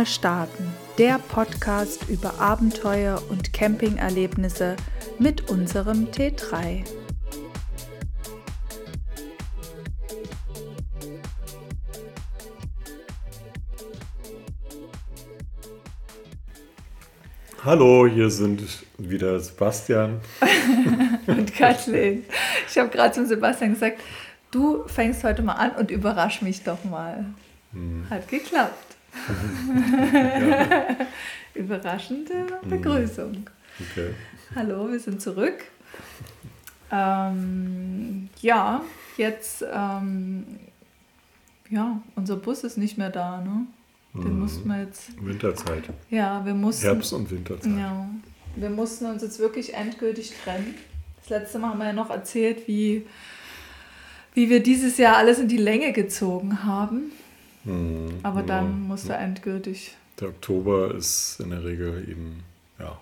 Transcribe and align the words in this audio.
mal 0.00 0.06
starten, 0.06 0.64
der 0.96 1.18
Podcast 1.18 2.08
über 2.08 2.40
Abenteuer 2.40 3.22
und 3.28 3.52
Campingerlebnisse 3.52 4.76
mit 5.18 5.50
unserem 5.50 6.06
T3. 6.06 6.84
Hallo, 17.62 18.06
hier 18.06 18.30
sind 18.30 18.62
wieder 18.96 19.38
Sebastian 19.38 20.22
und 21.26 21.54
Kathleen. 21.54 22.24
Ich 22.66 22.78
habe 22.78 22.88
gerade 22.88 23.12
zum 23.12 23.26
Sebastian 23.26 23.74
gesagt, 23.74 24.00
du 24.50 24.82
fängst 24.86 25.22
heute 25.24 25.42
mal 25.42 25.56
an 25.56 25.72
und 25.72 25.90
überrasch 25.90 26.40
mich 26.40 26.62
doch 26.62 26.82
mal. 26.84 27.26
Hm. 27.74 28.06
Hat 28.08 28.26
geklappt. 28.28 28.89
Überraschende 31.54 32.46
hm. 32.62 32.70
Begrüßung. 32.70 33.46
Okay. 33.78 34.14
Hallo, 34.54 34.90
wir 34.90 35.00
sind 35.00 35.22
zurück. 35.22 35.64
Ähm, 36.92 38.28
ja, 38.40 38.82
jetzt, 39.16 39.64
ähm, 39.72 40.44
ja, 41.68 42.00
unser 42.16 42.36
Bus 42.36 42.64
ist 42.64 42.78
nicht 42.78 42.98
mehr 42.98 43.10
da, 43.10 43.40
ne? 43.40 43.66
Den 44.12 44.34
mhm. 44.34 44.40
mussten 44.40 44.68
wir 44.68 44.82
jetzt. 44.82 45.24
Winterzeit. 45.24 45.84
Ja, 46.10 46.44
wir 46.44 46.54
mussten. 46.54 46.82
Herbst- 46.82 47.12
und 47.12 47.30
Winterzeit. 47.30 47.78
Ja. 47.78 48.08
Wir 48.56 48.70
mussten 48.70 49.06
uns 49.06 49.22
jetzt 49.22 49.38
wirklich 49.38 49.74
endgültig 49.74 50.32
trennen. 50.42 50.74
Das 51.20 51.30
letzte 51.30 51.60
Mal 51.60 51.70
haben 51.70 51.78
wir 51.78 51.86
ja 51.86 51.92
noch 51.92 52.10
erzählt, 52.10 52.66
wie, 52.66 53.06
wie 54.34 54.50
wir 54.50 54.62
dieses 54.62 54.98
Jahr 54.98 55.16
alles 55.16 55.38
in 55.38 55.46
die 55.46 55.56
Länge 55.56 55.92
gezogen 55.92 56.64
haben. 56.64 57.12
Mhm. 57.64 58.20
Aber 58.22 58.42
dann 58.42 58.64
ja. 58.64 58.88
musste 58.88 59.14
endgültig. 59.14 59.96
Der 60.20 60.28
Oktober 60.28 60.94
ist 60.94 61.40
in 61.40 61.50
der 61.50 61.64
Regel 61.64 62.08
eben, 62.08 62.42
ja. 62.78 62.98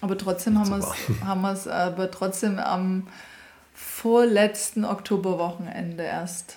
Aber 0.00 0.18
trotzdem 0.18 0.58
haben 0.58 1.40
wir 1.42 1.52
es 1.52 1.68
aber 1.68 2.10
trotzdem 2.10 2.58
am 2.58 3.06
vorletzten 3.74 4.84
Oktoberwochenende 4.84 6.02
erst 6.02 6.56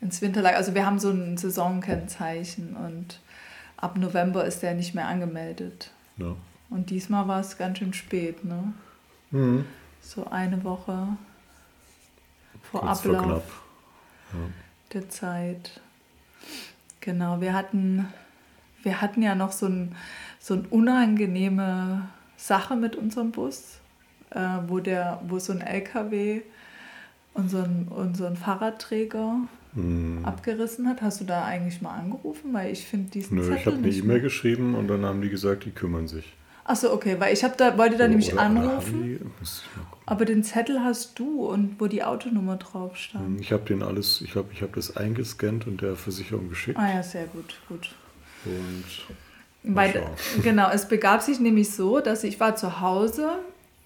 ins 0.00 0.22
Winterlager. 0.22 0.56
Also 0.56 0.74
wir 0.74 0.86
haben 0.86 0.98
so 0.98 1.10
ein 1.10 1.36
Saisonkennzeichen 1.36 2.76
und 2.76 3.20
ab 3.76 3.96
November 3.96 4.44
ist 4.44 4.62
der 4.62 4.74
nicht 4.74 4.94
mehr 4.94 5.06
angemeldet. 5.06 5.90
Ja. 6.16 6.34
Und 6.68 6.90
diesmal 6.90 7.28
war 7.28 7.40
es 7.40 7.58
ganz 7.58 7.78
schön 7.78 7.92
spät, 7.92 8.44
ne? 8.44 8.72
Mhm. 9.30 9.64
So 10.00 10.26
eine 10.26 10.62
Woche 10.64 11.08
vor 12.62 12.80
Kurz 12.80 12.98
Ablauf 12.98 13.62
vor 14.30 14.40
ja. 14.40 14.48
der 14.92 15.08
Zeit. 15.08 15.80
Genau, 17.00 17.40
wir 17.40 17.54
hatten, 17.54 18.06
wir 18.82 19.00
hatten 19.00 19.22
ja 19.22 19.34
noch 19.34 19.52
so, 19.52 19.66
ein, 19.66 19.94
so 20.38 20.54
eine 20.54 20.64
unangenehme 20.68 22.08
Sache 22.36 22.76
mit 22.76 22.96
unserem 22.96 23.30
Bus, 23.30 23.78
äh, 24.30 24.40
wo, 24.66 24.80
der, 24.80 25.20
wo 25.26 25.38
so 25.38 25.52
ein 25.52 25.60
LKW 25.60 26.42
unseren, 27.34 27.88
unseren 27.88 28.36
Fahrradträger 28.36 29.36
hm. 29.74 30.24
abgerissen 30.24 30.88
hat. 30.88 31.02
Hast 31.02 31.20
du 31.20 31.24
da 31.24 31.44
eigentlich 31.44 31.80
mal 31.80 31.94
angerufen? 31.94 32.52
Weil 32.52 32.72
ich 32.72 32.86
finde 32.86 33.10
diesen 33.10 33.36
Nö, 33.36 33.42
Zettel 33.42 33.56
ich 33.56 33.66
habe 33.66 33.76
eine 33.76 33.88
E-Mail 33.88 34.20
geschrieben 34.20 34.74
und 34.74 34.88
dann 34.88 35.04
haben 35.04 35.22
die 35.22 35.30
gesagt, 35.30 35.64
die 35.64 35.70
kümmern 35.70 36.08
sich. 36.08 36.34
Achso, 36.64 36.92
okay, 36.92 37.16
weil 37.18 37.32
ich 37.32 37.40
da, 37.40 37.78
wollte 37.78 37.96
da 37.96 38.04
oder, 38.04 38.08
nämlich 38.08 38.38
anrufen. 38.38 39.02
Die, 39.02 39.18
aber 40.10 40.24
den 40.24 40.42
Zettel 40.42 40.82
hast 40.82 41.20
du 41.20 41.46
und 41.46 41.76
wo 41.78 41.86
die 41.86 42.02
Autonummer 42.02 42.56
drauf 42.56 42.96
stand. 42.96 43.24
Hm, 43.24 43.38
ich 43.38 43.52
habe 43.52 43.62
den 43.62 43.80
alles, 43.84 44.20
ich 44.20 44.32
glaube, 44.32 44.50
ich 44.52 44.60
habe 44.60 44.72
das 44.74 44.96
eingescannt 44.96 45.68
und 45.68 45.82
der 45.82 45.94
Versicherung 45.94 46.48
geschickt. 46.48 46.76
Ah 46.76 46.92
ja, 46.92 47.02
sehr 47.02 47.26
gut, 47.26 47.60
gut. 47.68 47.94
Und 48.44 48.84
weil, 49.62 50.02
genau, 50.42 50.68
es 50.70 50.88
begab 50.88 51.22
sich 51.22 51.38
nämlich 51.38 51.70
so, 51.72 52.00
dass 52.00 52.24
ich 52.24 52.40
war 52.40 52.56
zu 52.56 52.80
Hause 52.80 53.38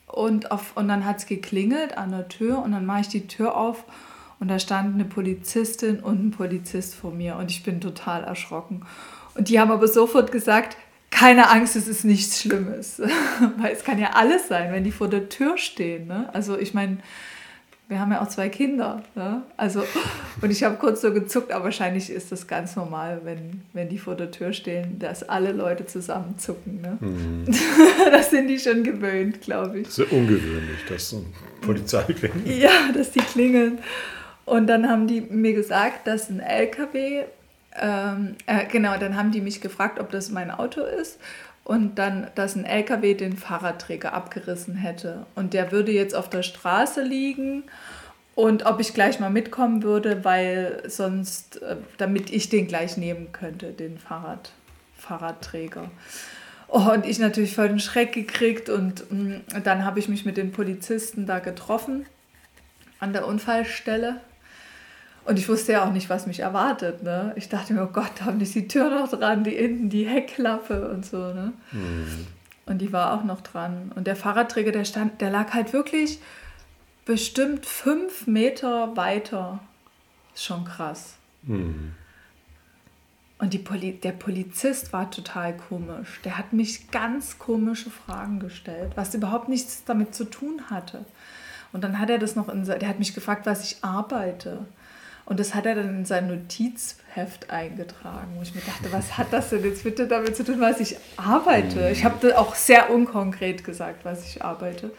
und, 0.07 0.51
auf, 0.51 0.75
und 0.79 0.89
dann 0.89 1.05
hat 1.05 1.19
es 1.19 1.27
geklingelt 1.27 1.99
an 1.99 2.11
der 2.11 2.27
Tür 2.29 2.62
und 2.62 2.73
dann 2.73 2.87
mache 2.87 3.03
ich 3.03 3.09
die 3.09 3.27
Tür 3.27 3.55
auf 3.55 3.85
und 4.41 4.49
da 4.49 4.59
stand 4.59 4.95
eine 4.95 5.05
Polizistin 5.05 6.01
und 6.01 6.25
ein 6.25 6.31
Polizist 6.31 6.95
vor 6.95 7.11
mir 7.11 7.37
und 7.37 7.51
ich 7.51 7.65
bin 7.65 7.83
total 7.83 8.25
erschrocken. 8.25 8.87
Und 9.35 9.51
die 9.51 9.61
haben 9.61 9.71
aber 9.71 9.89
sofort 9.89 10.33
gesagt, 10.33 10.79
keine 11.15 11.49
Angst, 11.49 11.77
es 11.77 11.87
ist 11.87 12.05
nichts 12.05 12.41
Schlimmes. 12.41 13.01
Weil 13.59 13.73
es 13.73 13.85
kann 13.85 14.01
ja 14.01 14.11
alles 14.15 14.49
sein, 14.49 14.73
wenn 14.73 14.83
die 14.83 14.91
vor 14.91 15.09
der 15.09 15.29
Tür 15.29 15.57
stehen. 15.57 16.09
Ne? 16.09 16.29
Also 16.33 16.59
ich 16.59 16.75
meine, 16.75 16.99
wir 17.87 18.01
haben 18.01 18.11
ja 18.11 18.21
auch 18.21 18.29
zwei 18.29 18.49
Kinder. 18.49 19.01
Ne? 19.15 19.43
Also, 19.57 19.85
und 20.41 20.51
ich 20.51 20.65
habe 20.65 20.75
kurz 20.77 21.03
so 21.03 21.13
gezuckt, 21.13 21.53
aber 21.53 21.65
wahrscheinlich 21.65 22.11
ist 22.11 22.33
das 22.33 22.49
ganz 22.49 22.75
normal, 22.75 23.21
wenn, 23.23 23.63
wenn 23.73 23.89
die 23.89 23.99
vor 23.99 24.17
der 24.17 24.33
Tür 24.33 24.53
stehen, 24.53 24.99
dass 24.99 25.23
alle 25.23 25.53
Leute 25.53 25.87
zusammen 25.87 26.37
zucken. 26.37 26.81
Ne? 26.81 26.99
Mhm. 27.01 27.45
das 28.11 28.31
sind 28.31 28.49
die 28.49 28.59
schon 28.59 28.83
gewöhnt, 28.83 29.41
glaube 29.41 29.81
ich. 29.81 29.87
Das 29.87 29.99
ist 29.99 30.11
ja 30.11 30.19
ungewöhnlich, 30.19 30.85
dass 30.89 31.11
so 31.11 31.25
Polizei 31.61 32.03
klingelt. 32.03 32.59
Ja, 32.59 32.91
dass 32.93 33.13
die 33.13 33.21
klingeln. 33.21 33.79
Und 34.47 34.67
dann 34.67 34.89
haben 34.89 35.07
die 35.07 35.21
mir 35.21 35.53
gesagt, 35.53 36.09
dass 36.09 36.29
ein 36.29 36.41
LKW, 36.41 37.25
ähm, 37.81 38.37
äh, 38.47 38.67
genau, 38.67 38.97
dann 38.99 39.17
haben 39.17 39.33
die 39.33 39.41
mich 39.41 39.61
gefragt, 39.61 39.99
ob 39.99 40.11
das 40.11 40.31
mein 40.31 40.51
Auto 40.51 40.83
ist. 40.83 41.19
Und 41.65 41.99
dann, 41.99 42.29
dass 42.35 42.57
ein 42.57 42.67
LKW 42.67 43.15
den 43.15 43.37
Fahrradträger 43.37 44.12
abgerissen 44.12 44.77
hätte. 44.77 45.27
Und 45.35 45.55
der 45.55 45.73
würde 45.73 45.93
jetzt 45.93 46.15
auf 46.15 46.29
der 46.29 46.43
Straße 46.43 47.03
liegen. 47.03 47.65
Und 48.35 48.67
ob 48.67 48.81
ich 48.81 48.93
gleich 48.93 49.19
mal 49.21 49.31
mitkommen 49.31 49.83
würde, 49.83 50.25
weil 50.25 50.83
sonst, 50.87 51.62
äh, 51.62 51.77
damit 51.97 52.31
ich 52.31 52.49
den 52.49 52.67
gleich 52.67 52.97
nehmen 52.97 53.33
könnte, 53.33 53.73
den 53.73 53.99
Fahrrad, 53.99 54.53
Fahrradträger. 54.97 55.91
Oh, 56.69 56.91
und 56.93 57.06
ich 57.06 57.19
natürlich 57.19 57.55
voll 57.55 57.69
den 57.69 57.79
Schreck 57.79 58.12
gekriegt 58.12 58.69
und 58.69 59.11
mh, 59.11 59.37
mm, 59.37 59.62
dann 59.62 59.85
habe 59.85 60.01
ich 60.01 60.09
mich 60.09 60.25
mit 60.25 60.37
den 60.37 60.51
Polizisten 60.51 61.27
da 61.27 61.39
getroffen 61.39 62.06
an 62.99 63.12
der 63.12 63.27
Unfallstelle 63.27 64.21
und 65.25 65.39
ich 65.39 65.49
wusste 65.49 65.73
ja 65.73 65.85
auch 65.85 65.93
nicht, 65.93 66.11
was 66.11 66.27
mich 66.27 66.41
erwartet. 66.41 67.03
Ne? 67.03 67.33
Ich 67.37 67.49
dachte 67.49 67.73
mir, 67.73 67.83
oh 67.83 67.93
Gott, 67.93 68.11
da 68.19 68.27
haben 68.27 68.39
die 68.39 68.45
die 68.45 68.69
Tür 68.69 68.91
noch 68.91 69.09
dran, 69.09 69.45
die 69.45 69.53
hinten, 69.53 69.89
die 69.89 70.07
Heckklappe 70.07 70.91
und 70.91 71.07
so. 71.07 71.17
Ne? 71.17 71.53
Mhm. 71.73 72.27
Und 72.67 72.79
die 72.79 72.93
war 72.93 73.15
auch 73.15 73.25
noch 73.25 73.41
dran. 73.41 73.93
Und 73.95 74.07
der 74.07 74.17
Fahrradträger, 74.17 74.73
der 74.73 74.85
stand, 74.85 75.21
der 75.21 75.31
lag 75.31 75.53
halt 75.55 75.73
wirklich 75.73 76.21
bestimmt 77.05 77.67
fünf 77.67 78.27
Meter 78.27 78.97
weiter. 78.97 79.61
Ist 80.35 80.45
schon 80.45 80.65
krass. 80.65 81.17
Mhm. 81.43 81.93
Und 83.39 83.53
die 83.53 83.59
Poli 83.59 83.93
der 83.93 84.12
Polizist 84.12 84.93
war 84.93 85.11
total 85.11 85.56
komisch. 85.56 86.21
Der 86.25 86.39
hat 86.39 86.53
mich 86.53 86.91
ganz 86.91 87.39
komische 87.39 87.91
Fragen 87.91 88.41
gestellt, 88.41 88.93
was 88.95 89.15
überhaupt 89.15 89.49
nichts 89.49 89.85
damit 89.85 90.15
zu 90.15 90.25
tun 90.25 90.62
hatte. 90.71 91.05
Und 91.73 91.83
dann 91.83 91.99
hat 91.99 92.09
er 92.09 92.19
das 92.19 92.37
noch 92.37 92.49
in, 92.49 92.65
der 92.65 92.89
hat 92.89 92.99
mich 92.99 93.15
gefragt, 93.15 93.47
was 93.47 93.65
ich 93.65 93.83
arbeite. 93.83 94.67
Und 95.27 95.41
das 95.41 95.55
hat 95.55 95.65
er 95.65 95.75
dann 95.75 95.89
in 95.89 96.05
sein 96.05 96.27
Notizheft 96.27 97.51
eingetragen, 97.51 98.35
wo 98.37 98.43
ich 98.43 98.55
mir 98.55 98.61
dachte, 98.61 98.93
was 98.93 99.17
hat 99.17 99.33
das 99.33 99.51
denn 99.51 99.65
jetzt 99.65 99.85
bitte 99.85 100.07
damit 100.07 100.37
zu 100.37 100.45
tun, 100.45 100.61
was 100.61 100.81
ich 100.81 100.97
arbeite? 101.17 101.89
Ich 101.91 102.05
habe 102.05 102.39
auch 102.39 102.55
sehr 102.55 102.91
unkonkret 102.91 103.65
gesagt, 103.65 104.05
was 104.05 104.29
ich 104.29 104.45
arbeite. 104.45 104.91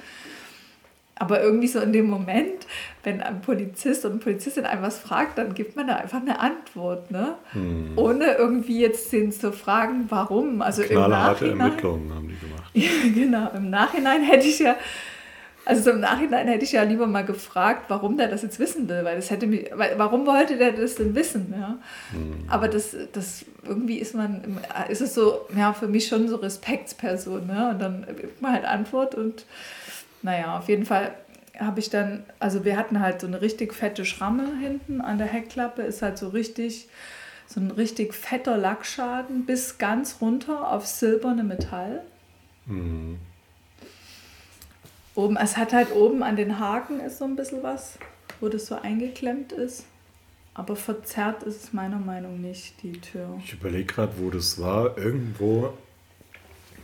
Aber 1.18 1.42
irgendwie 1.42 1.68
so 1.68 1.80
in 1.80 1.94
dem 1.94 2.08
Moment, 2.10 2.68
wenn 3.04 3.22
ein 3.22 3.40
Polizist 3.40 4.04
und 4.04 4.12
eine 4.12 4.20
Polizistin 4.20 4.66
einem 4.66 4.82
was 4.82 5.00
fragt, 5.00 5.38
dann 5.38 5.54
gibt 5.54 5.78
man 5.78 5.88
da 5.88 5.96
einfach 5.96 6.20
eine 6.20 6.40
Antwort, 6.42 7.10
ne? 7.10 7.36
Hm. 7.54 7.94
Ohne 7.96 8.34
irgendwie 8.34 8.82
jetzt 8.82 9.14
den 9.14 9.32
zu 9.32 9.54
fragen, 9.54 10.08
warum. 10.10 10.62
Also 10.62 10.84
Knallharte 10.84 11.50
Ermittlungen 11.50 12.14
haben 12.14 12.28
die 12.28 12.38
gemacht. 12.38 12.74
genau. 13.16 13.50
Im 13.56 13.70
Nachhinein 13.70 14.24
hätte 14.24 14.48
ich 14.48 14.60
ja 14.60 14.76
also 15.66 15.82
so 15.82 15.92
im 15.92 16.00
Nachhinein 16.00 16.48
hätte 16.48 16.64
ich 16.64 16.74
ja 16.74 16.84
lieber 16.84 17.08
mal 17.08 17.26
gefragt, 17.26 17.86
warum 17.88 18.18
der 18.18 18.28
das 18.28 18.44
jetzt 18.44 18.60
wissen 18.60 18.88
will, 18.88 19.04
weil 19.04 19.16
das 19.16 19.32
hätte 19.32 19.48
mich, 19.48 19.70
weil, 19.74 19.98
warum 19.98 20.26
wollte 20.28 20.58
der 20.58 20.72
das 20.72 20.96
denn 20.96 21.16
wissen, 21.16 21.54
ja? 21.58 21.78
Mhm. 22.14 22.46
Aber 22.48 22.68
das, 22.68 22.96
das 23.14 23.46
irgendwie 23.64 23.98
ist 23.98 24.14
man, 24.14 24.60
ist 24.90 25.02
es 25.02 25.16
so, 25.16 25.42
ja, 25.56 25.74
für 25.74 25.88
mich 25.88 26.08
schon 26.08 26.28
so 26.28 26.36
Respektsperson, 26.36 27.48
ne? 27.48 27.72
Und 27.72 27.80
dann 27.82 28.06
gibt 28.16 28.42
man 28.42 28.54
halt 28.54 28.66
Antwort 28.66 29.16
und 29.16 29.46
naja, 30.22 30.58
auf 30.58 30.70
jeden 30.70 30.86
Fall 30.86 31.12
habe 31.60 31.80
ich 31.80 31.90
dann, 31.90 32.24
also 32.40 32.66
wir 32.66 32.78
hatten 32.78 33.00
halt 33.00 33.22
so 33.22 33.28
eine 33.28 33.42
richtig 33.42 33.74
fette 33.74 34.06
Schramme 34.06 34.48
hinten 34.60 35.02
an 35.02 35.18
der 35.18 35.28
Heckklappe, 35.28 35.82
ist 35.82 36.02
halt 36.02 36.18
so 36.18 36.30
richtig, 36.30 36.90
so 37.48 37.60
ein 37.60 37.72
richtig 37.72 38.14
fetter 38.14 38.58
Lackschaden 38.58 39.46
bis 39.46 39.78
ganz 39.78 40.18
runter 40.22 40.72
auf 40.72 40.86
silberne 40.86 41.44
Metall. 41.44 42.02
Mhm. 42.66 43.20
Oben, 45.16 45.38
es 45.38 45.58
hat 45.58 45.74
halt 45.74 45.94
oben 45.94 46.24
an 46.24 46.36
den 46.36 46.60
Haken 46.60 47.00
ist 47.00 47.20
so 47.20 47.26
ein 47.26 47.36
bisschen 47.36 47.64
was, 47.64 47.98
wo 48.42 48.50
das 48.50 48.68
so 48.68 48.76
eingeklemmt 48.76 49.52
ist. 49.52 49.86
Aber 50.54 50.76
verzerrt 50.76 51.44
ist 51.44 51.64
es 51.64 51.74
meiner 51.74 52.00
Meinung 52.00 52.40
nicht, 52.40 52.82
die 52.84 52.94
Tür. 52.94 53.40
Ich 53.44 53.54
überlege 53.54 53.86
gerade, 53.86 54.14
wo 54.18 54.30
das 54.30 54.60
war. 54.60 54.98
Irgendwo 54.98 55.74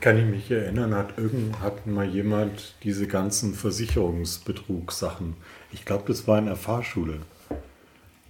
kann 0.01 0.17
ich 0.17 0.25
mich 0.25 0.51
erinnern, 0.51 0.93
hat, 0.93 1.17
irgend, 1.17 1.59
hat 1.61 1.87
mal 1.87 2.05
jemand 2.05 2.75
diese 2.83 3.07
ganzen 3.07 3.53
Versicherungsbetrugssachen. 3.53 5.35
Ich 5.71 5.85
glaube, 5.85 6.03
das 6.07 6.27
war 6.27 6.39
in 6.39 6.47
der 6.47 6.55
Fahrschule. 6.55 7.19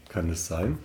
Kann 0.09 0.29
es 0.29 0.47
sein? 0.47 0.77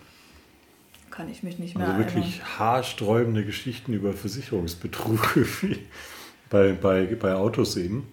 kann 1.17 1.31
ich 1.31 1.43
mich 1.43 1.59
nicht 1.59 1.79
mehr 1.79 1.89
Also 1.89 1.99
wirklich 1.99 2.43
haarsträubende 2.59 3.43
Geschichten 3.45 3.95
über 3.95 4.13
Versicherungsbetrug 4.13 5.39
bei, 6.51 6.73
bei, 6.73 7.07
bei 7.07 7.35
Autos 7.35 7.77
eben. 7.79 8.07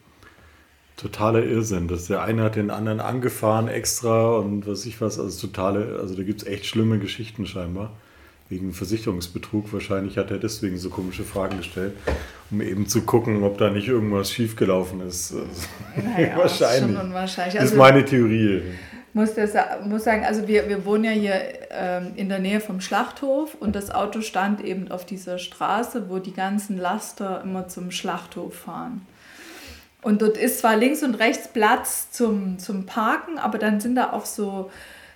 Totaler 0.97 1.43
Irrsinn. 1.43 1.87
Das, 1.87 2.05
der 2.07 2.21
eine 2.21 2.43
hat 2.43 2.55
den 2.55 2.69
anderen 2.69 2.99
angefahren 2.99 3.67
extra 3.67 4.35
und 4.37 4.67
was 4.67 4.85
ich 4.85 5.01
was, 5.01 5.19
also 5.19 5.47
totale, 5.47 5.97
also 5.99 6.15
da 6.15 6.23
gibt 6.23 6.41
es 6.43 6.47
echt 6.47 6.65
schlimme 6.65 6.99
Geschichten 6.99 7.45
scheinbar. 7.45 7.91
Wegen 8.49 8.73
Versicherungsbetrug. 8.73 9.71
Wahrscheinlich 9.73 10.17
hat 10.17 10.29
er 10.29 10.37
deswegen 10.37 10.77
so 10.77 10.89
komische 10.89 11.23
Fragen 11.23 11.57
gestellt, 11.57 11.93
um 12.51 12.61
eben 12.61 12.87
zu 12.87 13.01
gucken, 13.01 13.41
ob 13.43 13.57
da 13.57 13.69
nicht 13.69 13.87
irgendwas 13.87 14.31
schiefgelaufen 14.31 15.01
ist. 15.01 15.33
Naja, 15.95 16.33
wahrscheinlich. 16.37 16.95
Schon 16.95 17.07
unwahrscheinlich. 17.07 17.55
Das 17.55 17.63
ist 17.63 17.71
Also- 17.71 17.81
meine 17.81 18.05
Theorie. 18.05 18.61
muss, 19.13 19.33
das, 19.33 19.53
muss 19.85 20.03
sagen, 20.03 20.23
also 20.25 20.47
wir, 20.47 20.67
wir 20.69 20.85
wohnen 20.85 21.05
ja 21.05 21.11
hier 21.11 21.41
ähm, 21.71 22.11
in 22.15 22.29
der 22.29 22.39
Nähe 22.39 22.59
vom 22.59 22.79
Schlachthof 22.81 23.55
und 23.59 23.75
das 23.75 23.89
Auto 23.89 24.21
stand 24.21 24.63
eben 24.63 24.91
auf 24.91 25.05
dieser 25.05 25.39
Straße, 25.39 26.09
wo 26.09 26.19
die 26.19 26.33
ganzen 26.33 26.77
Laster 26.77 27.41
immer 27.43 27.67
zum 27.69 27.89
Schlachthof 27.91 28.53
fahren. 28.55 29.01
Und 30.03 30.21
dort 30.21 30.37
ist 30.37 30.59
zwar 30.59 30.75
links 30.75 31.01
und 31.01 31.15
rechts 31.15 31.47
Platz 31.47 32.11
zum, 32.11 32.59
zum 32.59 32.85
Parken, 32.85 33.39
aber 33.39 33.57
dann 33.57 33.79
sind 33.79 33.95
da 33.95 34.11
auch 34.11 34.25
so, 34.25 34.69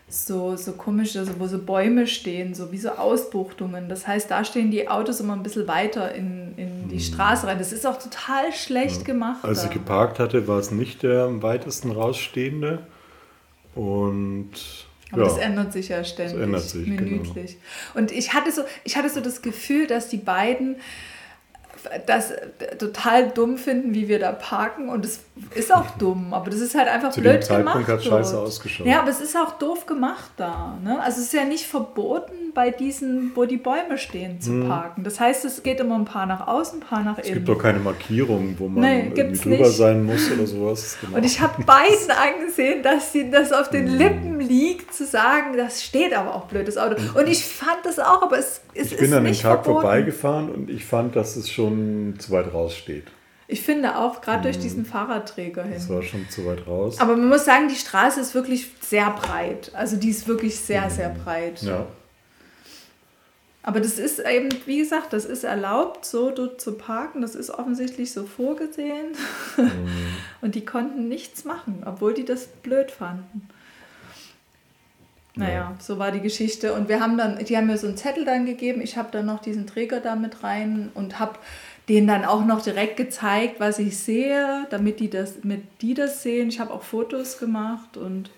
so, 0.07 0.55
so 0.55 0.71
komische, 0.73 1.25
so, 1.25 1.39
wo 1.39 1.47
so 1.47 1.59
Bäume 1.59 2.07
stehen, 2.07 2.53
so 2.53 2.71
wie 2.71 2.77
so 2.77 2.91
Ausbuchtungen. 2.91 3.89
Das 3.89 4.07
heißt, 4.07 4.31
da 4.31 4.45
stehen 4.45 4.71
die 4.71 4.87
Autos 4.87 5.19
immer 5.19 5.33
ein 5.33 5.43
bisschen 5.43 5.67
weiter 5.67 6.15
in, 6.15 6.53
in 6.57 6.87
die 6.87 7.01
Straße 7.01 7.45
rein. 7.45 7.59
Das 7.59 7.73
ist 7.73 7.85
auch 7.85 7.99
total 7.99 8.53
schlecht 8.53 9.03
gemacht. 9.03 9.43
Als 9.43 9.63
da. 9.63 9.67
geparkt 9.67 10.19
hatte, 10.19 10.47
war 10.47 10.59
es 10.59 10.71
nicht 10.71 11.03
der 11.03 11.23
am 11.23 11.43
weitesten 11.43 11.91
rausstehende. 11.91 12.79
Und 13.75 14.51
Aber 15.11 15.23
ja, 15.23 15.27
das 15.27 15.37
ändert 15.37 15.73
sich 15.73 15.89
ja 15.89 16.03
ständig, 16.05 16.41
ändert 16.41 16.61
sich, 16.63 16.85
genau. 16.85 17.01
minütlich. 17.01 17.57
Und 17.93 18.13
ich 18.13 18.33
hatte, 18.33 18.51
so, 18.53 18.61
ich 18.85 18.95
hatte 18.95 19.09
so 19.09 19.19
das 19.19 19.41
Gefühl, 19.41 19.87
dass 19.87 20.07
die 20.07 20.17
beiden 20.17 20.77
das 22.06 22.33
total 22.79 23.29
dumm 23.29 23.57
finden, 23.57 23.94
wie 23.94 24.07
wir 24.07 24.19
da 24.19 24.31
parken. 24.31 24.89
Und 24.89 25.06
es 25.06 25.19
ist 25.56 25.74
auch 25.74 25.89
dumm, 26.00 26.33
aber 26.33 26.50
das 26.50 26.59
ist 26.59 26.75
halt 26.75 26.88
einfach 26.88 27.12
Zu 27.12 27.21
dem 27.21 27.31
blöd 27.31 27.44
Zeitpunkt 27.44 27.74
gemacht. 27.85 27.88
hat 27.88 28.03
scheiße 28.03 28.33
dort. 28.33 28.47
ausgeschaut. 28.47 28.88
Ja, 28.88 29.01
aber 29.01 29.09
es 29.12 29.21
ist 29.21 29.35
auch 29.35 29.57
doof 29.57 29.85
gemacht 29.85 30.31
da. 30.38 30.77
Ne? 30.83 31.00
Also 31.01 31.19
es 31.19 31.27
ist 31.27 31.33
ja 31.33 31.45
nicht 31.45 31.65
verboten, 31.65 32.33
bei 32.53 32.71
diesen, 32.71 33.31
wo 33.35 33.45
die 33.45 33.57
Bäume 33.57 33.97
stehen, 34.00 34.41
zu 34.41 34.63
parken. 34.68 35.03
Das 35.03 35.19
heißt, 35.19 35.45
es 35.45 35.62
geht 35.62 35.79
immer 35.79 35.94
ein 35.95 36.06
paar 36.06 36.25
nach 36.25 36.47
außen, 36.47 36.79
ein 36.81 36.85
paar 36.88 37.03
nach 37.03 37.13
Mhm. 37.18 37.19
es 37.21 37.27
innen. 37.27 37.35
gibt 37.35 37.50
doch 37.50 37.62
keine 37.62 37.77
Markierung, 37.80 38.56
wo 38.57 38.68
man 38.68 38.81
Nee, 38.81 39.12
drüber 39.13 39.57
nicht. 39.57 39.65
sein 39.77 40.03
muss 40.03 40.31
oder 40.31 40.47
sowas. 40.47 40.97
Genau. 41.01 41.18
Und 41.18 41.23
ich 41.25 41.39
habe 41.39 41.62
beiden 41.63 42.09
angesehen, 42.09 42.81
dass 42.81 43.12
sie 43.13 43.30
das 43.30 43.51
auf 43.53 43.69
den 43.69 43.85
Lippen 43.88 44.36
liegt, 44.47 44.94
zu 44.94 45.05
sagen, 45.05 45.55
das 45.57 45.83
steht 45.83 46.13
aber 46.13 46.35
auch 46.35 46.45
blöd, 46.45 46.67
das 46.67 46.77
Auto. 46.77 46.95
Und 47.17 47.27
ich 47.27 47.44
fand 47.45 47.79
das 47.85 47.99
auch, 47.99 48.21
aber 48.23 48.38
es, 48.38 48.61
es 48.73 48.88
ich 48.88 48.91
ist 48.94 48.99
bin 48.99 49.13
an 49.13 49.23
dem 49.23 49.33
Tag 49.33 49.63
verboten. 49.63 49.81
vorbeigefahren 49.81 50.49
und 50.49 50.69
ich 50.69 50.85
fand, 50.85 51.15
dass 51.15 51.35
es 51.35 51.49
schon 51.49 52.15
zu 52.19 52.31
weit 52.31 52.53
raussteht. 52.53 53.05
Ich 53.49 53.61
finde 53.61 53.97
auch, 53.97 54.19
gerade 54.21 54.44
durch 54.44 54.59
diesen 54.59 54.85
Fahrradträger 54.85 55.63
Es 55.73 55.85
hin. 55.85 55.95
war 55.95 56.03
schon 56.03 56.29
zu 56.29 56.45
weit 56.45 56.67
raus. 56.67 56.99
Aber 56.99 57.15
man 57.15 57.29
muss 57.29 57.45
sagen, 57.45 57.69
die 57.69 57.75
Straße 57.75 58.19
ist 58.19 58.35
wirklich 58.35 58.67
sehr 58.81 59.09
breit. 59.11 59.71
Also 59.73 59.95
die 59.95 60.09
ist 60.09 60.27
wirklich 60.27 60.59
sehr, 60.59 60.89
sehr 60.89 61.09
breit. 61.09 61.61
ja. 61.61 61.85
Aber 63.63 63.81
das 63.81 63.99
ist 63.99 64.19
eben, 64.19 64.47
wie 64.65 64.77
gesagt, 64.77 65.11
das 65.11 65.25
ist 65.25 65.44
erlaubt, 65.44 66.05
so 66.05 66.29
dort 66.31 66.61
zu 66.61 66.73
parken. 66.77 67.21
Das 67.21 67.35
ist 67.35 67.49
offensichtlich 67.49 68.13
so 68.13 68.23
vorgesehen. 68.25 69.07
Und 70.41 70.55
die 70.55 70.63
konnten 70.63 71.09
nichts 71.09 71.44
machen, 71.44 71.83
obwohl 71.85 72.13
die 72.13 72.23
das 72.23 72.47
blöd 72.47 72.91
fanden. 72.91 73.49
Naja, 75.37 75.53
Ja. 75.53 75.75
so 75.79 75.99
war 75.99 76.11
die 76.11 76.21
Geschichte. 76.21 76.73
Und 76.73 76.89
wir 76.89 76.99
haben 76.99 77.17
dann, 77.17 77.43
die 77.43 77.55
haben 77.57 77.67
mir 77.67 77.77
so 77.77 77.87
einen 77.87 77.97
Zettel 77.97 78.25
dann 78.25 78.45
gegeben. 78.45 78.81
Ich 78.81 78.97
habe 78.97 79.09
dann 79.11 79.25
noch 79.25 79.39
diesen 79.41 79.67
Träger 79.67 79.99
da 79.99 80.15
mit 80.15 80.43
rein 80.43 80.89
und 80.93 81.19
habe 81.19 81.39
denen 81.89 82.07
dann 82.07 82.25
auch 82.25 82.43
noch 82.45 82.61
direkt 82.61 82.97
gezeigt, 82.97 83.59
was 83.59 83.79
ich 83.79 83.97
sehe, 83.97 84.65
damit 84.69 84.99
die 84.99 85.09
das, 85.09 85.43
mit 85.43 85.63
die 85.81 85.93
das 85.93 86.21
sehen. 86.23 86.49
Ich 86.49 86.59
habe 86.59 86.73
auch 86.73 86.83
Fotos 86.83 87.39
gemacht 87.39 87.95
und 87.95 88.29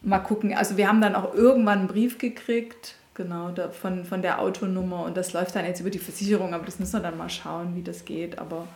mal 0.00 0.20
gucken. 0.20 0.54
Also 0.54 0.76
wir 0.76 0.88
haben 0.88 1.00
dann 1.00 1.14
auch 1.14 1.34
irgendwann 1.34 1.80
einen 1.80 1.88
Brief 1.88 2.18
gekriegt, 2.18 2.94
genau, 3.14 3.50
da, 3.50 3.68
von, 3.68 4.04
von 4.04 4.22
der 4.22 4.40
Autonummer 4.40 5.04
und 5.04 5.16
das 5.16 5.32
läuft 5.34 5.54
dann 5.54 5.66
jetzt 5.66 5.80
über 5.80 5.90
die 5.90 5.98
Versicherung, 5.98 6.54
aber 6.54 6.64
das 6.64 6.78
müssen 6.78 6.94
wir 6.94 7.00
dann 7.00 7.18
mal 7.18 7.28
schauen, 7.28 7.76
wie 7.76 7.82
das 7.82 8.04
geht. 8.06 8.38
Aber 8.38 8.66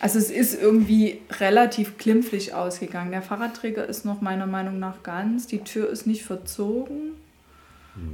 also 0.00 0.18
es 0.18 0.30
ist 0.30 0.60
irgendwie 0.60 1.20
relativ 1.40 1.96
glimpflich 1.98 2.52
ausgegangen. 2.54 3.10
Der 3.10 3.22
Fahrradträger 3.22 3.86
ist 3.86 4.04
noch 4.04 4.20
meiner 4.20 4.46
Meinung 4.46 4.78
nach 4.78 5.02
ganz, 5.02 5.46
die 5.46 5.60
Tür 5.60 5.88
ist 5.88 6.06
nicht 6.06 6.22
verzogen. 6.24 7.12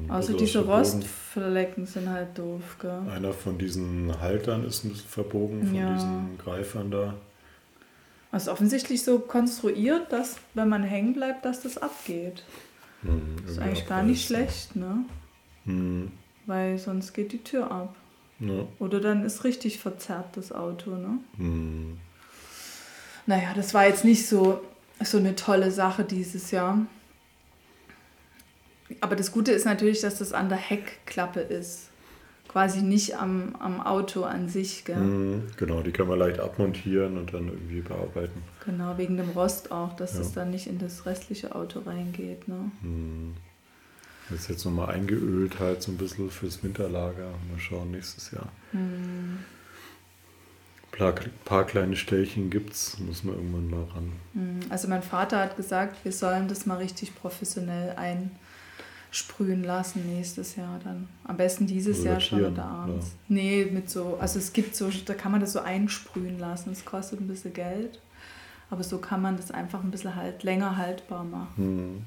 Also 0.09 0.33
Also 0.35 0.39
diese. 0.39 0.59
Rostflecken 0.67 1.87
sind 1.87 2.11
halt 2.11 2.37
doof, 2.39 2.77
gell? 2.81 3.01
Einer 3.11 3.33
von 3.33 3.57
diesen 3.57 4.21
Haltern 4.21 4.65
ist 4.67 4.85
ein 4.85 4.91
bisschen 4.91 5.09
verbogen, 5.09 5.67
von 5.67 5.75
Ja. 5.75 5.95
diesen 5.95 6.39
Greifern 6.39 6.91
da. 6.91 7.15
Also 8.31 8.53
offensichtlich 8.53 9.03
so 9.03 9.19
konstruiert, 9.19 10.13
dass 10.13 10.37
wenn 10.55 10.69
man 10.69 10.83
hängen 10.83 11.15
bleibt, 11.15 11.45
dass 11.45 11.63
das 11.63 11.79
abgeht. 11.79 12.45
Hm, 13.03 13.37
Das 13.43 13.53
ist 13.53 13.59
eigentlich 13.59 13.87
gar 13.89 14.03
nicht 14.03 14.25
schlecht, 14.27 14.77
ne? 14.77 14.99
Hm, 15.65 16.13
Weil 16.47 16.77
sonst 16.79 17.13
geht 17.15 17.33
die 17.33 17.43
Tür 17.43 17.71
ab. 17.71 17.95
Ja. 18.41 18.67
Oder 18.79 19.01
dann 19.01 19.25
ist 19.25 19.45
richtig 19.45 19.79
verzerrt 19.79 20.37
das 20.37 20.51
Auto, 20.53 20.91
ne? 20.97 21.19
Hm. 21.37 21.99
Naja, 23.27 23.53
das 23.55 23.75
war 23.75 23.87
jetzt 23.87 24.05
nicht 24.05 24.27
so, 24.27 24.61
so 25.05 25.19
eine 25.19 25.37
tolle 25.37 25.71
Sache 25.71 26.05
dieses 26.05 26.51
Jahr. 26.51 26.79
Aber 29.01 29.15
das 29.17 29.31
Gute 29.33 29.53
ist 29.53 29.65
natürlich, 29.67 30.01
dass 30.01 30.19
das 30.19 30.33
an 30.33 30.49
der 30.49 30.59
Heckklappe 30.59 31.41
ist. 31.41 31.87
Quasi 32.49 32.83
nicht 32.83 33.17
am, 33.17 33.55
am 33.61 33.81
Auto 33.81 34.25
an 34.25 34.49
sich, 34.49 34.85
gell? 34.85 34.97
Hm, 34.97 35.47
Genau, 35.57 35.83
die 35.83 35.93
kann 35.93 36.09
man 36.09 36.19
leicht 36.19 36.41
abmontieren 36.41 37.17
und 37.17 37.33
dann 37.33 37.47
irgendwie 37.47 37.81
bearbeiten. 37.83 38.43
Genau, 38.65 38.99
wegen 38.99 39.17
dem 39.17 39.31
Rost 39.31 39.71
auch, 39.71 39.95
dass 39.95 40.15
Ja. 40.15 40.23
es 40.23 40.33
dann 40.33 40.51
nicht 40.51 40.67
in 40.67 40.81
das 40.81 41.07
restliche 41.07 41.55
Auto 41.55 41.79
reingeht. 41.81 42.49
Ne? 42.49 42.73
Hm. 44.31 44.37
Ist 44.37 44.49
jetzt 44.49 44.65
nochmal 44.65 44.91
eingeölt 44.95 45.59
halt 45.59 45.83
so 45.83 45.93
ein 45.93 45.99
bisschen 45.99 46.31
fürs 46.31 46.63
Winterlager. 46.63 47.31
Mal 47.51 47.59
schauen 47.59 47.91
nächstes 47.91 48.31
Jahr. 48.31 48.49
Hm. 48.73 49.39
Ein 50.99 51.15
paar, 51.47 51.65
kleine 51.65 51.97
Stellchen 51.97 52.51
gibt's, 52.51 52.99
muss 52.99 53.25
man 53.25 53.35
irgendwann 53.37 53.71
mal 53.71 53.85
ran. 53.95 54.13
Hm, 54.35 54.61
Also 54.69 54.87
mein 54.89 55.03
Vater 55.03 55.39
hat 55.39 55.57
gesagt, 55.57 56.05
wir 56.05 56.13
sollen 56.13 56.47
das 56.49 56.67
mal 56.67 56.77
richtig 56.77 57.15
professionell 57.15 57.97
einsprühen 57.97 59.65
lassen 59.65 60.05
nächstes 60.15 60.57
Jahr 60.57 60.79
dann. 60.85 61.09
Am 61.25 61.39
besten 61.39 61.67
dieses 61.67 62.01
Oder 62.01 62.11
Jahr 62.11 62.21
schon 62.21 62.45
oder 62.45 62.65
abends. 62.65 63.07
ja. 63.07 63.13
Nee, 63.29 63.69
mit 63.73 63.89
so, 63.89 64.19
also 64.21 64.39
es 64.39 64.53
gibt 64.53 64.77
so, 64.77 64.91
da 65.07 65.15
kann 65.15 65.33
man 65.33 65.41
das 65.41 65.55
so 65.55 65.61
einsprühen 65.61 66.39
lassen. 66.39 66.71
Es 66.71 66.85
kostet 66.85 67.21
ein 67.21 67.29
bisschen 67.29 67.55
Geld. 67.55 67.99
Aber 68.69 68.85
so 68.85 68.99
kann 68.99 69.23
man 69.23 69.37
das 69.39 69.51
einfach 69.51 69.83
ein 69.83 69.91
bisschen 69.91 70.15
halt 70.15 70.43
länger 70.43 70.77
haltbar 70.77 71.25
machen. 71.25 71.55
Hm. 71.57 72.05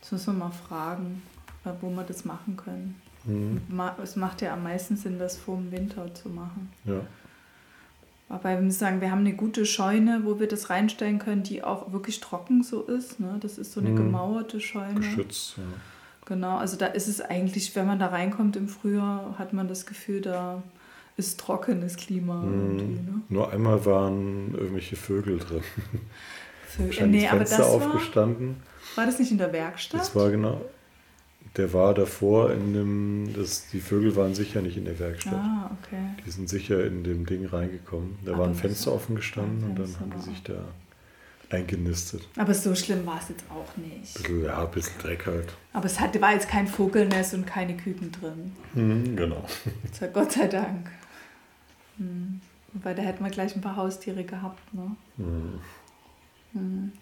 Das 0.00 0.10
müssen 0.12 0.34
wir 0.36 0.44
mal 0.46 0.50
fragen, 0.50 1.22
wo 1.80 1.90
wir 1.90 2.02
das 2.04 2.24
machen 2.24 2.56
können. 2.56 3.00
Hm. 3.24 3.60
Ma- 3.68 3.96
Es 4.02 4.16
macht 4.16 4.42
ja 4.42 4.52
am 4.52 4.62
meisten 4.64 4.96
Sinn, 4.96 5.18
das 5.18 5.36
vor 5.36 5.56
dem 5.56 5.72
Winter 5.72 6.12
zu 6.14 6.28
machen. 6.28 6.70
Ja. 6.84 7.00
Aber 8.28 8.50
wir 8.50 8.60
müssen 8.60 8.78
sagen, 8.78 9.00
wir 9.00 9.10
haben 9.10 9.20
eine 9.20 9.34
gute 9.34 9.64
Scheune, 9.66 10.22
wo 10.24 10.40
wir 10.40 10.48
das 10.48 10.70
reinstellen 10.70 11.18
können, 11.18 11.42
die 11.42 11.62
auch 11.62 11.92
wirklich 11.92 12.20
trocken 12.20 12.62
so 12.62 12.82
ist. 12.82 13.20
Ne? 13.20 13.36
Das 13.40 13.58
ist 13.58 13.72
so 13.72 13.80
eine 13.80 13.90
Mhm. 13.90 13.96
gemauerte 13.96 14.60
Scheune. 14.60 14.94
Geschützt. 15.00 15.54
Ja. 15.58 15.62
Genau, 16.26 16.56
also 16.56 16.76
da 16.78 16.86
ist 16.86 17.06
es 17.06 17.20
eigentlich, 17.20 17.76
wenn 17.76 17.86
man 17.86 17.98
da 17.98 18.06
reinkommt 18.06 18.56
im 18.56 18.66
Frühjahr, 18.68 19.34
hat 19.38 19.52
man 19.52 19.68
das 19.68 19.84
Gefühl, 19.84 20.22
da 20.22 20.62
ist 21.18 21.38
trockenes 21.38 21.96
Klima. 21.96 22.42
irgendwie, 22.42 22.84
Hm. 22.98 23.04
Ne? 23.04 23.20
Nur 23.28 23.52
einmal 23.52 23.84
waren 23.84 24.54
irgendwelche 24.54 24.96
Vögel 24.96 25.38
drin. 25.38 25.62
Wahrscheinlich 26.78 27.22
nee, 27.22 27.28
das 27.28 27.30
aber 27.30 27.38
Fenster 27.46 27.56
das 27.58 27.66
war, 27.68 27.74
aufgestanden. 27.94 28.56
war 28.96 29.06
das 29.06 29.18
nicht 29.18 29.30
in 29.30 29.38
der 29.38 29.52
Werkstatt? 29.52 30.00
Das 30.00 30.16
war 30.16 30.30
genau. 30.30 30.60
Der 31.56 31.72
war 31.72 31.94
davor 31.94 32.50
in 32.52 32.72
dem. 32.74 33.32
Das, 33.34 33.68
die 33.72 33.80
Vögel 33.80 34.16
waren 34.16 34.34
sicher 34.34 34.60
nicht 34.60 34.76
in 34.76 34.86
der 34.86 34.98
Werkstatt. 34.98 35.34
ah, 35.34 35.70
okay. 35.82 36.00
Die 36.26 36.30
sind 36.30 36.48
sicher 36.48 36.84
in 36.84 37.04
dem 37.04 37.26
Ding 37.26 37.46
reingekommen. 37.46 38.16
Da 38.24 38.32
Aber 38.32 38.40
war 38.40 38.46
ein 38.48 38.52
das- 38.54 38.60
Fenster 38.62 38.92
offen 38.92 39.14
gestanden 39.16 39.62
ein 39.62 39.70
und 39.70 39.78
dann 39.78 39.86
Fenster 39.86 40.00
haben 40.00 40.12
die 40.16 40.30
sich 40.30 40.42
da 40.42 40.54
eingenistet. 41.50 42.26
Aber 42.36 42.52
so 42.54 42.74
schlimm 42.74 43.06
war 43.06 43.20
es 43.22 43.28
jetzt 43.28 43.44
auch 43.50 43.76
nicht. 43.76 44.14
Bisschen, 44.14 44.44
ja, 44.44 44.64
ein 44.64 44.70
bisschen 44.72 44.98
Dreck 45.00 45.26
halt. 45.26 45.54
Aber 45.72 45.86
es 45.86 46.00
hatte, 46.00 46.20
war 46.20 46.32
jetzt 46.32 46.48
kein 46.48 46.66
Vogelnest 46.66 47.34
und 47.34 47.46
keine 47.46 47.76
Küken 47.76 48.10
drin. 48.10 48.52
Mhm, 48.74 49.14
genau. 49.14 49.44
Sei- 49.92 50.08
Gott 50.08 50.32
sei 50.32 50.48
Dank. 50.48 50.90
Hm. 51.98 52.40
Wobei 52.72 52.94
da 52.94 53.02
hätten 53.02 53.22
wir 53.22 53.30
gleich 53.30 53.54
ein 53.54 53.60
paar 53.60 53.76
Haustiere 53.76 54.24
gehabt. 54.24 54.74
Ne? 54.74 54.96
Mhm. 55.18 56.92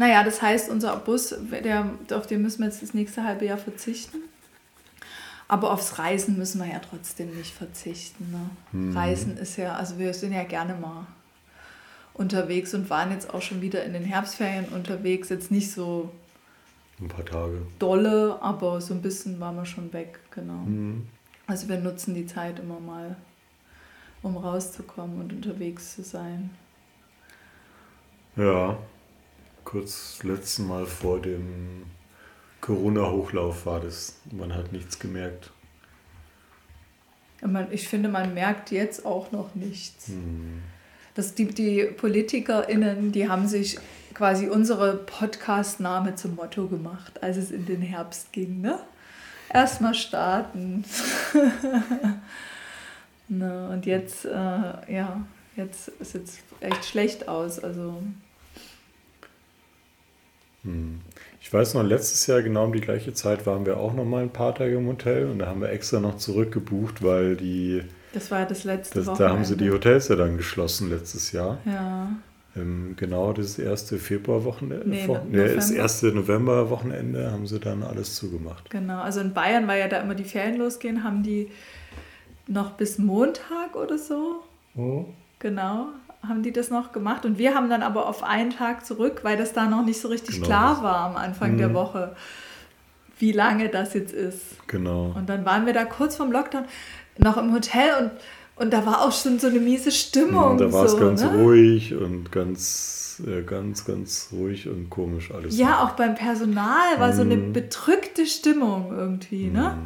Hm. 0.00 0.06
Naja, 0.08 0.24
das 0.24 0.40
heißt, 0.40 0.70
unser 0.70 0.96
Bus, 0.96 1.34
der, 1.64 1.90
auf 2.12 2.26
den 2.26 2.42
müssen 2.42 2.60
wir 2.60 2.66
jetzt 2.66 2.82
das 2.82 2.94
nächste 2.94 3.22
halbe 3.24 3.44
Jahr 3.44 3.58
verzichten. 3.58 4.18
Aber 5.46 5.72
aufs 5.72 5.98
Reisen 5.98 6.38
müssen 6.38 6.60
wir 6.60 6.68
ja 6.70 6.78
trotzdem 6.78 7.36
nicht 7.36 7.52
verzichten. 7.52 8.30
Ne? 8.30 8.50
Mhm. 8.72 8.96
Reisen 8.96 9.36
ist 9.36 9.56
ja, 9.56 9.74
also 9.74 9.98
wir 9.98 10.14
sind 10.14 10.32
ja 10.32 10.44
gerne 10.44 10.74
mal 10.74 11.06
unterwegs 12.14 12.72
und 12.72 12.88
waren 12.88 13.10
jetzt 13.10 13.34
auch 13.34 13.42
schon 13.42 13.60
wieder 13.60 13.84
in 13.84 13.92
den 13.92 14.04
Herbstferien 14.04 14.66
unterwegs. 14.66 15.28
Jetzt 15.28 15.50
nicht 15.50 15.72
so 15.72 16.10
Ein 17.00 17.08
paar 17.08 17.24
Tage. 17.24 17.62
dolle, 17.78 18.38
aber 18.40 18.80
so 18.80 18.94
ein 18.94 19.02
bisschen 19.02 19.40
waren 19.40 19.56
wir 19.56 19.66
schon 19.66 19.92
weg, 19.92 20.20
genau. 20.30 20.66
Also 21.46 21.68
wir 21.68 21.78
nutzen 21.78 22.14
die 22.14 22.26
Zeit 22.26 22.58
immer 22.60 22.78
mal, 22.78 23.16
um 24.22 24.36
rauszukommen 24.36 25.20
und 25.20 25.32
unterwegs 25.32 25.96
zu 25.96 26.04
sein. 26.04 26.50
Ja, 28.36 28.78
kurz 29.70 30.18
letzten 30.24 30.66
Mal 30.66 30.84
vor 30.84 31.22
dem 31.22 31.84
Corona-Hochlauf 32.60 33.66
war 33.66 33.78
das. 33.78 34.16
Man 34.32 34.52
hat 34.52 34.72
nichts 34.72 34.98
gemerkt. 34.98 35.52
Man, 37.40 37.68
ich 37.70 37.86
finde, 37.86 38.08
man 38.08 38.34
merkt 38.34 38.72
jetzt 38.72 39.06
auch 39.06 39.30
noch 39.30 39.54
nichts. 39.54 40.10
dass 41.14 41.34
die, 41.34 41.46
die 41.46 41.84
PolitikerInnen, 41.84 43.12
die 43.12 43.28
haben 43.28 43.46
sich 43.46 43.78
quasi 44.12 44.48
unsere 44.48 44.96
Podcast-Name 44.96 46.16
zum 46.16 46.34
Motto 46.34 46.66
gemacht, 46.66 47.22
als 47.22 47.36
es 47.36 47.52
in 47.52 47.64
den 47.64 47.80
Herbst 47.80 48.32
ging, 48.32 48.60
ne? 48.60 48.80
Erstmal 49.52 49.94
starten. 49.94 50.84
ne, 53.28 53.68
und 53.72 53.86
jetzt, 53.86 54.24
äh, 54.24 54.30
ja, 54.30 55.24
jetzt 55.54 55.92
sieht 56.00 56.24
es 56.24 56.38
echt 56.60 56.84
schlecht 56.86 57.28
aus. 57.28 57.60
Also, 57.60 58.02
Hm. 58.02 58.29
Ich 61.40 61.52
weiß 61.52 61.74
noch, 61.74 61.82
letztes 61.82 62.26
Jahr 62.26 62.42
genau 62.42 62.64
um 62.66 62.72
die 62.72 62.80
gleiche 62.82 63.12
Zeit 63.14 63.46
waren 63.46 63.64
wir 63.64 63.78
auch 63.78 63.94
noch 63.94 64.04
mal 64.04 64.22
ein 64.22 64.30
paar 64.30 64.54
Tage 64.54 64.74
im 64.76 64.86
Hotel 64.86 65.26
und 65.28 65.38
da 65.38 65.46
haben 65.46 65.60
wir 65.62 65.70
extra 65.70 66.00
noch 66.00 66.18
zurückgebucht, 66.18 67.02
weil 67.02 67.36
die, 67.36 67.82
das 68.12 68.30
war 68.30 68.44
das 68.44 68.64
letzte 68.64 68.98
das, 68.98 69.06
Wochenende. 69.06 69.24
da 69.24 69.30
haben 69.36 69.44
sie 69.44 69.56
die 69.56 69.70
Hotels 69.70 70.08
ja 70.08 70.16
dann 70.16 70.36
geschlossen 70.36 70.90
letztes 70.90 71.32
Jahr. 71.32 71.58
Ja, 71.64 72.10
Ähm, 72.56 72.94
genau 72.96 73.32
das 73.32 73.58
erste 73.60 73.96
Februarwochenende, 73.98 74.86
Nee, 74.88 75.08
nee, 75.30 75.54
das 75.54 75.70
erste 75.70 76.08
Novemberwochenende 76.08 77.30
haben 77.30 77.46
sie 77.46 77.60
dann 77.60 77.82
alles 77.84 78.16
zugemacht. 78.16 78.68
genau. 78.70 79.00
Also 79.00 79.20
in 79.20 79.32
Bayern, 79.32 79.66
weil 79.68 79.78
ja 79.80 79.88
da 79.88 80.00
immer 80.00 80.14
die 80.16 80.24
Ferien 80.24 80.56
losgehen, 80.58 81.04
haben 81.04 81.22
die 81.22 81.48
noch 82.48 82.72
bis 82.72 82.98
Montag 82.98 83.76
oder 83.76 83.96
so 83.96 84.42
Genau, 85.38 85.86
haben 86.26 86.42
die 86.42 86.52
das 86.52 86.70
noch 86.70 86.92
gemacht. 86.92 87.24
Und 87.24 87.38
wir 87.38 87.54
haben 87.54 87.70
dann 87.70 87.82
aber 87.82 88.06
auf 88.06 88.22
einen 88.22 88.50
Tag 88.50 88.84
zurück, 88.84 89.20
weil 89.22 89.36
das 89.36 89.52
da 89.52 89.66
noch 89.66 89.84
nicht 89.84 90.00
so 90.00 90.08
richtig 90.08 90.36
Genau. 90.36 90.46
klar 90.46 90.82
war 90.82 90.96
am 91.10 91.16
Anfang 91.16 91.56
der 91.56 91.68
Mhm. 91.70 91.74
Woche, 91.74 92.16
wie 93.18 93.32
lange 93.32 93.68
das 93.68 93.94
jetzt 93.94 94.12
ist. 94.12 94.66
Genau. 94.66 95.12
Und 95.16 95.28
dann 95.28 95.44
waren 95.44 95.66
wir 95.66 95.72
da 95.72 95.84
kurz 95.84 96.16
vorm 96.16 96.32
Lockdown 96.32 96.64
noch 97.18 97.36
im 97.36 97.52
Hotel 97.52 97.90
und, 98.00 98.10
und 98.64 98.72
da 98.72 98.84
war 98.86 99.02
auch 99.02 99.12
schon 99.12 99.38
so 99.38 99.46
eine 99.48 99.58
miese 99.60 99.90
Stimmung. 99.90 100.58
da 100.58 100.72
war 100.72 100.84
es 100.84 100.92
so, 100.92 100.98
ganz 100.98 101.22
ne? 101.22 101.32
ruhig 101.34 101.94
und 101.94 102.30
ganz, 102.32 103.22
äh, 103.26 103.42
ganz, 103.42 103.84
ganz 103.84 104.28
ruhig 104.32 104.68
und 104.68 104.88
komisch 104.90 105.30
alles. 105.32 105.56
Ja, 105.58 105.82
auch 105.84 105.92
beim 105.92 106.14
Personal 106.14 106.98
war 106.98 107.12
so 107.14 107.22
eine 107.22 107.36
Mhm. 107.36 107.52
bedrückte 107.54 108.26
Stimmung 108.26 108.92
irgendwie. 108.96 109.46
Ne? 109.48 109.76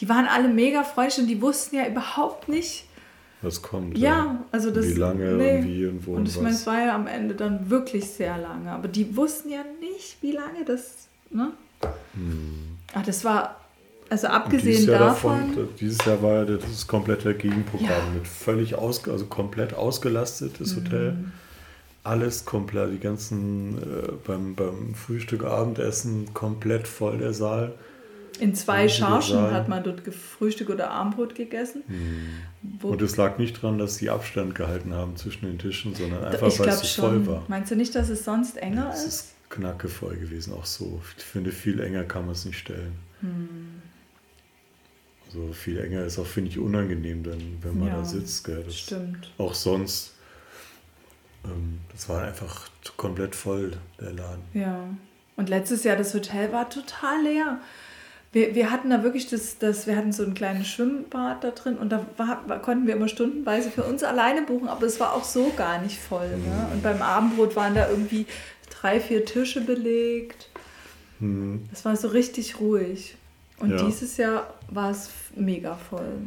Die 0.00 0.08
waren 0.08 0.26
alle 0.26 0.48
mega 0.48 0.82
freundlich 0.84 1.20
und 1.20 1.26
die 1.28 1.40
wussten 1.42 1.76
ja 1.76 1.86
überhaupt 1.86 2.48
nicht, 2.48 2.87
Was 3.42 3.62
kommt. 3.62 3.96
Ja, 3.96 4.44
also 4.50 4.70
das. 4.70 4.86
Wie 4.86 4.92
lange 4.94 5.32
nee. 5.34 5.58
und 5.58 5.64
wie 5.66 5.86
und 5.86 6.06
wo 6.06 6.10
Und 6.12 6.18
und 6.18 6.28
ich 6.28 6.36
meine, 6.40 6.54
es 6.54 6.66
war 6.66 6.78
ja 6.84 6.94
am 6.94 7.06
Ende 7.06 7.34
dann 7.34 7.70
wirklich 7.70 8.08
sehr 8.10 8.36
lange. 8.38 8.70
Aber 8.72 8.88
die 8.88 9.16
wussten 9.16 9.50
ja 9.50 9.64
nicht, 9.80 10.16
wie 10.20 10.32
lange 10.32 10.64
das. 10.64 11.08
Ne? 11.30 11.52
Ach, 12.94 13.04
das 13.04 13.24
war. 13.24 13.60
Also 14.10 14.26
Hm. 14.28 14.34
Abgesehen 14.34 14.66
dieses 14.72 14.86
Jahr 14.86 14.98
davon. 15.00 15.48
davon, 15.50 15.68
dieses 15.78 16.04
Jahr 16.04 16.22
war 16.22 16.32
ja 16.36 16.44
das 16.46 16.86
komplette 16.86 17.34
Gegenprogramm 17.34 17.88
Ja. 17.90 18.10
mit 18.14 18.26
völlig 18.26 18.74
aus, 18.74 19.06
also 19.06 19.26
komplett 19.26 19.74
ausgelastetes 19.74 20.74
Mhm. 20.74 20.80
Hotel. 20.84 21.16
Alles 22.04 22.46
komplett, 22.46 22.92
die 22.94 23.00
ganzen 23.00 23.76
äh, 23.76 24.12
beim, 24.26 24.54
beim 24.54 24.94
Frühstück, 24.94 25.44
Abendessen 25.44 26.32
komplett 26.32 26.88
voll 26.88 27.18
der 27.18 27.34
Saal. 27.34 27.72
In 28.40 28.54
zwei 28.54 28.88
Chargen 28.88 29.50
hat 29.52 29.68
man 29.68 29.82
dort 29.82 30.02
Frühstück 30.12 30.70
oder 30.70 30.90
Abendbrot 30.90 31.34
gegessen. 31.34 31.82
Wo, 32.80 32.88
Und 32.88 33.02
es 33.02 33.16
lag 33.16 33.38
nicht 33.38 33.60
dran, 33.62 33.78
dass 33.78 33.96
sie 33.96 34.10
Abstand 34.10 34.54
gehalten 34.54 34.94
haben 34.94 35.16
zwischen 35.16 35.46
den 35.46 35.58
Tischen, 35.58 35.94
sondern 35.94 36.24
einfach, 36.24 36.58
weil 36.58 36.68
es 36.68 36.94
so 36.94 37.02
voll 37.02 37.26
war. 37.26 37.42
Meinst 37.48 37.70
du 37.70 37.76
nicht, 37.76 37.94
dass 37.94 38.08
es 38.08 38.24
sonst 38.24 38.56
enger 38.56 38.90
Es 38.92 39.00
ist? 39.00 39.06
ist 39.06 39.34
knackevoll 39.50 40.16
gewesen, 40.16 40.52
auch 40.54 40.66
so. 40.66 41.00
Ich 41.16 41.24
finde, 41.24 41.52
viel 41.52 41.80
enger 41.80 42.04
kann 42.04 42.22
man 42.26 42.32
es 42.32 42.44
nicht 42.44 42.58
stellen. 42.58 42.92
Hm. 43.20 43.82
Also 45.26 45.52
viel 45.52 45.78
enger 45.78 46.04
ist 46.04 46.18
auch, 46.18 46.26
finde 46.26 46.50
ich, 46.50 46.58
unangenehm, 46.58 47.22
dann, 47.22 47.58
wenn 47.62 47.78
man 47.78 47.88
Ja, 47.88 47.96
da 47.98 48.04
sitzt. 48.04 48.44
Gell? 48.44 48.62
Das 48.64 48.78
Stimmt. 48.78 49.30
Auch 49.38 49.54
sonst. 49.54 50.14
Ähm, 51.44 51.80
das 51.92 52.08
war 52.08 52.22
einfach 52.22 52.68
komplett 52.96 53.34
voll, 53.34 53.76
der 54.00 54.12
Laden. 54.12 54.42
Ja. 54.54 54.88
Und 55.36 55.48
letztes 55.48 55.84
Jahr, 55.84 55.96
das 55.96 56.14
Hotel 56.14 56.52
war 56.52 56.68
total 56.68 57.22
leer. 57.22 57.60
Wir, 58.32 58.54
wir 58.54 58.70
hatten 58.70 58.90
da 58.90 59.02
wirklich 59.02 59.26
das, 59.28 59.58
das, 59.58 59.86
wir 59.86 59.96
hatten 59.96 60.12
so 60.12 60.22
ein 60.22 60.34
kleines 60.34 60.68
Schwimmbad 60.68 61.42
da 61.42 61.50
drin 61.50 61.78
und 61.78 61.90
da 61.90 62.04
war, 62.18 62.36
konnten 62.60 62.86
wir 62.86 62.94
immer 62.96 63.08
stundenweise 63.08 63.70
für 63.70 63.84
uns 63.84 64.02
alleine 64.04 64.42
buchen, 64.42 64.68
aber 64.68 64.84
es 64.84 65.00
war 65.00 65.14
auch 65.14 65.24
so 65.24 65.50
gar 65.56 65.80
nicht 65.80 65.98
voll. 65.98 66.28
Ne? 66.28 66.68
Und 66.72 66.82
beim 66.82 67.00
Abendbrot 67.00 67.56
waren 67.56 67.74
da 67.74 67.88
irgendwie 67.88 68.26
drei, 68.68 69.00
vier 69.00 69.24
Tische 69.24 69.62
belegt. 69.62 70.50
Es 71.72 71.84
war 71.84 71.96
so 71.96 72.08
richtig 72.08 72.60
ruhig. 72.60 73.16
Und 73.58 73.70
Ja. 73.70 73.86
dieses 73.86 74.16
Jahr 74.18 74.54
war 74.68 74.90
es 74.90 75.10
mega 75.34 75.74
voll. 75.74 76.18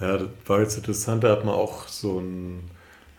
Ja, 0.00 0.18
das 0.18 0.28
war 0.46 0.60
jetzt 0.60 0.76
interessant, 0.76 1.24
da 1.24 1.30
hat 1.32 1.44
man 1.44 1.54
auch 1.54 1.88
so 1.88 2.20
ein, 2.20 2.60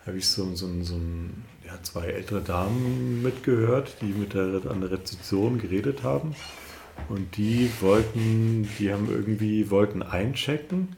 habe 0.06 0.16
ich 0.16 0.26
so, 0.26 0.54
so, 0.54 0.66
so 0.82 0.94
ein, 0.94 1.44
ja, 1.66 1.72
zwei 1.82 2.06
ältere 2.06 2.40
Damen 2.40 3.22
mitgehört, 3.22 3.96
die 4.00 4.06
mit 4.06 4.32
der, 4.32 4.62
an 4.70 4.80
der 4.80 4.92
Rezeption 4.92 5.58
geredet 5.58 6.02
haben. 6.02 6.34
Und 7.08 7.36
die 7.36 7.70
wollten, 7.80 8.68
die 8.78 8.92
haben 8.92 9.08
irgendwie, 9.10 9.70
wollten 9.70 10.02
einchecken. 10.02 10.96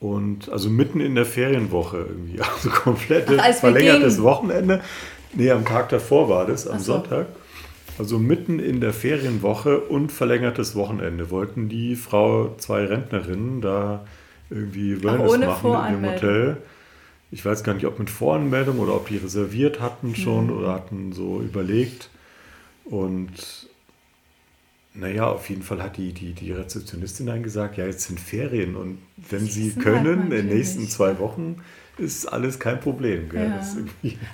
Und 0.00 0.50
also 0.50 0.68
mitten 0.68 1.00
in 1.00 1.14
der 1.14 1.24
Ferienwoche 1.26 1.98
irgendwie, 1.98 2.40
also 2.54 2.68
komplettes 2.70 3.38
Ach, 3.38 3.44
als 3.44 3.60
verlängertes. 3.60 4.22
Wochenende. 4.22 4.82
Nee, 5.32 5.50
am 5.50 5.64
Tag 5.64 5.88
davor 5.88 6.28
war 6.28 6.46
das, 6.46 6.66
am 6.68 6.78
so. 6.78 6.94
Sonntag. 6.94 7.26
Also 7.98 8.18
mitten 8.18 8.58
in 8.58 8.80
der 8.80 8.92
Ferienwoche 8.92 9.78
und 9.78 10.10
verlängertes 10.10 10.74
Wochenende 10.74 11.30
wollten 11.30 11.68
die 11.68 11.94
Frau, 11.94 12.54
zwei 12.58 12.84
Rentnerinnen, 12.84 13.60
da 13.60 14.04
irgendwie 14.50 15.02
Wellness 15.02 15.30
machen 15.30 15.34
in 15.34 15.40
dem 15.48 15.56
Voranmeldung. 15.56 16.14
Hotel. 16.14 16.56
Ich 17.30 17.44
weiß 17.44 17.62
gar 17.64 17.74
nicht, 17.74 17.86
ob 17.86 17.98
mit 17.98 18.10
Voranmeldung 18.10 18.78
oder 18.80 18.94
ob 18.94 19.08
die 19.08 19.16
reserviert 19.16 19.80
hatten 19.80 20.14
schon 20.16 20.46
Mhm. 20.46 20.52
oder 20.58 20.72
hatten 20.72 21.12
so 21.12 21.40
überlegt. 21.40 22.10
Und 22.84 23.68
naja, 24.94 25.26
auf 25.26 25.50
jeden 25.50 25.62
Fall 25.62 25.82
hat 25.82 25.96
die, 25.96 26.12
die, 26.12 26.32
die 26.32 26.52
Rezeptionistin 26.52 27.26
dann 27.26 27.42
gesagt, 27.42 27.76
ja, 27.76 27.84
jetzt 27.84 28.06
sind 28.06 28.20
Ferien 28.20 28.76
und 28.76 28.98
wenn 29.16 29.40
Sie 29.40 29.66
wissen 29.66 29.84
halt 29.84 29.84
können, 29.84 30.22
in 30.22 30.30
den 30.30 30.46
nächsten 30.46 30.88
zwei? 30.88 31.18
Wochen 31.18 31.56
ist 31.98 32.26
alles 32.26 32.58
kein 32.58 32.80
Problem. 32.80 33.28
Gell? 33.28 33.48
Ja. 33.48 33.56
Das 33.56 33.76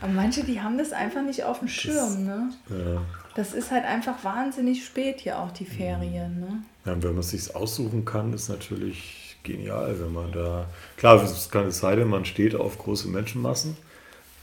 Aber 0.01 0.13
manche, 0.13 0.45
die 0.45 0.61
haben 0.61 0.79
das 0.79 0.93
einfach 0.93 1.23
nicht 1.23 1.45
auf 1.45 1.61
dem 1.61 1.69
Schirm. 1.69 2.25
Ne? 2.25 2.51
ja. 2.71 3.03
Das 3.35 3.55
ist 3.55 3.71
halt 3.71 3.85
einfach 3.85 4.25
wahnsinnig 4.25 4.85
spät 4.85 5.21
hier 5.21 5.39
auch 5.39 5.51
die 5.51 5.65
Ferien. 5.65 6.41
Ne? 6.41 6.63
Ja, 6.85 7.03
wenn 7.03 7.13
man 7.13 7.21
es 7.21 7.31
sich 7.31 7.55
aussuchen 7.55 8.05
kann, 8.05 8.33
ist 8.33 8.49
natürlich 8.49 9.37
genial, 9.43 9.99
wenn 10.01 10.13
man 10.13 10.33
da. 10.33 10.67
Klar, 10.97 11.23
es 11.23 11.51
kann 11.51 11.67
es 11.67 11.79
sein, 11.79 12.07
man 12.09 12.25
steht 12.25 12.55
auf 12.55 12.79
große 12.79 13.09
Menschenmassen, 13.09 13.77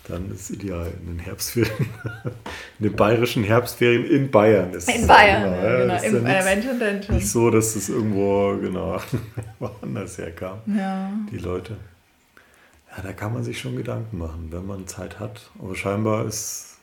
dann 0.08 0.32
ist 0.32 0.42
es 0.42 0.50
ideal 0.52 0.92
in 1.02 1.08
den 1.08 1.20
Herbstferien, 1.20 1.90
in 2.80 2.84
den 2.90 2.96
bayerischen 2.96 3.44
Herbstferien 3.44 4.06
in 4.06 4.32
Bayern. 4.32 4.74
Ist 4.74 4.90
In 4.90 5.06
Bayern, 5.08 5.44
genau, 5.44 5.64
ja, 5.64 5.78
genau. 6.00 6.04
Im 6.20 6.26
ja 6.28 6.34
äh, 6.40 6.44
Menschendenton. 6.56 7.16
nicht 7.16 7.30
so, 7.30 7.50
dass 7.50 7.76
es 7.76 7.90
irgendwo 7.90 8.58
genau 8.58 9.00
woanders 9.60 10.18
herkam, 10.18 10.60
Ja. 10.68 11.12
die 11.32 11.38
Leute. 11.38 11.78
Ja, 12.96 13.04
da 13.04 13.14
kann 13.14 13.34
man 13.34 13.44
sich 13.44 13.60
schon 13.60 13.76
Gedanken 13.76 14.18
machen, 14.18 14.48
wenn 14.52 14.66
man 14.66 14.88
Zeit 14.88 15.20
hat. 15.20 15.52
Aber 15.60 15.76
scheinbar 15.76 16.26
ist 16.26 16.78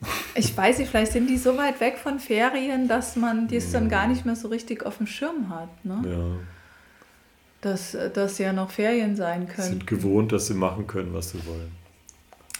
Ich 0.34 0.56
weiß 0.56 0.78
nicht, 0.78 0.90
vielleicht 0.90 1.12
sind 1.12 1.28
die 1.28 1.36
so 1.38 1.56
weit 1.56 1.80
weg 1.80 1.98
von 1.98 2.18
Ferien, 2.20 2.86
dass 2.88 3.16
man 3.16 3.48
dies 3.48 3.72
dann 3.72 3.88
gar 3.88 4.06
nicht 4.06 4.24
mehr 4.24 4.36
so 4.36 4.48
richtig 4.48 4.84
auf 4.86 4.98
dem 4.98 5.06
Schirm 5.06 5.48
hat. 5.50 5.84
Ne? 5.84 6.02
ja, 6.06 6.26
Dass 7.60 7.96
das 8.14 8.38
ja 8.38 8.52
noch 8.52 8.70
Ferien 8.70 9.16
sein 9.16 9.46
sind 9.46 9.56
können. 9.56 9.86
gewohnt, 9.86 10.32
dass 10.32 10.46
sie 10.46 10.54
machen 10.54 10.86
können, 10.86 11.12
was 11.12 11.30
sie 11.30 11.44
wollen. 11.46 11.72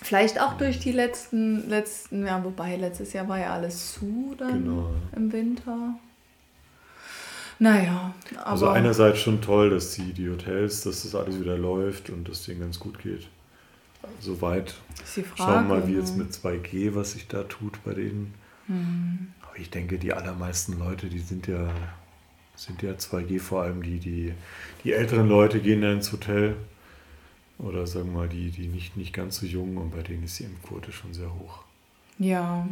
Vielleicht 0.03 0.41
auch 0.41 0.55
durch 0.55 0.79
die 0.79 0.93
letzten, 0.93 1.69
letzten, 1.69 2.27
ja, 2.27 2.43
wobei 2.43 2.77
letztes 2.77 3.13
Jahr 3.13 3.29
war 3.29 3.39
ja 3.39 3.53
alles 3.53 3.93
zu 3.93 4.35
dann 4.39 4.65
Genau. 4.65 4.91
im 5.15 5.33
Winter. 5.33 5.95
Naja, 7.59 8.15
aber 8.37 8.47
Also 8.47 8.69
einerseits 8.69 9.19
schon 9.21 9.43
toll, 9.43 9.69
dass 9.69 9.93
die, 9.93 10.15
die 10.15 10.31
Hotels, 10.31 10.83
dass 10.83 11.03
das 11.03 11.15
alles 11.15 11.39
wieder 11.39 11.59
läuft 11.59 12.09
und 12.09 12.27
dass 12.29 12.45
denen 12.47 12.61
ganz 12.61 12.79
gut 12.81 12.99
geht. 13.01 13.29
Soweit. 14.19 14.75
Frage. 15.05 15.25
Schauen 15.37 15.69
wir 15.69 15.77
mal, 15.77 15.87
wie 15.87 15.93
ne? 15.93 15.99
jetzt 15.99 16.17
mit 16.17 16.33
2G, 16.33 16.95
was 16.95 17.13
sich 17.13 17.29
da 17.29 17.43
tut 17.43 17.85
bei 17.85 17.93
denen. 17.93 18.33
Mhm. 18.67 19.29
Aber 19.43 19.59
ich 19.59 19.69
denke, 19.69 19.99
die 19.99 20.15
allermeisten 20.15 20.79
Leute, 20.79 21.09
die 21.09 21.19
sind 21.19 21.47
ja, 21.47 21.71
sind 22.57 22.81
ja 22.81 22.93
2G, 22.93 23.39
vor 23.39 23.63
allem 23.63 23.83
die, 23.83 23.99
die, 23.99 24.33
die 24.85 24.93
älteren 24.95 25.29
Leute 25.29 25.61
gehen 25.61 25.83
ja 25.83 25.93
ins 25.93 26.13
Hotel. 26.13 26.57
Oder 27.63 27.87
sagen 27.87 28.13
wir 28.13 28.21
mal, 28.21 28.29
die, 28.29 28.51
die 28.51 28.69
nicht, 28.69 28.97
nicht 28.97 29.13
ganz 29.13 29.41
so 29.41 29.47
jungen 29.47 29.77
und 29.77 29.91
bei 29.91 30.03
denen 30.03 30.25
ist 30.25 30.39
die 30.39 30.45
Impfquote 30.45 30.93
schon 30.93 31.13
sehr 31.13 31.33
hoch. 31.35 31.65
Ja. 32.19 32.67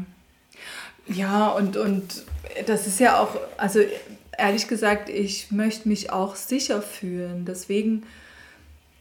Ja, 1.06 1.48
und, 1.48 1.76
und 1.76 2.22
das 2.66 2.86
ist 2.86 3.00
ja 3.00 3.20
auch, 3.20 3.36
also 3.56 3.80
ehrlich 4.36 4.68
gesagt, 4.68 5.08
ich 5.08 5.50
möchte 5.50 5.88
mich 5.88 6.10
auch 6.10 6.36
sicher 6.36 6.82
fühlen. 6.82 7.44
Deswegen, 7.46 8.04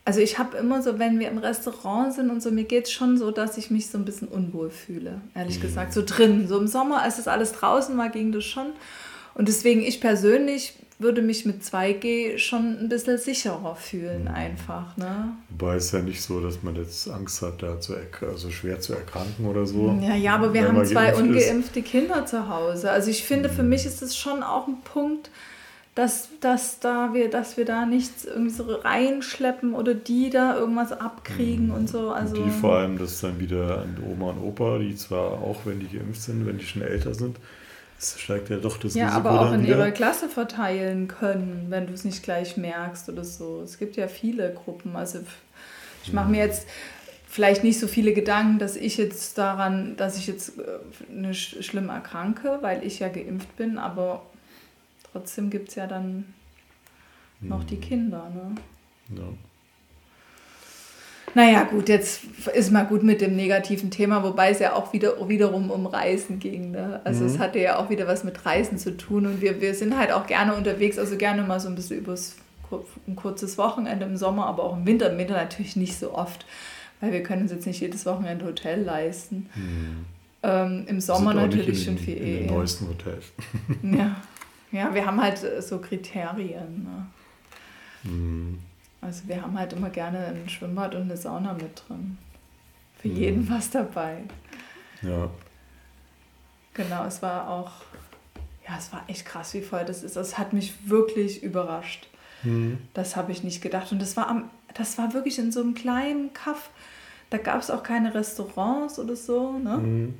also 0.05 0.19
ich 0.19 0.39
habe 0.39 0.57
immer 0.57 0.81
so, 0.81 0.99
wenn 0.99 1.19
wir 1.19 1.29
im 1.29 1.37
Restaurant 1.37 2.13
sind 2.13 2.29
und 2.29 2.41
so, 2.41 2.51
mir 2.51 2.63
geht 2.63 2.85
es 2.85 2.91
schon 2.91 3.17
so, 3.17 3.31
dass 3.31 3.57
ich 3.57 3.71
mich 3.71 3.87
so 3.87 3.97
ein 3.97 4.05
bisschen 4.05 4.27
unwohl 4.27 4.69
fühle, 4.69 5.21
ehrlich 5.35 5.57
mhm. 5.57 5.63
gesagt. 5.63 5.93
So 5.93 6.03
drin, 6.05 6.47
so 6.47 6.57
im 6.57 6.67
Sommer, 6.67 7.01
als 7.01 7.19
es 7.19 7.27
alles 7.27 7.53
draußen 7.53 7.97
war, 7.97 8.09
ging 8.09 8.31
das 8.31 8.45
schon. 8.45 8.67
Und 9.33 9.47
deswegen, 9.47 9.81
ich 9.81 10.01
persönlich 10.01 10.73
würde 10.99 11.21
mich 11.21 11.45
mit 11.45 11.61
2G 11.61 12.39
schon 12.39 12.79
ein 12.79 12.89
bisschen 12.89 13.17
sicherer 13.19 13.75
fühlen, 13.75 14.23
mhm. 14.23 14.29
einfach. 14.29 14.97
Ne? 14.97 15.29
Wobei 15.49 15.75
es 15.75 15.91
ja 15.91 15.99
nicht 15.99 16.21
so, 16.21 16.39
dass 16.41 16.63
man 16.63 16.75
jetzt 16.75 17.07
Angst 17.07 17.41
hat, 17.41 17.61
da 17.61 17.79
zu 17.79 17.95
also 18.21 18.49
schwer 18.49 18.79
zu 18.79 18.93
erkranken 18.93 19.45
oder 19.45 19.67
so. 19.67 19.97
Ja, 20.01 20.15
ja, 20.15 20.35
aber 20.35 20.53
wir 20.53 20.67
haben 20.67 20.83
zwei 20.85 21.15
ungeimpfte 21.15 21.79
ist. 21.79 21.87
Kinder 21.87 22.25
zu 22.25 22.49
Hause. 22.49 22.91
Also 22.91 23.11
ich 23.11 23.23
finde, 23.23 23.49
mhm. 23.49 23.53
für 23.53 23.63
mich 23.63 23.85
ist 23.85 24.01
es 24.01 24.17
schon 24.17 24.41
auch 24.41 24.67
ein 24.67 24.81
Punkt, 24.83 25.29
dass, 25.93 26.29
dass, 26.41 26.79
da 26.79 27.13
wir, 27.13 27.29
dass 27.29 27.57
wir 27.57 27.65
da 27.65 27.85
nichts 27.85 28.25
irgendwie 28.25 28.51
so 28.51 28.63
reinschleppen 28.63 29.73
oder 29.73 29.95
die 29.95 30.29
da 30.29 30.55
irgendwas 30.55 30.91
abkriegen 30.91 31.67
mhm. 31.67 31.73
und 31.73 31.89
so. 31.89 32.09
Also 32.09 32.35
die 32.35 32.49
vor 32.49 32.77
allem, 32.77 32.97
dass 32.97 33.21
dann 33.21 33.39
wieder 33.39 33.81
an 33.81 33.97
Oma 34.07 34.31
und 34.31 34.39
Opa, 34.39 34.79
die 34.79 34.95
zwar 34.95 35.33
auch, 35.33 35.61
wenn 35.65 35.79
die 35.79 35.87
geimpft 35.87 36.21
sind, 36.21 36.45
wenn 36.45 36.57
die 36.57 36.65
schon 36.65 36.81
älter 36.81 37.13
sind, 37.13 37.37
es 37.97 38.19
steigt 38.19 38.49
ja 38.49 38.57
doch 38.57 38.77
das 38.77 38.93
ja, 38.93 39.07
Risiko 39.07 39.27
aber 39.27 39.41
auch 39.41 39.53
in 39.53 39.63
wieder. 39.63 39.77
ihrer 39.77 39.91
Klasse 39.91 40.29
verteilen 40.29 41.07
können, 41.07 41.65
wenn 41.69 41.87
du 41.87 41.93
es 41.93 42.03
nicht 42.03 42.21
gleich 42.23 42.55
merkst 42.55 43.09
oder 43.09 43.23
so. 43.23 43.61
Es 43.63 43.79
gibt 43.79 43.95
ja 43.95 44.07
viele 44.07 44.53
Gruppen. 44.53 44.95
Also 44.95 45.19
ich 46.03 46.13
mache 46.13 46.29
mir 46.29 46.39
jetzt 46.39 46.67
vielleicht 47.27 47.63
nicht 47.63 47.79
so 47.79 47.87
viele 47.87 48.13
Gedanken, 48.13 48.59
dass 48.59 48.75
ich 48.75 48.97
jetzt 48.97 49.37
daran, 49.37 49.95
dass 49.97 50.17
ich 50.17 50.27
jetzt 50.27 50.53
eine 51.09 51.29
äh, 51.29 51.33
schlimm 51.33 51.89
erkranke, 51.89 52.59
weil 52.61 52.85
ich 52.85 52.99
ja 52.99 53.09
geimpft 53.09 53.55
bin, 53.57 53.77
aber 53.77 54.25
trotzdem 55.11 55.49
gibt 55.49 55.69
es 55.69 55.75
ja 55.75 55.87
dann 55.87 56.33
noch 57.41 57.63
die 57.63 57.75
hm. 57.75 57.81
Kinder. 57.81 58.31
Ne? 58.33 58.55
Ja. 59.17 59.27
Naja, 61.33 61.63
gut, 61.63 61.89
jetzt 61.89 62.21
ist 62.53 62.71
mal 62.71 62.85
gut 62.85 63.03
mit 63.03 63.21
dem 63.21 63.35
negativen 63.35 63.91
Thema, 63.91 64.23
wobei 64.23 64.49
es 64.51 64.59
ja 64.59 64.73
auch 64.73 64.93
wieder, 64.93 65.27
wiederum 65.27 65.69
um 65.69 65.85
Reisen 65.85 66.39
ging. 66.39 66.71
Ne? 66.71 67.01
Also 67.03 67.23
mhm. 67.23 67.29
es 67.29 67.39
hatte 67.39 67.59
ja 67.59 67.77
auch 67.77 67.89
wieder 67.89 68.07
was 68.07 68.23
mit 68.23 68.45
Reisen 68.45 68.77
zu 68.77 68.95
tun 68.95 69.25
und 69.25 69.41
wir, 69.41 69.61
wir 69.61 69.75
sind 69.75 69.97
halt 69.97 70.11
auch 70.11 70.25
gerne 70.25 70.55
unterwegs, 70.55 70.97
also 70.97 71.17
gerne 71.17 71.43
mal 71.43 71.59
so 71.59 71.67
ein 71.67 71.75
bisschen 71.75 71.99
übers 71.99 72.37
ein 73.07 73.15
kurzes 73.15 73.57
Wochenende 73.57 74.05
im 74.05 74.17
Sommer, 74.17 74.47
aber 74.47 74.63
auch 74.63 74.75
im 74.75 74.85
Winter. 74.85 75.11
Im 75.11 75.17
Winter 75.17 75.35
natürlich 75.35 75.75
nicht 75.75 75.97
so 75.97 76.13
oft, 76.13 76.45
weil 76.99 77.13
wir 77.13 77.23
können 77.23 77.43
uns 77.43 77.51
jetzt 77.51 77.65
nicht 77.65 77.79
jedes 77.79 78.05
Wochenende 78.05 78.45
Hotel 78.45 78.83
leisten. 78.83 79.49
Mhm. 79.55 80.05
Ähm, 80.43 80.85
Im 80.87 80.99
Sommer 80.99 81.33
natürlich 81.33 81.83
schon 81.83 81.97
viel 81.97 82.17
eher. 82.17 82.41
In 82.41 82.47
den 82.47 82.55
neuesten 82.55 82.87
Hotels. 82.89 83.25
ja. 83.83 84.15
ja, 84.71 84.93
wir 84.93 85.05
haben 85.05 85.21
halt 85.21 85.39
so 85.61 85.79
Kriterien. 85.79 86.83
Ne? 86.83 88.11
Mhm. 88.11 88.59
Also 89.01 89.27
wir 89.27 89.41
haben 89.41 89.57
halt 89.57 89.73
immer 89.73 89.89
gerne 89.89 90.27
ein 90.27 90.49
Schwimmbad 90.49 90.95
und 90.95 91.03
eine 91.03 91.17
Sauna 91.17 91.53
mit 91.53 91.83
drin. 91.87 92.17
Für 92.95 93.07
mhm. 93.07 93.15
jeden 93.15 93.49
was 93.49 93.69
dabei. 93.69 94.23
Ja. 95.01 95.29
Genau, 96.73 97.05
es 97.05 97.21
war 97.21 97.49
auch, 97.49 97.71
ja, 98.67 98.77
es 98.77 98.91
war 98.91 99.03
echt 99.07 99.25
krass, 99.25 99.53
wie 99.53 99.61
voll 99.61 99.85
das 99.85 100.03
ist. 100.03 100.15
Es 100.15 100.37
hat 100.37 100.53
mich 100.53 100.89
wirklich 100.89 101.43
überrascht. 101.43 102.07
Mhm. 102.43 102.79
Das 102.93 103.15
habe 103.15 103.31
ich 103.31 103.43
nicht 103.43 103.61
gedacht. 103.61 103.91
Und 103.91 104.01
das 104.01 104.17
war 104.17 104.27
am, 104.27 104.49
das 104.73 104.97
war 104.97 105.13
wirklich 105.13 105.39
in 105.39 105.51
so 105.51 105.61
einem 105.61 105.73
kleinen 105.73 106.33
Kaff. 106.33 106.69
Da 107.29 107.37
gab 107.37 107.59
es 107.61 107.69
auch 107.69 107.83
keine 107.83 108.13
Restaurants 108.13 108.99
oder 108.99 109.15
so. 109.15 109.57
Ne? 109.57 109.77
Mhm. 109.77 110.13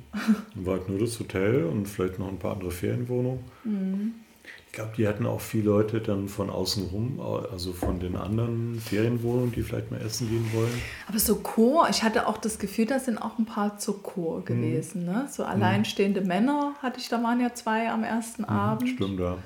War 0.54 0.78
halt 0.78 0.88
nur 0.88 0.98
das 0.98 1.18
Hotel 1.18 1.64
und 1.64 1.86
vielleicht 1.86 2.18
noch 2.18 2.28
ein 2.28 2.38
paar 2.38 2.52
andere 2.52 2.70
Ferienwohnungen. 2.70 3.44
Mhm. 3.64 4.14
Ich 4.68 4.72
glaube, 4.72 4.92
die 4.96 5.08
hatten 5.08 5.26
auch 5.26 5.40
viele 5.40 5.64
Leute 5.64 6.00
dann 6.00 6.28
von 6.28 6.50
außen 6.50 6.90
rum, 6.92 7.20
also 7.50 7.72
von 7.72 7.98
den 8.00 8.16
anderen 8.16 8.78
Ferienwohnungen, 8.78 9.50
die 9.50 9.62
vielleicht 9.62 9.90
mal 9.90 10.00
essen 10.00 10.28
gehen 10.28 10.46
wollen. 10.52 10.82
Aber 11.08 11.18
so 11.18 11.36
Chor, 11.36 11.88
ich 11.90 12.02
hatte 12.02 12.28
auch 12.28 12.36
das 12.36 12.58
Gefühl, 12.58 12.84
da 12.84 13.00
sind 13.00 13.18
auch 13.18 13.38
ein 13.38 13.46
paar 13.46 13.78
zur 13.78 14.02
Chor 14.02 14.44
gewesen. 14.44 15.06
Mhm. 15.06 15.12
Ne? 15.12 15.28
So 15.30 15.42
alleinstehende 15.42 16.20
mhm. 16.20 16.28
Männer 16.28 16.74
hatte 16.82 17.00
ich, 17.00 17.08
da 17.08 17.20
waren 17.22 17.40
ja 17.40 17.54
zwei 17.54 17.90
am 17.90 18.04
ersten 18.04 18.42
mhm, 18.42 18.48
Abend. 18.48 18.88
Stimmt, 18.90 19.18
ja. 19.18 19.38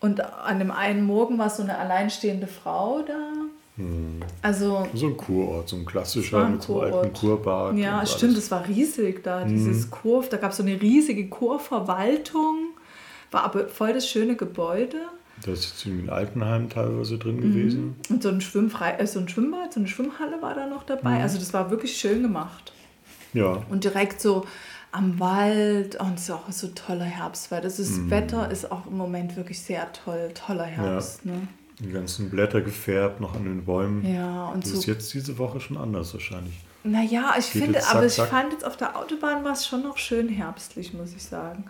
Und 0.00 0.20
an 0.20 0.58
dem 0.58 0.70
einen 0.70 1.04
Morgen 1.04 1.38
war 1.38 1.48
so 1.48 1.62
eine 1.62 1.78
alleinstehende 1.78 2.48
Frau 2.48 3.02
da. 3.02 3.32
Mhm. 3.76 4.20
Also, 4.42 4.86
so 4.92 5.06
ein 5.06 5.16
Kurort, 5.16 5.70
so 5.70 5.76
ein 5.76 5.86
klassischer 5.86 6.44
ein 6.44 6.52
mit 6.52 6.62
so 6.62 6.80
einem 6.80 6.92
alten 6.92 7.12
Kurbad. 7.14 7.76
Ja, 7.76 8.04
stimmt, 8.04 8.36
es 8.36 8.50
war 8.50 8.68
riesig 8.68 9.24
da, 9.24 9.44
dieses 9.44 9.86
mhm. 9.86 9.90
Kur, 9.90 10.24
da 10.28 10.36
gab 10.36 10.50
es 10.50 10.58
so 10.58 10.62
eine 10.62 10.80
riesige 10.80 11.28
Kurverwaltung. 11.28 12.61
War 13.32 13.44
aber 13.44 13.66
voll 13.68 13.92
das 13.92 14.08
schöne 14.08 14.36
Gebäude. 14.36 14.98
Da 15.44 15.52
ist 15.52 15.64
jetzt 15.64 15.86
ein 15.86 16.08
Altenheim 16.08 16.68
teilweise 16.68 17.18
drin 17.18 17.36
mhm. 17.36 17.40
gewesen. 17.40 17.96
Und 18.08 18.22
so 18.22 18.28
ein, 18.28 18.40
Schwimmfrei 18.40 18.92
äh, 18.92 19.06
so 19.06 19.18
ein 19.18 19.28
Schwimmbad, 19.28 19.72
so 19.72 19.80
eine 19.80 19.88
Schwimmhalle 19.88 20.40
war 20.40 20.54
da 20.54 20.66
noch 20.66 20.84
dabei. 20.84 21.16
Mhm. 21.16 21.22
Also 21.22 21.38
das 21.38 21.52
war 21.52 21.70
wirklich 21.70 21.96
schön 21.96 22.22
gemacht. 22.22 22.72
Ja. 23.32 23.62
Und 23.70 23.82
direkt 23.84 24.20
so 24.20 24.46
am 24.92 25.18
Wald 25.18 25.96
und 25.96 26.14
es 26.14 26.24
ist 26.24 26.30
auch 26.30 26.50
so 26.50 26.68
toller 26.68 27.06
Herbst, 27.06 27.50
weil 27.50 27.62
das 27.62 27.78
ist, 27.78 27.96
mhm. 27.96 28.10
Wetter 28.10 28.50
ist 28.50 28.70
auch 28.70 28.86
im 28.86 28.96
Moment 28.98 29.36
wirklich 29.36 29.60
sehr 29.60 29.90
toll, 29.92 30.30
toller 30.34 30.64
Herbst. 30.64 31.22
Ja. 31.24 31.32
Ne? 31.32 31.48
Die 31.78 31.90
ganzen 31.90 32.30
Blätter 32.30 32.60
gefärbt 32.60 33.20
noch 33.20 33.34
an 33.34 33.44
den 33.44 33.64
Bäumen. 33.64 34.06
Ja, 34.14 34.48
und 34.48 34.64
das 34.64 34.72
so 34.72 34.78
ist 34.78 34.86
jetzt 34.86 35.14
diese 35.14 35.38
Woche 35.38 35.60
schon 35.60 35.78
anders 35.78 36.12
wahrscheinlich. 36.12 36.54
Naja, 36.84 37.34
ich 37.38 37.50
Geht 37.52 37.62
finde, 37.62 37.80
zack, 37.80 37.94
aber 37.94 38.06
ich 38.06 38.14
zack. 38.14 38.28
fand 38.28 38.52
jetzt 38.52 38.64
auf 38.64 38.76
der 38.76 38.96
Autobahn 38.96 39.42
war 39.44 39.52
es 39.52 39.66
schon 39.66 39.82
noch 39.82 39.96
schön 39.96 40.28
herbstlich, 40.28 40.92
muss 40.92 41.14
ich 41.14 41.22
sagen. 41.22 41.64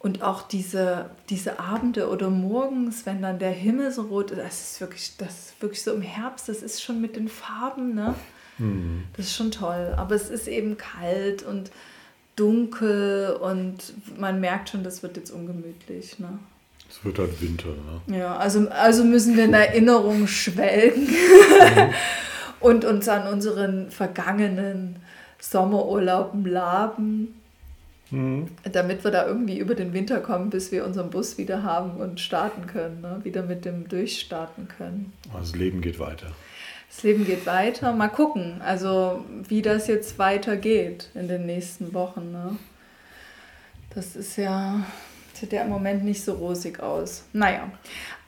Und 0.00 0.22
auch 0.22 0.42
diese, 0.42 1.10
diese 1.28 1.58
Abende 1.58 2.08
oder 2.08 2.30
morgens, 2.30 3.04
wenn 3.04 3.20
dann 3.20 3.40
der 3.40 3.50
Himmel 3.50 3.90
so 3.90 4.02
rot 4.02 4.30
ist, 4.30 4.40
das 4.40 4.72
ist 4.72 4.80
wirklich, 4.80 5.16
das 5.16 5.28
ist 5.28 5.62
wirklich 5.62 5.82
so 5.82 5.92
im 5.92 6.02
Herbst, 6.02 6.48
das 6.48 6.62
ist 6.62 6.82
schon 6.82 7.00
mit 7.00 7.16
den 7.16 7.28
Farben, 7.28 7.94
ne? 7.94 8.14
Mhm. 8.58 9.04
Das 9.16 9.26
ist 9.26 9.34
schon 9.34 9.50
toll. 9.50 9.94
Aber 9.96 10.14
es 10.14 10.30
ist 10.30 10.46
eben 10.46 10.76
kalt 10.76 11.42
und 11.42 11.72
dunkel 12.36 13.36
und 13.40 13.92
man 14.16 14.40
merkt 14.40 14.68
schon, 14.68 14.84
das 14.84 15.02
wird 15.02 15.16
jetzt 15.16 15.32
ungemütlich, 15.32 16.20
ne? 16.20 16.38
Es 16.88 17.04
wird 17.04 17.18
halt 17.18 17.42
Winter, 17.42 17.68
ne? 18.06 18.18
Ja, 18.18 18.36
also, 18.36 18.68
also 18.68 19.02
müssen 19.02 19.36
wir 19.36 19.46
in 19.46 19.54
Erinnerung 19.54 20.28
schwelgen 20.28 21.08
mhm. 21.08 21.94
und 22.60 22.84
uns 22.84 23.08
an 23.08 23.26
unseren 23.26 23.90
vergangenen 23.90 24.96
Sommerurlauben 25.40 26.46
laben 26.46 27.34
Mhm. 28.10 28.48
Damit 28.70 29.04
wir 29.04 29.10
da 29.10 29.26
irgendwie 29.26 29.58
über 29.58 29.74
den 29.74 29.92
Winter 29.92 30.20
kommen, 30.20 30.50
bis 30.50 30.72
wir 30.72 30.84
unseren 30.84 31.10
Bus 31.10 31.38
wieder 31.38 31.62
haben 31.62 31.98
und 32.00 32.20
starten 32.20 32.66
können, 32.66 33.00
ne? 33.00 33.20
wieder 33.22 33.42
mit 33.42 33.64
dem 33.64 33.88
durchstarten 33.88 34.68
können. 34.68 35.12
Also 35.32 35.52
das 35.52 35.56
Leben 35.56 35.80
geht 35.80 35.98
weiter. 35.98 36.28
Das 36.88 37.02
Leben 37.02 37.26
geht 37.26 37.44
weiter. 37.46 37.92
Mal 37.92 38.08
gucken, 38.08 38.62
also 38.62 39.24
wie 39.46 39.62
das 39.62 39.88
jetzt 39.88 40.18
weitergeht 40.18 41.10
in 41.14 41.28
den 41.28 41.44
nächsten 41.44 41.92
Wochen. 41.92 42.32
Ne? 42.32 42.56
Das 43.94 44.16
ist 44.16 44.36
ja, 44.36 44.86
sieht 45.34 45.52
ja 45.52 45.62
im 45.62 45.68
Moment 45.68 46.04
nicht 46.04 46.24
so 46.24 46.32
rosig 46.32 46.80
aus. 46.80 47.24
Naja, 47.34 47.70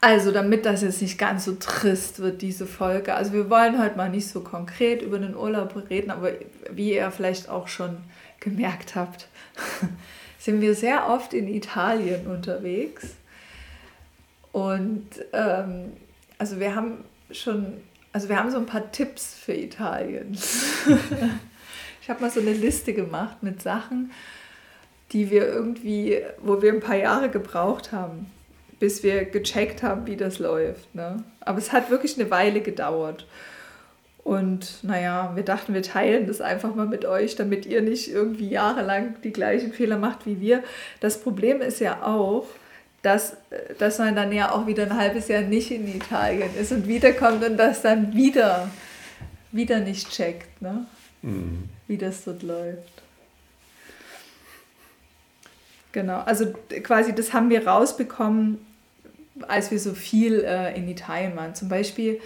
also 0.02 0.30
damit 0.30 0.66
das 0.66 0.82
jetzt 0.82 1.00
nicht 1.00 1.18
ganz 1.18 1.46
so 1.46 1.54
trist 1.54 2.20
wird, 2.20 2.42
diese 2.42 2.66
Folge. 2.66 3.14
Also 3.14 3.32
wir 3.32 3.48
wollen 3.48 3.82
heute 3.82 3.96
mal 3.96 4.10
nicht 4.10 4.28
so 4.28 4.42
konkret 4.42 5.00
über 5.00 5.18
den 5.18 5.34
Urlaub 5.34 5.74
reden, 5.88 6.10
aber 6.10 6.32
wie 6.76 6.94
ihr 6.94 7.10
vielleicht 7.10 7.48
auch 7.48 7.68
schon 7.68 7.98
gemerkt 8.40 8.94
habt, 8.94 9.28
sind 10.38 10.60
wir 10.60 10.74
sehr 10.74 11.08
oft 11.08 11.34
in 11.34 11.48
Italien 11.48 12.26
unterwegs. 12.26 13.14
Und 14.52 15.06
ähm, 15.32 15.92
also 16.38 16.58
wir 16.58 16.74
haben 16.74 17.04
schon, 17.30 17.74
also 18.12 18.28
wir 18.28 18.38
haben 18.38 18.50
so 18.50 18.58
ein 18.58 18.66
paar 18.66 18.90
Tipps 18.90 19.34
für 19.34 19.52
Italien. 19.52 20.32
ich 22.02 22.10
habe 22.10 22.20
mal 22.22 22.30
so 22.30 22.40
eine 22.40 22.52
Liste 22.52 22.94
gemacht 22.94 23.42
mit 23.42 23.62
Sachen, 23.62 24.10
die 25.12 25.30
wir 25.30 25.46
irgendwie, 25.46 26.22
wo 26.38 26.62
wir 26.62 26.72
ein 26.72 26.80
paar 26.80 26.96
Jahre 26.96 27.28
gebraucht 27.28 27.92
haben, 27.92 28.30
bis 28.78 29.02
wir 29.02 29.26
gecheckt 29.26 29.82
haben, 29.82 30.06
wie 30.06 30.16
das 30.16 30.38
läuft. 30.38 30.94
Ne? 30.94 31.22
Aber 31.40 31.58
es 31.58 31.72
hat 31.72 31.90
wirklich 31.90 32.18
eine 32.18 32.30
Weile 32.30 32.60
gedauert. 32.60 33.26
Und 34.22 34.84
naja, 34.84 35.32
wir 35.34 35.44
dachten, 35.44 35.72
wir 35.72 35.82
teilen 35.82 36.26
das 36.26 36.40
einfach 36.40 36.74
mal 36.74 36.86
mit 36.86 37.04
euch, 37.04 37.36
damit 37.36 37.64
ihr 37.66 37.80
nicht 37.80 38.10
irgendwie 38.10 38.48
jahrelang 38.48 39.14
die 39.24 39.32
gleichen 39.32 39.72
Fehler 39.72 39.98
macht 39.98 40.26
wie 40.26 40.40
wir. 40.40 40.62
Das 41.00 41.20
Problem 41.20 41.62
ist 41.62 41.80
ja 41.80 42.02
auch, 42.02 42.46
dass, 43.02 43.36
dass 43.78 43.98
man 43.98 44.14
dann 44.14 44.30
ja 44.32 44.52
auch 44.52 44.66
wieder 44.66 44.82
ein 44.82 44.96
halbes 44.96 45.28
Jahr 45.28 45.42
nicht 45.42 45.70
in 45.70 45.88
Italien 45.88 46.50
ist 46.60 46.70
und 46.70 46.86
wiederkommt 46.86 47.42
und 47.42 47.56
das 47.56 47.80
dann 47.80 48.12
wieder, 48.14 48.70
wieder 49.52 49.80
nicht 49.80 50.10
checkt, 50.10 50.60
ne? 50.60 50.86
Mhm. 51.22 51.68
wie 51.86 51.98
das 51.98 52.24
dort 52.24 52.42
läuft. 52.42 53.02
Genau, 55.92 56.20
also 56.20 56.52
quasi 56.82 57.14
das 57.14 57.32
haben 57.32 57.50
wir 57.50 57.66
rausbekommen, 57.66 58.58
als 59.48 59.70
wir 59.70 59.78
so 59.78 59.92
viel 59.92 60.44
äh, 60.44 60.76
in 60.76 60.88
Italien 60.88 61.36
waren. 61.36 61.54
Zum 61.54 61.68
Beispiel 61.68 62.20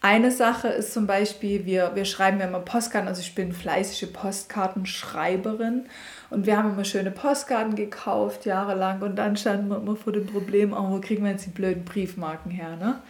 Eine 0.00 0.30
Sache 0.30 0.68
ist 0.68 0.92
zum 0.92 1.08
Beispiel, 1.08 1.66
wir, 1.66 1.90
wir 1.94 2.04
schreiben 2.04 2.38
ja 2.38 2.46
immer 2.46 2.60
Postkarten, 2.60 3.08
also 3.08 3.20
ich 3.20 3.34
bin 3.34 3.52
fleißige 3.52 4.12
Postkartenschreiberin 4.12 5.86
und 6.30 6.46
wir 6.46 6.56
haben 6.56 6.70
immer 6.72 6.84
schöne 6.84 7.10
Postkarten 7.10 7.74
gekauft, 7.74 8.46
jahrelang 8.46 9.02
und 9.02 9.16
dann 9.16 9.36
standen 9.36 9.68
wir 9.68 9.78
immer 9.78 9.96
vor 9.96 10.12
dem 10.12 10.26
Problem, 10.26 10.72
oh, 10.72 10.90
wo 10.90 11.00
kriegen 11.00 11.24
wir 11.24 11.32
jetzt 11.32 11.46
die 11.46 11.50
blöden 11.50 11.84
Briefmarken 11.84 12.52
her, 12.52 12.76
ne? 12.76 13.00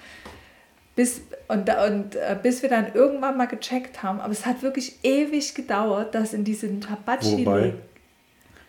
Bis, 0.96 1.20
und, 1.46 1.70
und 1.70 2.16
äh, 2.16 2.36
bis 2.42 2.62
wir 2.62 2.70
dann 2.70 2.92
irgendwann 2.92 3.36
mal 3.36 3.46
gecheckt 3.46 4.02
haben, 4.02 4.18
aber 4.18 4.32
es 4.32 4.46
hat 4.46 4.62
wirklich 4.62 4.98
ewig 5.04 5.54
gedauert, 5.54 6.14
dass 6.14 6.32
in 6.32 6.42
diesen 6.42 6.80
Tabachi 6.80 7.46
Wobei, 7.46 7.74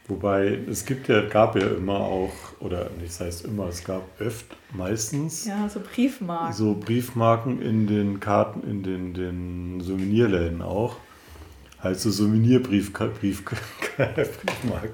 wobei 0.10 0.60
es 0.69 0.86
gibt 0.86 1.08
ja, 1.08 1.22
gab 1.28 1.56
ja 1.56 1.67
immer 1.67 2.00
auch, 2.00 2.34
oder 2.60 2.89
nicht 3.00 3.10
das 3.12 3.19
heißt 3.22 3.45
immer, 3.45 3.67
es 3.67 3.84
gab 3.84 4.02
öft, 4.19 4.45
meistens 4.74 5.45
Ja, 5.45 5.69
so 5.69 5.80
Briefmarken. 5.80 6.54
so 6.54 6.74
Briefmarken 6.76 7.62
in 7.62 7.88
den 7.88 8.19
Karten, 8.19 8.69
in 8.69 8.84
den, 8.84 9.13
den 9.13 9.82
Souvenirläden 9.82 10.62
auch. 10.62 10.98
Halt 11.82 11.98
so 12.00 12.12
Souvenirbrief, 12.12 12.91
Brief, 12.91 13.45
Briefmarken. 13.98 14.91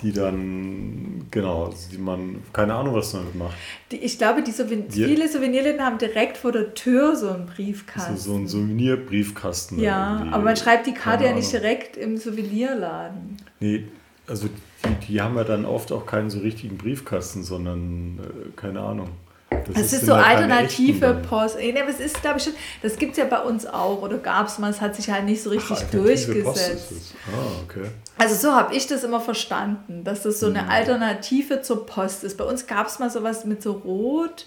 Die 0.00 0.12
dann, 0.12 1.26
genau, 1.30 1.66
also 1.66 1.88
die 1.92 1.98
man, 1.98 2.42
keine 2.52 2.74
Ahnung, 2.74 2.94
was 2.94 3.12
damit 3.12 3.36
macht. 3.36 3.54
Die, 3.92 3.98
ich 3.98 4.18
glaube, 4.18 4.42
die 4.42 4.50
Souven 4.50 4.88
Die- 4.88 5.04
viele 5.04 5.28
Souvenirläden 5.28 5.80
haben 5.80 5.98
direkt 5.98 6.36
vor 6.38 6.50
der 6.50 6.74
Tür 6.74 7.14
so 7.14 7.28
einen 7.30 7.46
So, 7.46 7.52
Briefkasten. 7.54 8.16
so 8.16 8.34
ein 8.34 8.48
Souvenirbriefkasten. 8.48 9.78
ja, 9.78 10.14
irgendwie. 10.16 10.34
aber 10.34 10.42
man 10.44 10.56
schreibt 10.56 10.88
die 10.88 10.94
Karte 10.94 11.24
ja 11.24 11.32
nicht 11.34 11.52
direkt 11.52 11.96
im 11.96 12.16
Souvenirladen. 12.16 13.36
Nee, 13.60 13.84
also 14.32 14.48
die, 14.48 15.06
die 15.06 15.20
haben 15.20 15.36
ja 15.36 15.44
dann 15.44 15.66
oft 15.66 15.92
auch 15.92 16.06
keinen 16.06 16.30
so 16.30 16.38
richtigen 16.40 16.78
Briefkasten, 16.78 17.42
sondern, 17.44 18.18
äh, 18.18 18.50
keine 18.56 18.80
Ahnung. 18.80 19.10
Das, 19.50 19.90
sind 19.90 20.00
ist 20.00 20.06
so 20.06 20.12
ja 20.12 20.22
alternative. 20.22 21.20
Post. 21.28 21.56
Nee, 21.58 21.78
aber 21.78 21.90
es 21.90 22.00
ist, 22.00 22.22
glaube 22.22 22.38
ich, 22.38 22.44
schon, 22.44 22.54
das 22.82 22.96
gibt 22.96 23.12
es 23.12 23.18
ja 23.18 23.26
bei 23.26 23.40
uns 23.42 23.66
auch 23.66 24.00
oder 24.00 24.16
gab 24.16 24.46
es 24.48 24.58
mal, 24.58 24.70
es 24.70 24.80
hat 24.80 24.96
sich 24.96 25.10
halt 25.10 25.26
nicht 25.26 25.42
so 25.42 25.50
richtig 25.50 25.76
Ach, 25.86 25.90
durchgesetzt. 25.90 26.90
ist 26.90 26.90
es. 26.90 27.14
Ah, 27.28 27.62
okay. 27.68 27.90
Also 28.16 28.34
so 28.34 28.54
habe 28.56 28.74
ich 28.74 28.86
das 28.86 29.04
immer 29.04 29.20
verstanden, 29.20 30.02
dass 30.04 30.22
das 30.22 30.40
so 30.40 30.46
Hm. 30.46 30.56
eine 30.56 30.68
Alternative 30.70 31.60
zur 31.60 31.84
Post 31.84 32.24
ist. 32.24 32.38
Bei 32.38 32.44
uns 32.44 32.66
gab 32.66 32.86
es 32.86 32.98
mal 32.98 33.10
sowas 33.10 33.44
mit 33.44 33.62
so 33.62 33.72
Rot, 33.72 34.46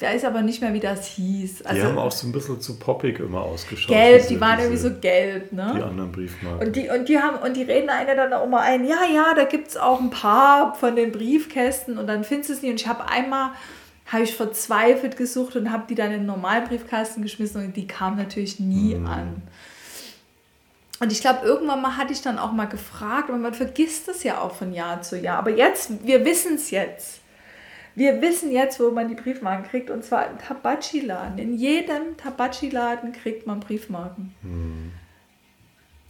ich 0.00 0.06
weiß 0.06 0.24
aber 0.26 0.42
nicht 0.42 0.60
mehr, 0.60 0.72
wie 0.74 0.80
das 0.80 1.06
hieß. 1.08 1.58
Die 1.58 1.66
Also 1.66 1.82
haben 1.84 1.98
auch 1.98 2.12
so 2.12 2.26
ein 2.28 2.32
bisschen 2.32 2.60
zu 2.60 2.78
poppig 2.78 3.18
immer 3.18 3.40
ausgeschaut. 3.40 3.88
gelb, 3.88 4.18
diese- 4.22 4.28
die 4.34 4.40
waren 4.40 4.58
diese- 4.58 4.68
irgendwie 4.68 4.82
so 4.94 5.00
gelb, 5.00 5.52
ne? 5.52 5.72
Die 5.76 5.82
anderen 5.82 6.12
Briefmarken. 6.12 6.66
Und 6.68 6.76
die, 6.76 6.88
und 6.88 7.08
die 7.08 7.18
haben, 7.18 7.38
und 7.38 7.56
die 7.56 7.62
reden 7.64 7.90
einer 7.90 8.14
dann 8.14 8.32
auch 8.32 8.44
immer 8.44 8.60
ein, 8.60 8.86
ja, 8.86 8.98
ja, 9.12 9.34
da 9.34 9.44
gibt 9.44 9.68
es 9.68 9.76
auch 9.76 10.00
ein 10.00 10.10
paar 10.10 10.74
von 10.76 10.94
den 10.94 11.10
Briefkästen 11.12 11.98
und 11.98 12.06
dann 12.06 12.22
findest 12.22 12.50
du 12.50 12.54
es 12.54 12.62
nicht. 12.62 12.70
Und 12.70 12.80
ich 12.80 12.86
habe 12.86 13.08
einmal, 13.08 13.50
habe 14.06 14.22
ich 14.22 14.34
verzweifelt 14.36 15.16
gesucht 15.16 15.56
und 15.56 15.70
habe 15.72 15.82
die 15.88 15.94
dann 15.94 16.12
in 16.12 16.18
den 16.20 16.26
normalen 16.26 16.64
Briefkasten 16.68 17.20
geschmissen 17.22 17.64
und 17.64 17.76
die 17.76 17.86
kamen 17.86 18.16
natürlich 18.16 18.58
nie 18.60 18.94
an. 18.94 19.42
Und 21.00 21.12
ich 21.12 21.20
glaube, 21.20 21.40
irgendwann 21.44 21.80
mal 21.82 21.96
hatte 21.96 22.12
ich 22.12 22.22
dann 22.22 22.38
auch 22.38 22.50
mal 22.52 22.66
gefragt, 22.66 23.28
aber 23.30 23.38
man 23.38 23.54
vergisst 23.54 24.08
es 24.08 24.22
ja 24.24 24.40
auch 24.40 24.54
von 24.54 24.72
Jahr 24.72 25.02
zu 25.02 25.18
Jahr. 25.18 25.38
Aber 25.38 25.50
jetzt, 25.50 25.90
wir 26.06 26.24
wissen 26.24 26.54
es 26.56 26.70
jetzt. 26.70 27.20
Wir 27.98 28.22
wissen 28.22 28.52
jetzt, 28.52 28.78
wo 28.78 28.92
man 28.92 29.08
die 29.08 29.16
Briefmarken 29.16 29.66
kriegt, 29.68 29.90
und 29.90 30.04
zwar 30.04 30.30
im 30.30 30.38
Tabachi-Laden. 30.38 31.36
In 31.36 31.54
jedem 31.54 32.16
Tabachi-Laden 32.16 33.10
kriegt 33.12 33.44
man 33.44 33.58
Briefmarken. 33.58 34.32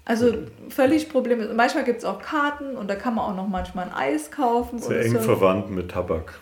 Also 0.05 0.35
völlig 0.69 1.09
problemlos. 1.09 1.49
Manchmal 1.55 1.85
gibt 1.85 1.99
es 1.99 2.05
auch 2.05 2.21
Karten 2.21 2.77
und 2.77 2.89
da 2.89 2.95
kann 2.95 3.15
man 3.15 3.25
auch 3.25 3.37
noch 3.37 3.49
manchmal 3.49 3.87
ein 3.87 3.95
Eis 3.95 4.31
kaufen. 4.31 4.79
Sehr 4.79 5.01
eng 5.01 5.13
so. 5.13 5.21
verwandt 5.21 5.71
mit 5.71 5.91
Tabak. 5.91 6.39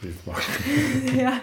Briefmarken. 0.00 1.16
Ja. 1.18 1.40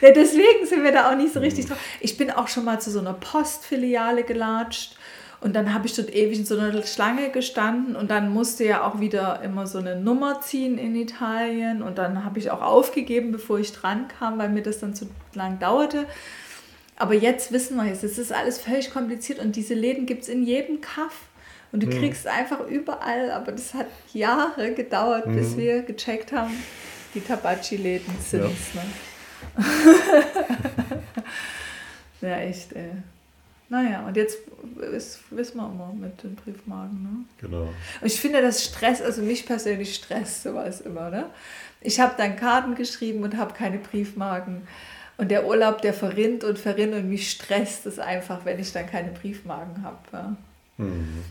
ja, 0.00 0.12
deswegen 0.12 0.66
sind 0.66 0.84
wir 0.84 0.92
da 0.92 1.10
auch 1.10 1.16
nicht 1.16 1.32
so 1.32 1.40
richtig 1.40 1.66
drauf. 1.66 1.78
Ich 1.98 2.16
bin 2.16 2.30
auch 2.30 2.46
schon 2.46 2.64
mal 2.64 2.80
zu 2.80 2.90
so 2.92 3.00
einer 3.00 3.14
Postfiliale 3.14 4.22
gelatscht 4.22 4.96
und 5.40 5.54
dann 5.54 5.72
habe 5.72 5.86
ich 5.86 5.94
dort 5.94 6.14
ewig 6.14 6.38
in 6.38 6.44
so 6.44 6.58
einer 6.58 6.82
Schlange 6.82 7.30
gestanden 7.30 7.96
und 7.96 8.10
dann 8.10 8.30
musste 8.30 8.64
ja 8.64 8.86
auch 8.86 9.00
wieder 9.00 9.40
immer 9.42 9.66
so 9.66 9.78
eine 9.78 9.96
Nummer 9.96 10.42
ziehen 10.42 10.76
in 10.76 10.94
Italien 10.94 11.82
und 11.82 11.96
dann 11.96 12.24
habe 12.24 12.38
ich 12.38 12.50
auch 12.50 12.60
aufgegeben, 12.60 13.32
bevor 13.32 13.58
ich 13.58 13.72
dran 13.72 14.08
kam, 14.08 14.38
weil 14.38 14.50
mir 14.50 14.62
das 14.62 14.80
dann 14.80 14.94
zu 14.94 15.08
lang 15.34 15.58
dauerte. 15.58 16.06
Aber 16.96 17.14
jetzt 17.14 17.52
wissen 17.52 17.78
wir 17.78 17.90
es, 17.90 18.02
es 18.02 18.18
ist 18.18 18.32
alles 18.32 18.58
völlig 18.58 18.92
kompliziert 18.92 19.38
und 19.38 19.56
diese 19.56 19.72
Läden 19.72 20.04
gibt 20.04 20.24
es 20.24 20.28
in 20.28 20.42
jedem 20.42 20.82
Kaff. 20.82 21.14
Und 21.72 21.84
du 21.84 21.88
kriegst 21.88 22.26
einfach 22.26 22.66
überall, 22.66 23.30
aber 23.30 23.52
das 23.52 23.74
hat 23.74 23.86
Jahre 24.12 24.74
gedauert, 24.74 25.24
bis 25.26 25.56
wir 25.56 25.82
gecheckt 25.82 26.32
haben, 26.32 26.52
die 27.14 27.20
Tabachi-Läden 27.20 28.12
sind 28.20 28.44
es. 28.44 28.74
Ne? 28.74 28.82
ja, 32.28 32.38
echt, 32.40 32.72
ey. 32.72 32.90
Naja, 33.70 34.04
und 34.04 34.16
jetzt 34.16 34.38
ist, 34.92 35.20
wissen 35.30 35.58
wir 35.58 35.66
immer 35.66 35.92
mit 35.94 36.20
den 36.24 36.34
Briefmarken. 36.34 37.02
Ne? 37.02 37.24
Genau. 37.40 37.62
Und 37.62 38.06
ich 38.06 38.20
finde, 38.20 38.42
das 38.42 38.64
Stress, 38.64 39.00
also 39.00 39.22
mich 39.22 39.46
persönlich 39.46 39.94
stresst 39.94 40.42
sowas 40.42 40.80
immer. 40.80 41.08
Ne? 41.08 41.30
Ich 41.80 42.00
habe 42.00 42.14
dann 42.18 42.34
Karten 42.34 42.74
geschrieben 42.74 43.22
und 43.22 43.36
habe 43.36 43.54
keine 43.54 43.78
Briefmarken. 43.78 44.66
Und 45.18 45.30
der 45.30 45.46
Urlaub, 45.46 45.82
der 45.82 45.94
verrinnt 45.94 46.42
und 46.42 46.58
verrinnt 46.58 46.94
und 46.94 47.08
mich 47.08 47.30
stresst 47.30 47.86
es 47.86 48.00
einfach, 48.00 48.44
wenn 48.44 48.58
ich 48.58 48.72
dann 48.72 48.86
keine 48.86 49.12
Briefmarken 49.12 49.84
habe. 49.84 49.98
Ja? 50.12 50.36
Mhm. 50.78 51.24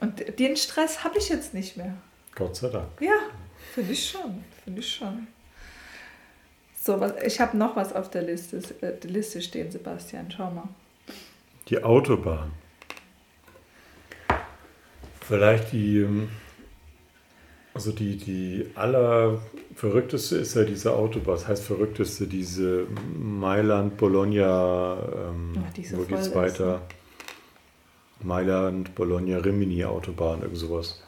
Und 0.00 0.38
den 0.38 0.56
Stress 0.56 1.02
habe 1.02 1.16
ich 1.16 1.30
jetzt 1.30 1.54
nicht 1.54 1.78
mehr. 1.78 1.94
Gott 2.34 2.56
sei 2.56 2.68
Dank. 2.68 2.88
Ja, 3.00 3.16
finde 3.72 3.92
ich 3.92 4.10
schon. 4.10 4.44
Finde 4.64 4.80
ich 4.80 4.94
schon. 4.94 5.28
So, 6.78 7.00
was, 7.00 7.14
ich 7.22 7.40
habe 7.40 7.56
noch 7.56 7.74
was 7.74 7.94
auf 7.94 8.10
der 8.10 8.20
Liste, 8.20 8.58
äh, 8.82 8.92
der 9.00 9.10
Liste 9.10 9.40
stehen, 9.40 9.70
Sebastian. 9.70 10.30
Schau 10.30 10.50
mal. 10.50 10.68
Die 11.68 11.82
Autobahn. 11.82 12.52
Vielleicht 15.20 15.72
die, 15.72 16.00
ähm, 16.00 16.28
also 17.72 17.92
die, 17.92 18.16
die 18.16 18.66
allerverrückteste 18.74 20.36
ist 20.36 20.54
ja 20.54 20.64
diese 20.64 20.94
Autobahn. 20.94 21.34
Das 21.36 21.48
heißt 21.48 21.64
verrückteste, 21.64 22.26
diese 22.26 22.86
Mailand, 23.18 23.96
Bologna, 23.96 24.98
ähm, 25.30 25.52
Ach, 25.66 25.72
die 25.72 25.84
so 25.84 25.98
wo 25.98 26.02
geht's 26.02 26.26
ist, 26.28 26.34
weiter? 26.34 26.82
Mailand, 28.22 28.94
Bologna, 28.94 29.38
Rimini 29.38 29.84
Autobahn, 29.84 30.42
irgend 30.42 30.58
sowas. 30.58 31.02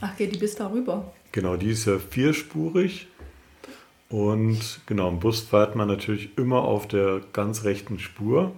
Ach, 0.00 0.16
geht 0.16 0.34
die 0.34 0.38
bis 0.38 0.56
darüber? 0.56 1.12
Genau, 1.32 1.56
die 1.56 1.70
ist 1.70 1.86
ja 1.86 1.98
vierspurig. 1.98 3.06
Und 4.08 4.80
genau, 4.86 5.08
im 5.08 5.18
Bus 5.20 5.40
fährt 5.40 5.74
man 5.74 5.88
natürlich 5.88 6.36
immer 6.38 6.62
auf 6.62 6.86
der 6.86 7.20
ganz 7.32 7.64
rechten 7.64 7.98
Spur. 7.98 8.52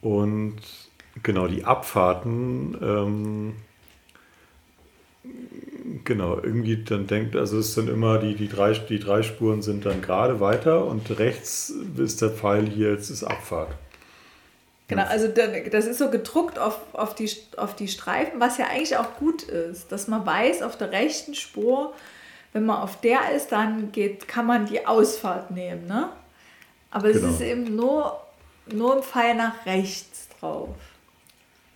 Und 0.00 0.56
genau, 1.22 1.48
die 1.48 1.64
Abfahrten, 1.64 2.76
ähm, 2.82 3.56
genau, 6.04 6.36
irgendwie 6.36 6.82
dann 6.84 7.06
denkt, 7.06 7.36
also 7.36 7.58
es 7.58 7.74
sind 7.74 7.88
immer 7.88 8.18
die, 8.18 8.34
die, 8.34 8.48
drei, 8.48 8.72
die 8.72 8.98
drei 8.98 9.22
Spuren 9.22 9.62
sind 9.62 9.84
dann 9.86 10.00
gerade 10.02 10.40
weiter 10.40 10.84
und 10.84 11.18
rechts 11.18 11.72
ist 11.96 12.22
der 12.22 12.30
Pfeil 12.30 12.66
hier, 12.68 12.92
jetzt 12.92 13.10
ist 13.10 13.24
Abfahrt. 13.24 13.70
Genau, 14.88 15.04
also 15.04 15.28
da- 15.28 15.46
das 15.70 15.86
ist 15.86 15.98
so 15.98 16.10
gedruckt 16.10 16.58
auf, 16.58 16.78
auf, 16.94 17.14
die, 17.14 17.30
auf 17.58 17.76
die 17.76 17.88
Streifen, 17.88 18.40
was 18.40 18.56
ja 18.56 18.66
eigentlich 18.68 18.96
auch 18.96 19.16
gut 19.18 19.42
ist, 19.42 19.92
dass 19.92 20.08
man 20.08 20.24
weiß, 20.24 20.62
auf 20.62 20.78
der 20.78 20.92
rechten 20.92 21.34
Spur, 21.34 21.92
wenn 22.54 22.64
man 22.64 22.78
auf 22.80 22.98
der 23.02 23.32
ist, 23.36 23.52
dann 23.52 23.92
geht, 23.92 24.28
kann 24.28 24.46
man 24.46 24.64
die 24.64 24.86
Ausfahrt 24.86 25.50
nehmen. 25.50 25.86
Ne? 25.86 26.08
Aber 26.90 27.08
es 27.10 27.20
Genau. 27.20 27.28
ist 27.34 27.42
eben 27.42 27.76
nur, 27.76 28.18
nur 28.72 28.96
ein 28.96 29.02
Pfeil 29.02 29.34
nach 29.34 29.64
rechts 29.66 30.28
drauf. 30.40 30.68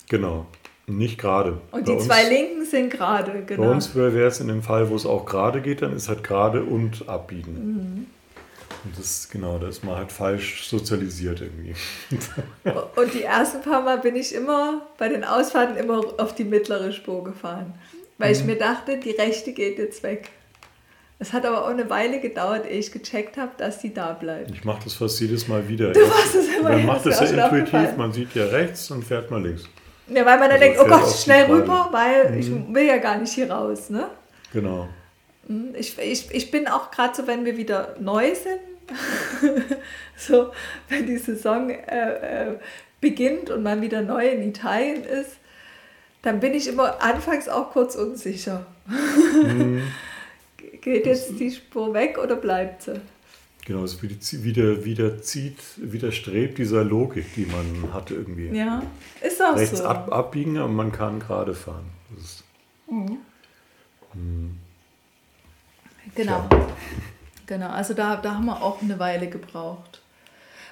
Genau, 0.09 0.45
nicht 0.87 1.17
gerade. 1.17 1.53
Und 1.71 1.71
Bei 1.71 1.81
die 1.81 1.91
uns- 1.91 2.05
zwei 2.05 2.27
linken 2.29 2.65
sind 2.65 2.89
gerade, 2.91 3.43
genau. 3.45 3.63
Bei 3.63 3.69
uns 3.71 3.95
wäre 3.95 4.25
es 4.27 4.39
in 4.39 4.47
dem 4.47 4.61
Fall, 4.63 4.89
wo 4.89 4.95
es 4.95 5.05
auch 5.05 5.25
gerade 5.25 5.61
geht, 5.61 5.81
dann 5.81 5.95
ist 5.95 6.09
halt 6.09 6.23
gerade 6.23 6.63
und 6.63 7.07
abbiegen. 7.07 7.53
Mhm. 7.53 8.07
Und 8.85 8.99
das 8.99 9.29
genau, 9.29 9.57
da 9.59 9.69
ist 9.69 9.83
man 9.85 9.95
halt 9.95 10.11
falsch 10.11 10.67
sozialisiert 10.67 11.39
irgendwie. 11.39 11.73
Und 12.97 13.13
die 13.13 13.23
ersten 13.23 13.61
paar 13.61 13.81
Mal 13.81 13.99
bin 13.99 14.17
ich 14.17 14.35
immer 14.35 14.81
bei 14.97 15.07
den 15.07 15.23
Ausfahrten 15.23 15.77
immer 15.77 16.03
auf 16.17 16.35
die 16.35 16.43
mittlere 16.43 16.91
Spur 16.91 17.23
gefahren. 17.23 17.73
Weil 18.17 18.33
Mhm. 18.33 18.35
ich 18.39 18.43
mir 18.43 18.57
dachte, 18.57 18.97
die 18.97 19.11
rechte 19.11 19.53
geht 19.53 19.77
jetzt 19.77 20.03
weg. 20.03 20.31
Es 21.19 21.31
hat 21.31 21.45
aber 21.45 21.63
auch 21.63 21.69
eine 21.69 21.89
Weile 21.89 22.19
gedauert, 22.19 22.65
ehe 22.69 22.79
ich 22.79 22.91
gecheckt 22.91 23.37
habe, 23.37 23.51
dass 23.57 23.79
die 23.79 23.93
da 23.93 24.11
bleibt. 24.13 24.51
Ich 24.51 24.65
mache 24.65 24.83
das 24.83 24.93
fast 24.95 25.19
jedes 25.21 25.47
Mal 25.47 25.67
wieder. 25.67 25.93
Du 25.93 26.05
machst 26.05 26.35
es 26.35 26.47
immer, 26.57 26.69
Man 26.71 26.85
macht 26.85 27.05
das 27.05 27.19
ja 27.19 27.45
intuitiv, 27.45 27.95
man 27.97 28.11
sieht 28.11 28.33
ja 28.35 28.45
rechts 28.45 28.91
und 28.91 29.03
fährt 29.03 29.31
mal 29.31 29.41
links. 29.41 29.63
Ja, 30.07 30.25
weil 30.25 30.37
man 30.37 30.49
dann 30.49 30.51
Also 30.51 30.59
denkt, 30.59 30.79
oh 30.81 30.85
Gott, 30.87 31.09
schnell 31.15 31.45
rüber, 31.45 31.87
weil 31.91 32.31
Mhm. 32.31 32.37
ich 32.39 32.73
will 32.75 32.85
ja 32.85 32.97
gar 32.97 33.17
nicht 33.17 33.31
hier 33.33 33.49
raus. 33.49 33.89
Ne? 33.89 34.07
Genau. 34.51 34.89
Ich, 35.73 35.97
ich, 35.97 36.29
ich 36.33 36.51
bin 36.51 36.67
auch 36.67 36.91
gerade 36.91 37.15
so, 37.15 37.25
wenn 37.27 37.45
wir 37.45 37.55
wieder 37.57 37.95
neu 37.99 38.33
sind, 38.35 38.59
so 40.17 40.51
wenn 40.89 41.05
die 41.05 41.17
Saison 41.17 41.69
äh, 41.69 42.49
äh, 42.49 42.55
beginnt 43.01 43.49
und 43.49 43.63
man 43.63 43.81
wieder 43.81 44.01
neu 44.01 44.27
in 44.27 44.41
Italien 44.47 45.03
ist, 45.03 45.37
dann 46.21 46.39
bin 46.39 46.53
ich 46.53 46.67
immer 46.67 47.01
anfangs 47.01 47.47
auch 47.49 47.71
kurz 47.71 47.95
unsicher. 47.95 48.65
Mhm. 48.87 49.83
Geht 50.83 51.05
jetzt 51.05 51.39
die 51.39 51.49
Spur 51.51 51.93
weg 51.93 52.17
oder 52.21 52.35
bleibt 52.35 52.83
sie? 52.83 52.99
Genau, 53.65 53.83
es 53.83 54.01
wieder, 54.03 54.83
wieder 54.83 55.21
zieht, 55.21 55.57
widerstrebt 55.77 56.57
dieser 56.57 56.83
Logik, 56.83 57.33
die 57.35 57.45
man 57.45 57.93
hat 57.93 58.11
irgendwie. 58.11 58.49
Ja, 58.49 58.83
ist 59.21 59.41
auch 59.41 59.55
Rechts 59.55 59.77
so. 59.79 59.85
ab, 59.85 60.11
abbiegen, 60.11 60.57
aber 60.57 60.67
man 60.67 60.91
kann 60.91 61.19
gerade 61.19 61.53
fahren. 61.55 61.85
Ist, 62.21 62.43
Mhm. 62.89 63.17
hm, 64.11 64.57
Genau. 66.15 66.45
Tja. 66.49 66.67
Genau, 67.47 67.69
also 67.69 67.93
da, 67.93 68.17
da 68.17 68.35
haben 68.35 68.45
wir 68.45 68.61
auch 68.61 68.81
eine 68.81 68.99
Weile 68.99 69.27
gebraucht. 69.29 70.01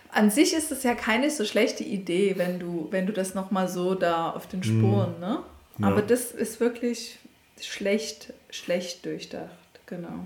An 0.10 0.30
sich 0.30 0.54
ist 0.54 0.72
es 0.72 0.84
ja 0.84 0.94
keine 0.94 1.30
so 1.30 1.46
schlechte 1.46 1.84
Idee, 1.86 2.34
wenn 2.38 2.60
du, 2.60 2.88
wenn 2.92 3.06
du 3.08 3.14
das 3.14 3.34
nochmal 3.34 3.70
so 3.70 3.96
da 3.96 4.32
auf 4.32 4.48
den 4.48 4.62
Spuren, 4.64 5.20
ne? 5.22 5.40
Ja. 5.80 5.88
Aber 5.88 6.02
das 6.02 6.32
ist 6.32 6.60
wirklich 6.60 7.18
schlecht, 7.62 8.34
schlecht 8.50 9.06
durchdacht, 9.06 9.56
genau. 9.92 10.26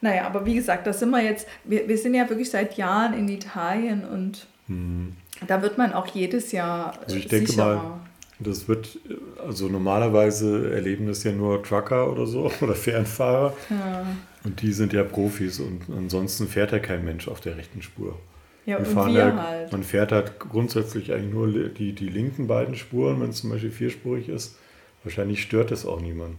Naja, 0.00 0.26
aber 0.26 0.44
wie 0.44 0.54
gesagt, 0.54 0.86
da 0.86 0.92
sind 0.92 1.10
wir 1.10 1.22
jetzt, 1.22 1.46
wir, 1.64 1.88
wir 1.88 1.96
sind 1.96 2.14
ja 2.14 2.28
wirklich 2.28 2.50
seit 2.50 2.76
Jahren 2.76 3.14
in 3.14 3.28
Italien 3.28 4.04
und 4.04 4.46
hm. 4.66 5.16
da 5.46 5.62
wird 5.62 5.78
man 5.78 5.92
auch 5.92 6.06
jedes 6.08 6.52
Jahr 6.52 6.98
Also 7.04 7.16
ich 7.16 7.26
denke 7.26 7.50
sicherer. 7.50 8.00
Das 8.40 8.66
wird, 8.66 8.98
also 9.46 9.68
normalerweise 9.68 10.74
erleben 10.74 11.06
das 11.06 11.22
ja 11.22 11.30
nur 11.30 11.62
Trucker 11.62 12.10
oder 12.10 12.26
so 12.26 12.50
oder 12.60 12.74
Fernfahrer. 12.74 13.54
Ja, 13.70 14.04
Und 14.42 14.60
die 14.60 14.72
sind 14.72 14.92
ja 14.92 15.04
Profis 15.04 15.60
und 15.60 15.82
ansonsten 15.96 16.48
fährt 16.48 16.72
ja 16.72 16.80
kein 16.80 17.04
Mensch 17.04 17.28
auf 17.28 17.40
der 17.40 17.56
rechten 17.56 17.82
Spur. 17.82 18.18
ja 18.66 18.80
Wir 18.80 18.88
und 18.88 19.14
wir 19.14 19.26
da, 19.26 19.42
halt. 19.44 19.70
Man 19.70 19.84
fährt 19.84 20.10
halt 20.10 20.40
grundsätzlich 20.40 21.12
eigentlich 21.12 21.32
nur 21.32 21.46
die, 21.68 21.92
die 21.92 22.08
linken 22.08 22.48
beiden 22.48 22.74
Spuren, 22.74 23.20
wenn 23.20 23.30
es 23.30 23.36
zum 23.36 23.50
Beispiel 23.50 23.70
vierspurig 23.70 24.28
ist. 24.28 24.56
Wahrscheinlich 25.04 25.42
stört 25.42 25.70
das 25.70 25.86
auch 25.86 26.00
niemand 26.00 26.36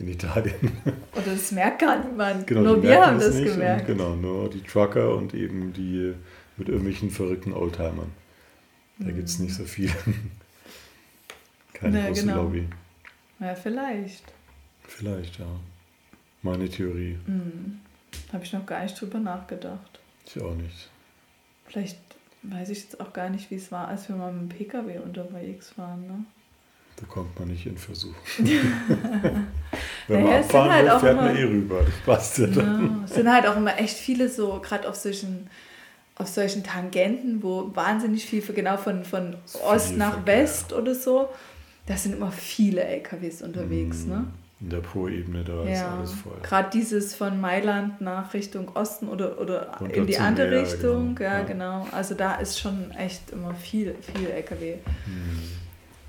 in 0.00 0.08
Italien. 0.08 0.54
Oder 1.12 1.32
das 1.32 1.52
merkt 1.52 1.80
gar 1.80 2.02
niemand. 2.04 2.46
genau, 2.46 2.60
Nur 2.62 2.82
wir 2.82 3.06
haben 3.06 3.18
das 3.18 3.34
nicht 3.34 3.52
gemerkt. 3.52 3.88
Und 3.88 3.96
genau, 3.98 4.14
nur 4.16 4.50
die 4.50 4.62
Trucker 4.62 5.14
und 5.14 5.34
eben 5.34 5.72
die 5.72 6.14
mit 6.56 6.68
irgendwelchen 6.68 7.10
verrückten 7.10 7.52
Oldtimern. 7.52 8.10
Da 8.98 9.10
gibt 9.12 9.28
es 9.28 9.38
nicht 9.38 9.54
so 9.54 9.64
viele. 9.64 9.92
Keine 11.72 11.98
Nee, 12.02 12.08
große 12.08 12.20
genau. 12.26 12.42
Lobby. 12.42 12.68
Ja, 13.38 13.54
vielleicht. 13.54 14.24
Vielleicht, 14.82 15.38
ja. 15.38 15.46
Meine 16.42 16.68
Theorie. 16.68 17.16
Hm. 17.26 17.80
Habe 18.32 18.44
ich 18.44 18.52
noch 18.52 18.66
gar 18.66 18.82
nicht 18.82 19.00
drüber 19.00 19.18
nachgedacht. 19.18 20.00
Ich 20.26 20.40
auch 20.42 20.54
nicht. 20.54 20.90
Vielleicht 21.66 21.98
weiß 22.42 22.70
ich 22.70 22.82
jetzt 22.82 23.00
auch 23.00 23.12
gar 23.12 23.30
nicht, 23.30 23.50
wie 23.50 23.54
es 23.56 23.70
war, 23.72 23.88
als 23.88 24.08
wir 24.08 24.16
mal 24.16 24.32
mit 24.32 24.52
dem 24.52 24.58
Pkw 24.58 24.98
unterwegs 24.98 25.76
waren. 25.78 26.06
Ne? 26.06 26.24
Da 27.00 27.06
kommt 27.06 27.38
man 27.38 27.48
nicht 27.48 27.64
in 27.66 27.78
Versuch. 27.78 28.12
Wenn 28.38 30.22
Naja, 30.22 30.24
man 30.32 30.42
abfahren 30.42 30.70
halt 30.72 30.84
will, 30.92 30.98
fährt 31.00 31.16
man 31.16 31.30
immer- 31.30 31.38
eh 31.38 31.44
rüber. 31.44 31.80
Das 31.84 31.94
passt 32.04 32.38
ja 32.38 32.46
dann. 32.48 33.04
Es 33.04 33.14
sind 33.14 33.32
halt 33.32 33.46
auch 33.46 33.56
immer 33.56 33.78
echt 33.78 33.96
viele 33.96 34.28
so, 34.28 34.60
gerade 34.62 34.88
auf 34.88 34.96
solchen, 34.96 35.48
auf 36.16 36.28
solchen 36.28 36.62
Tangenten, 36.64 37.42
wo 37.42 37.70
wahnsinnig 37.74 38.26
viel, 38.26 38.42
für, 38.42 38.52
genau 38.52 38.76
von, 38.76 39.04
von 39.04 39.36
Ost 39.66 39.96
nach 39.96 40.14
Verkehr. 40.14 40.42
West 40.42 40.72
oder 40.72 40.94
so, 40.94 41.28
da 41.86 41.96
sind 41.96 42.16
immer 42.16 42.30
viele 42.32 42.82
LKWs 42.84 43.42
unterwegs. 43.42 44.04
Ne? 44.04 44.26
In 44.60 44.68
der 44.68 44.78
Po-Ebene, 44.80 45.42
da 45.42 45.62
ist 45.64 45.78
Ja, 45.80 45.94
alles 45.96 46.12
voll. 46.12 46.34
gerade 46.42 46.68
dieses 46.70 47.14
von 47.14 47.40
Mailand 47.40 48.00
nach 48.02 48.34
Richtung 48.34 48.68
Osten 48.74 49.08
oder, 49.08 49.40
oder 49.40 49.74
Runter 49.80 49.94
in 49.94 50.06
die 50.06 50.18
andere 50.18 50.48
Meer, 50.50 50.62
Richtung. 50.62 51.14
genau. 51.14 51.30
Ja, 51.30 51.38
Ja. 51.38 51.44
genau. 51.44 51.86
Also 51.92 52.14
da 52.14 52.34
ist 52.34 52.60
schon 52.60 52.90
echt 52.90 53.30
immer 53.30 53.54
viel, 53.54 53.94
viel 54.14 54.28
LKW. 54.28 54.74
Hm. 55.06 55.38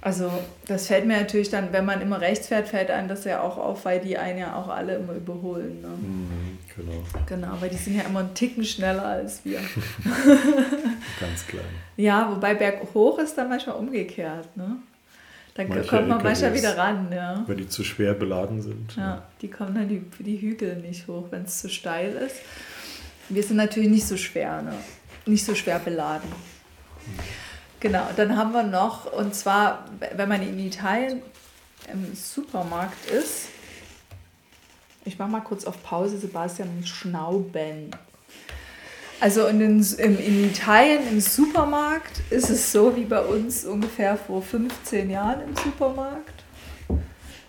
Also 0.03 0.31
das 0.67 0.87
fällt 0.87 1.05
mir 1.05 1.17
natürlich 1.19 1.51
dann, 1.51 1.71
wenn 1.73 1.85
man 1.85 2.01
immer 2.01 2.19
rechts 2.21 2.47
fährt, 2.47 2.67
fällt 2.67 2.89
einem 2.89 3.07
das 3.07 3.23
ja 3.23 3.41
auch 3.41 3.57
auf, 3.57 3.85
weil 3.85 3.99
die 3.99 4.17
einen 4.17 4.39
ja 4.39 4.55
auch 4.55 4.67
alle 4.67 4.95
immer 4.95 5.13
überholen. 5.13 5.79
Ne? 5.81 5.87
Mhm, 5.89 6.57
genau, 6.75 7.03
Genau, 7.27 7.61
weil 7.61 7.69
die 7.69 7.77
sind 7.77 7.95
ja 7.97 8.03
immer 8.03 8.21
einen 8.21 8.33
Ticken 8.33 8.65
schneller 8.65 9.05
als 9.05 9.45
wir. 9.45 9.59
ganz 11.19 11.45
klein. 11.45 11.63
ja, 11.97 12.31
wobei 12.31 12.55
berghoch 12.55 13.19
ist 13.19 13.37
dann 13.37 13.49
manchmal 13.49 13.75
umgekehrt. 13.75 14.57
Ne? 14.57 14.77
Dann 15.53 15.67
Manche 15.67 15.87
kommt 15.87 16.07
man 16.07 16.23
manchmal 16.23 16.49
LKWs. 16.51 16.61
wieder 16.61 16.77
ran. 16.77 17.11
Ja. 17.13 17.43
Wenn 17.45 17.57
die 17.57 17.67
zu 17.67 17.83
schwer 17.83 18.13
beladen 18.15 18.61
sind. 18.61 18.95
Ja, 18.95 19.21
die 19.41 19.49
kommen 19.49 19.75
dann 19.75 19.87
die, 19.87 20.01
die 20.19 20.41
Hügel 20.41 20.77
nicht 20.77 21.07
hoch, 21.07 21.27
wenn 21.29 21.43
es 21.43 21.59
zu 21.61 21.69
steil 21.69 22.13
ist. 22.13 22.37
Wir 23.29 23.43
sind 23.43 23.57
natürlich 23.57 23.89
nicht 23.89 24.07
so 24.07 24.17
schwer, 24.17 24.61
ne? 24.63 24.73
nicht 25.27 25.45
so 25.45 25.53
schwer 25.53 25.77
beladen. 25.77 26.29
Genau, 27.81 28.07
dann 28.15 28.37
haben 28.37 28.53
wir 28.53 28.61
noch, 28.61 29.11
und 29.11 29.33
zwar, 29.33 29.85
wenn 30.15 30.29
man 30.29 30.43
in 30.43 30.59
Italien 30.59 31.23
im 31.91 32.13
Supermarkt 32.15 33.09
ist, 33.09 33.47
ich 35.03 35.17
mache 35.17 35.31
mal 35.31 35.41
kurz 35.41 35.65
auf 35.65 35.81
Pause, 35.81 36.19
Sebastian 36.19 36.77
muss 36.77 36.87
schnauben. 36.87 37.89
Also 39.19 39.47
in, 39.47 39.59
den, 39.59 39.85
im, 39.97 40.19
in 40.19 40.45
Italien 40.45 41.07
im 41.09 41.21
Supermarkt 41.21 42.21
ist 42.29 42.51
es 42.51 42.71
so 42.71 42.95
wie 42.95 43.05
bei 43.05 43.19
uns 43.19 43.65
ungefähr 43.65 44.15
vor 44.15 44.43
15 44.43 45.09
Jahren 45.09 45.41
im 45.41 45.55
Supermarkt. 45.55 46.43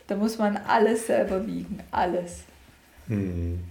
Da 0.06 0.16
muss 0.16 0.38
man 0.38 0.56
alles 0.56 1.08
selber 1.08 1.46
wiegen, 1.46 1.78
alles. 1.90 2.44
Hm. 3.06 3.62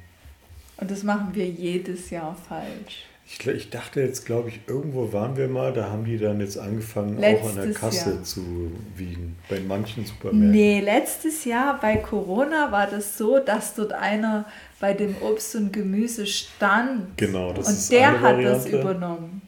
Und 0.77 0.91
das 0.91 1.01
machen 1.01 1.29
wir 1.33 1.47
jedes 1.47 2.11
Jahr 2.11 2.35
falsch. 2.47 3.05
Ich, 3.25 3.47
ich 3.47 3.69
dachte 3.69 4.01
jetzt, 4.01 4.25
glaube 4.25 4.49
ich, 4.49 4.59
irgendwo 4.67 5.13
waren 5.13 5.37
wir 5.37 5.47
mal, 5.47 5.71
da 5.71 5.89
haben 5.89 6.03
die 6.03 6.17
dann 6.17 6.41
jetzt 6.41 6.57
angefangen, 6.57 7.17
auch 7.17 7.49
an 7.49 7.55
der 7.55 7.65
Letztes 7.65 7.79
Kasse 7.79 8.09
Jahr. 8.11 8.23
zu 8.23 8.71
wiegen. 8.97 9.37
Bei 9.49 9.59
manchen 9.59 10.05
Supermärkten. 10.05 10.51
Nee, 10.51 10.81
letztes 10.81 11.45
Jahr 11.45 11.79
bei 11.79 11.97
Corona 11.97 12.71
war 12.71 12.87
das 12.87 13.17
so, 13.17 13.39
dass 13.39 13.73
dort 13.75 13.93
einer 13.93 14.45
bei 14.79 14.93
dem 14.93 15.15
Obst 15.21 15.55
und 15.55 15.71
Gemüse 15.71 16.25
stand. 16.27 17.17
Genau, 17.17 17.53
das 17.53 17.67
und 17.67 17.73
ist 17.73 17.91
der 17.91 18.09
eine 18.09 18.19
hat 18.21 18.37
das 18.43 18.65
Variante. 18.65 18.79
übernommen. 18.81 19.41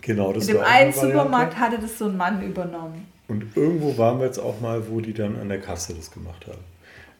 Genau, 0.00 0.32
das 0.32 0.48
In 0.48 0.54
dem 0.54 0.62
einen 0.62 0.94
Variante. 0.94 1.00
Supermarkt 1.00 1.58
hatte 1.58 1.78
das 1.80 1.98
so 1.98 2.06
ein 2.06 2.16
Mann 2.16 2.42
übernommen. 2.42 3.06
Und 3.28 3.44
irgendwo 3.56 3.96
waren 3.98 4.18
wir 4.18 4.26
jetzt 4.26 4.38
auch 4.38 4.60
mal, 4.60 4.88
wo 4.88 5.00
die 5.00 5.12
dann 5.12 5.36
an 5.36 5.48
der 5.48 5.60
Kasse 5.60 5.94
das 5.94 6.10
gemacht 6.10 6.46
haben. 6.46 6.62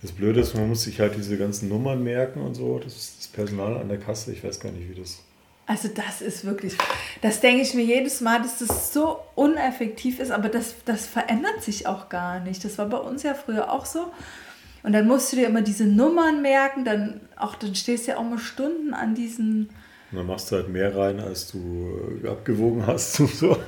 Das 0.01 0.11
Blöde 0.13 0.41
ist, 0.41 0.55
man 0.55 0.69
muss 0.69 0.83
sich 0.85 0.99
halt 1.01 1.17
diese 1.17 1.37
ganzen 1.37 1.69
Nummern 1.69 2.03
merken 2.03 2.41
und 2.41 2.55
so. 2.55 2.79
Das 2.79 2.97
ist 2.97 3.19
das 3.19 3.29
Personal 3.29 3.77
an 3.77 3.89
der 3.89 3.99
Kasse. 3.99 4.33
Ich 4.33 4.43
weiß 4.43 4.59
gar 4.61 4.73
nicht, 4.73 4.89
wie 4.89 4.99
das. 4.99 5.23
Also 5.69 5.89
das 5.89 6.23
ist 6.23 6.47
wirklich, 6.47 6.79
das 7.21 7.41
denke 7.41 7.61
ich 7.61 7.75
mir 7.75 7.85
jedes 7.85 8.23
Mal, 8.23 8.41
dass 8.41 8.59
das 8.59 8.95
so 8.95 9.19
uneffektiv 9.35 10.19
ist, 10.19 10.31
aber 10.31 10.49
das, 10.49 10.77
das 10.87 11.07
verändert 11.07 11.63
sich 11.63 11.87
auch 11.87 12.09
gar 12.09 12.41
nicht. 12.41 12.65
Das 12.65 12.79
war 12.79 12.87
bei 12.87 12.97
uns 12.97 13.23
ja 13.23 13.35
früher 13.35 13.71
auch 13.71 13.85
so. 13.85 14.11
Und 14.83 14.95
dann 14.95 15.07
musst 15.07 15.31
du 15.31 15.37
dir 15.37 15.47
immer 15.47 15.61
diese 15.61 15.85
Nummern 15.85 16.41
merken, 16.41 16.87
dann 16.87 17.21
auch 17.37 17.55
dann 17.55 17.75
stehst 17.75 18.07
du 18.07 18.13
ja 18.13 18.17
auch 18.17 18.23
mal 18.23 18.39
Stunden 18.39 18.95
an 18.95 19.15
diesen. 19.15 19.69
Und 20.11 20.17
dann 20.17 20.27
machst 20.27 20.51
du 20.51 20.57
halt 20.57 20.71
mehr 20.71 20.97
rein, 20.97 21.21
als 21.21 21.53
du 21.53 22.27
abgewogen 22.27 22.87
hast 22.87 23.17
so. 23.17 23.59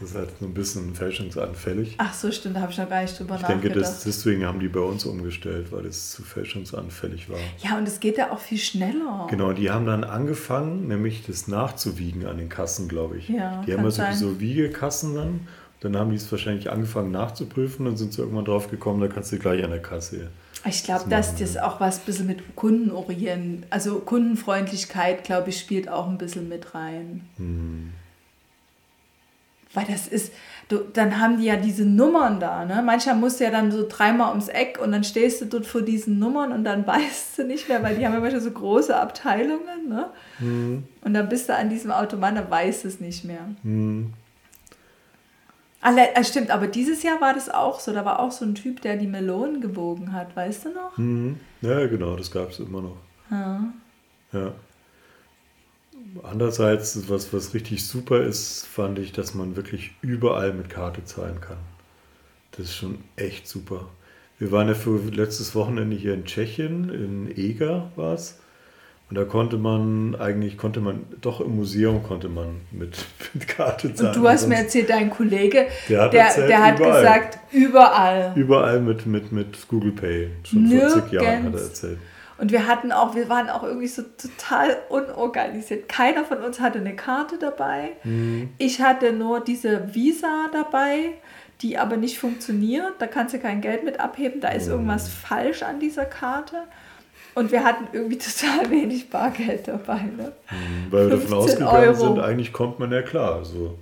Das 0.00 0.10
ist 0.10 0.16
halt 0.16 0.30
so 0.40 0.46
ein 0.46 0.54
bisschen 0.54 0.94
fälschungsanfällig. 0.94 1.94
Ach 1.98 2.14
so, 2.14 2.32
stimmt, 2.32 2.56
da 2.56 2.62
habe 2.62 2.72
ich 2.72 2.78
noch 2.78 2.88
gar 2.88 3.02
nicht 3.02 3.18
drüber 3.18 3.36
Ich 3.36 3.42
denke, 3.42 3.68
nachgedacht. 3.68 3.92
das, 3.92 4.04
deswegen 4.04 4.46
haben 4.46 4.58
die 4.60 4.68
bei 4.68 4.80
uns 4.80 5.04
umgestellt, 5.04 5.70
weil 5.72 5.84
es 5.86 6.10
zu 6.12 6.22
fälschungsanfällig 6.22 7.28
war. 7.28 7.38
ja, 7.62 7.76
und 7.76 7.86
es 7.86 8.00
geht 8.00 8.16
ja 8.16 8.32
auch 8.32 8.38
viel 8.40 8.58
schneller. 8.58 9.26
Genau, 9.30 9.52
die 9.52 9.70
haben 9.70 9.84
dann 9.86 10.04
angefangen, 10.04 10.88
nämlich 10.88 11.26
das 11.26 11.48
nachzuwiegen 11.48 12.26
an 12.26 12.38
den 12.38 12.48
Kassen, 12.48 12.88
glaube 12.88 13.18
ich. 13.18 13.28
Ja, 13.28 13.62
die 13.66 13.74
haben 13.74 13.84
ja 13.84 13.90
sein. 13.90 14.14
sowieso 14.16 14.40
Wiegekassen 14.40 15.14
dann. 15.14 15.40
Dann 15.80 15.96
haben 15.96 16.10
die 16.10 16.16
es 16.16 16.30
wahrscheinlich 16.30 16.70
angefangen 16.70 17.10
nachzuprüfen, 17.10 17.86
dann 17.86 17.96
sind 17.96 18.12
sie 18.12 18.20
irgendwann 18.20 18.44
drauf 18.44 18.70
gekommen, 18.70 19.00
da 19.00 19.08
kannst 19.08 19.32
du 19.32 19.38
gleich 19.38 19.64
an 19.64 19.70
der 19.70 19.80
Kasse. 19.80 20.28
Ich 20.66 20.84
glaube, 20.84 21.04
Das 21.08 21.30
dass 21.34 21.40
das 21.54 21.56
auch 21.56 21.80
was 21.80 22.00
ein 22.00 22.04
bisschen 22.04 22.26
mit 22.26 22.54
Kundenorient, 22.54 23.66
also 23.70 23.98
Kundenfreundlichkeit, 24.00 25.24
glaube 25.24 25.50
ich, 25.50 25.58
spielt 25.58 25.88
auch 25.88 26.06
ein 26.08 26.18
bisschen 26.18 26.48
mit 26.50 26.74
rein. 26.74 27.22
Hm. 27.38 27.92
Weil 29.72 29.84
das 29.88 30.08
ist, 30.08 30.32
du, 30.68 30.78
dann 30.92 31.20
haben 31.20 31.38
die 31.38 31.44
ja 31.44 31.54
diese 31.56 31.84
Nummern 31.84 32.40
da, 32.40 32.64
ne? 32.64 32.82
Manchmal 32.84 33.14
musst 33.14 33.38
du 33.38 33.44
ja 33.44 33.50
dann 33.52 33.70
so 33.70 33.86
dreimal 33.88 34.30
ums 34.30 34.48
Eck 34.48 34.80
und 34.82 34.90
dann 34.90 35.04
stehst 35.04 35.40
du 35.40 35.44
dort 35.46 35.64
vor 35.64 35.82
diesen 35.82 36.18
Nummern 36.18 36.50
und 36.52 36.64
dann 36.64 36.84
weißt 36.86 37.38
du 37.38 37.44
nicht 37.44 37.68
mehr, 37.68 37.80
weil 37.82 37.96
die 37.96 38.04
haben 38.04 38.12
ja 38.14 38.20
manchmal 38.20 38.40
so 38.42 38.50
große 38.50 38.96
Abteilungen, 38.96 39.88
ne? 39.88 40.06
Hm. 40.38 40.84
Und 41.02 41.14
dann 41.14 41.28
bist 41.28 41.48
du 41.48 41.54
an 41.54 41.70
diesem 41.70 41.92
Automat, 41.92 42.36
dann 42.36 42.50
weißt 42.50 42.82
du 42.84 42.88
es 42.88 42.98
nicht 43.00 43.24
mehr. 43.24 43.46
Hm. 43.62 44.12
Ah, 45.82 45.90
le- 45.90 46.14
äh, 46.14 46.24
stimmt, 46.24 46.50
aber 46.50 46.66
dieses 46.66 47.02
Jahr 47.02 47.20
war 47.20 47.32
das 47.32 47.48
auch 47.48 47.80
so. 47.80 47.92
Da 47.92 48.04
war 48.04 48.20
auch 48.20 48.32
so 48.32 48.44
ein 48.44 48.54
Typ, 48.54 48.82
der 48.82 48.96
die 48.96 49.06
Melonen 49.06 49.60
gewogen 49.62 50.12
hat, 50.12 50.34
weißt 50.36 50.66
du 50.66 50.68
noch? 50.70 50.96
Hm. 50.98 51.38
Ja, 51.62 51.86
genau, 51.86 52.16
das 52.16 52.30
gab 52.30 52.50
es 52.50 52.58
immer 52.58 52.82
noch. 52.82 52.96
Ja. 53.30 53.62
Ja. 54.32 54.52
Andererseits, 56.22 57.08
was, 57.08 57.32
was 57.32 57.54
richtig 57.54 57.86
super 57.86 58.22
ist, 58.22 58.66
fand 58.66 58.98
ich, 58.98 59.12
dass 59.12 59.34
man 59.34 59.56
wirklich 59.56 59.92
überall 60.02 60.52
mit 60.52 60.68
Karte 60.70 61.04
zahlen 61.04 61.40
kann. 61.40 61.56
Das 62.52 62.66
ist 62.66 62.76
schon 62.76 62.98
echt 63.16 63.46
super. 63.48 63.88
Wir 64.38 64.50
waren 64.52 64.68
ja 64.68 64.74
für 64.74 64.98
letztes 65.10 65.54
Wochenende 65.54 65.96
hier 65.96 66.14
in 66.14 66.24
Tschechien, 66.24 66.90
in 66.92 67.36
Eger 67.36 67.90
war 67.96 68.14
es. 68.14 68.38
Und 69.08 69.16
da 69.16 69.24
konnte 69.24 69.56
man 69.58 70.14
eigentlich, 70.14 70.56
konnte 70.56 70.80
man, 70.80 71.04
doch 71.20 71.40
im 71.40 71.56
Museum 71.56 72.02
konnte 72.04 72.28
man 72.28 72.60
mit, 72.70 72.96
mit 73.34 73.48
Karte 73.48 73.92
zahlen. 73.92 74.14
Und 74.14 74.16
du 74.22 74.28
hast 74.28 74.46
mir 74.48 74.56
erzählt, 74.56 74.88
dein 74.88 75.10
Kollege, 75.10 75.66
Der 75.88 76.02
hat 76.02 76.12
der, 76.12 76.24
erzählt, 76.26 76.48
der 76.48 76.64
hat 76.64 76.78
überall. 76.78 77.00
gesagt, 77.02 77.38
überall. 77.52 78.32
Überall 78.36 78.80
mit, 78.80 79.06
mit, 79.06 79.32
mit 79.32 79.68
Google 79.68 79.92
Pay. 79.92 80.30
Schon 80.44 80.68
vor 80.68 80.88
zig 80.88 81.12
Jahren 81.12 81.24
hat 81.26 81.32
er 81.34 81.40
Nirgends. 81.40 81.62
erzählt. 81.62 81.98
Und 82.40 82.52
wir 82.52 82.66
hatten 82.66 82.90
auch, 82.90 83.14
wir 83.14 83.28
waren 83.28 83.50
auch 83.50 83.62
irgendwie 83.62 83.86
so 83.88 84.02
total 84.02 84.76
unorganisiert. 84.88 85.88
Keiner 85.88 86.24
von 86.24 86.38
uns 86.38 86.58
hatte 86.60 86.78
eine 86.78 86.96
Karte 86.96 87.36
dabei. 87.38 87.90
Mhm. 88.04 88.50
Ich 88.58 88.80
hatte 88.80 89.12
nur 89.12 89.40
diese 89.40 89.94
Visa 89.94 90.46
dabei, 90.52 91.12
die 91.60 91.76
aber 91.76 91.96
nicht 91.98 92.18
funktioniert. 92.18 92.94
Da 92.98 93.06
kannst 93.06 93.34
du 93.34 93.38
kein 93.38 93.60
Geld 93.60 93.84
mit 93.84 94.00
abheben. 94.00 94.40
Da 94.40 94.48
ist 94.48 94.66
Mhm. 94.66 94.72
irgendwas 94.72 95.08
falsch 95.08 95.62
an 95.62 95.80
dieser 95.80 96.06
Karte. 96.06 96.56
Und 97.34 97.52
wir 97.52 97.62
hatten 97.62 97.86
irgendwie 97.92 98.18
total 98.18 98.70
wenig 98.70 99.10
Bargeld 99.10 99.68
dabei. 99.68 100.00
Ne? 100.16 100.32
Weil 100.90 101.10
wir 101.10 101.16
davon 101.16 101.28
15 101.42 101.62
ausgegangen 101.62 101.88
Euro. 101.88 101.94
sind, 102.14 102.18
eigentlich 102.20 102.52
kommt 102.54 102.78
man 102.78 102.90
ja 102.90 103.02
klar. 103.02 103.34
Also 103.36 103.76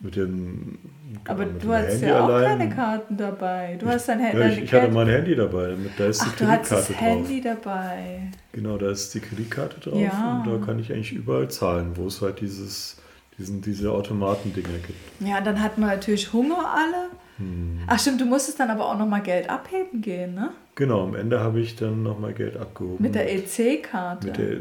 mit 0.00 0.16
dem, 0.16 0.78
Aber 1.24 1.44
genau, 1.44 1.54
mit 1.54 1.64
du 1.64 1.72
Handy 1.74 2.06
ja 2.06 2.20
auch 2.24 2.28
allein. 2.28 2.58
keine 2.58 2.74
Karten 2.74 3.16
dabei. 3.16 3.76
Du 3.80 3.86
hast 3.86 4.08
dein 4.08 4.20
Handy. 4.20 4.38
Ja, 4.40 4.46
ich, 4.48 4.58
ich 4.62 4.72
hatte 4.72 4.92
mein 4.92 5.08
Handy 5.08 5.34
dabei, 5.34 5.68
damit 5.70 5.90
da 5.98 6.06
ist 6.06 6.22
Ach, 6.22 6.32
die 6.36 6.44
du 6.44 6.50
hattest 6.50 6.70
Kreditkarte 6.70 6.92
das 6.92 6.98
drauf. 7.00 7.00
Handy 7.00 7.40
dabei. 7.40 8.20
Genau, 8.52 8.78
da 8.78 8.90
ist 8.90 9.14
die 9.14 9.20
Kreditkarte 9.20 9.80
drauf 9.80 10.00
Ja. 10.00 10.42
und 10.44 10.52
da 10.52 10.64
kann 10.66 10.78
ich 10.78 10.92
eigentlich 10.92 11.12
überall 11.12 11.48
zahlen, 11.48 11.92
wo 11.96 12.06
es 12.06 12.20
halt 12.22 12.40
dieses, 12.40 12.96
diesen, 13.38 13.60
diese 13.62 13.90
Automatendinger 13.92 14.68
gibt. 14.86 14.98
Ja, 15.28 15.40
dann 15.40 15.60
hatten 15.62 15.80
wir 15.80 15.88
natürlich 15.88 16.32
Hunger 16.32 16.58
alle. 16.74 17.08
Hm. 17.38 17.80
Ach 17.86 17.98
stimmt, 17.98 18.20
du 18.20 18.26
musstest 18.26 18.60
dann 18.60 18.70
aber 18.70 18.86
auch 18.86 18.98
nochmal 18.98 19.22
Geld 19.22 19.48
abheben 19.48 20.02
gehen, 20.02 20.34
ne? 20.34 20.50
Genau, 20.74 21.04
am 21.04 21.14
Ende 21.14 21.40
habe 21.40 21.60
ich 21.60 21.76
dann 21.76 22.02
nochmal 22.02 22.32
Geld 22.34 22.56
abgehoben. 22.56 23.02
Mit 23.02 23.14
der 23.14 23.32
EC-Karte. 23.34 24.26
Mit 24.26 24.36
der, 24.38 24.56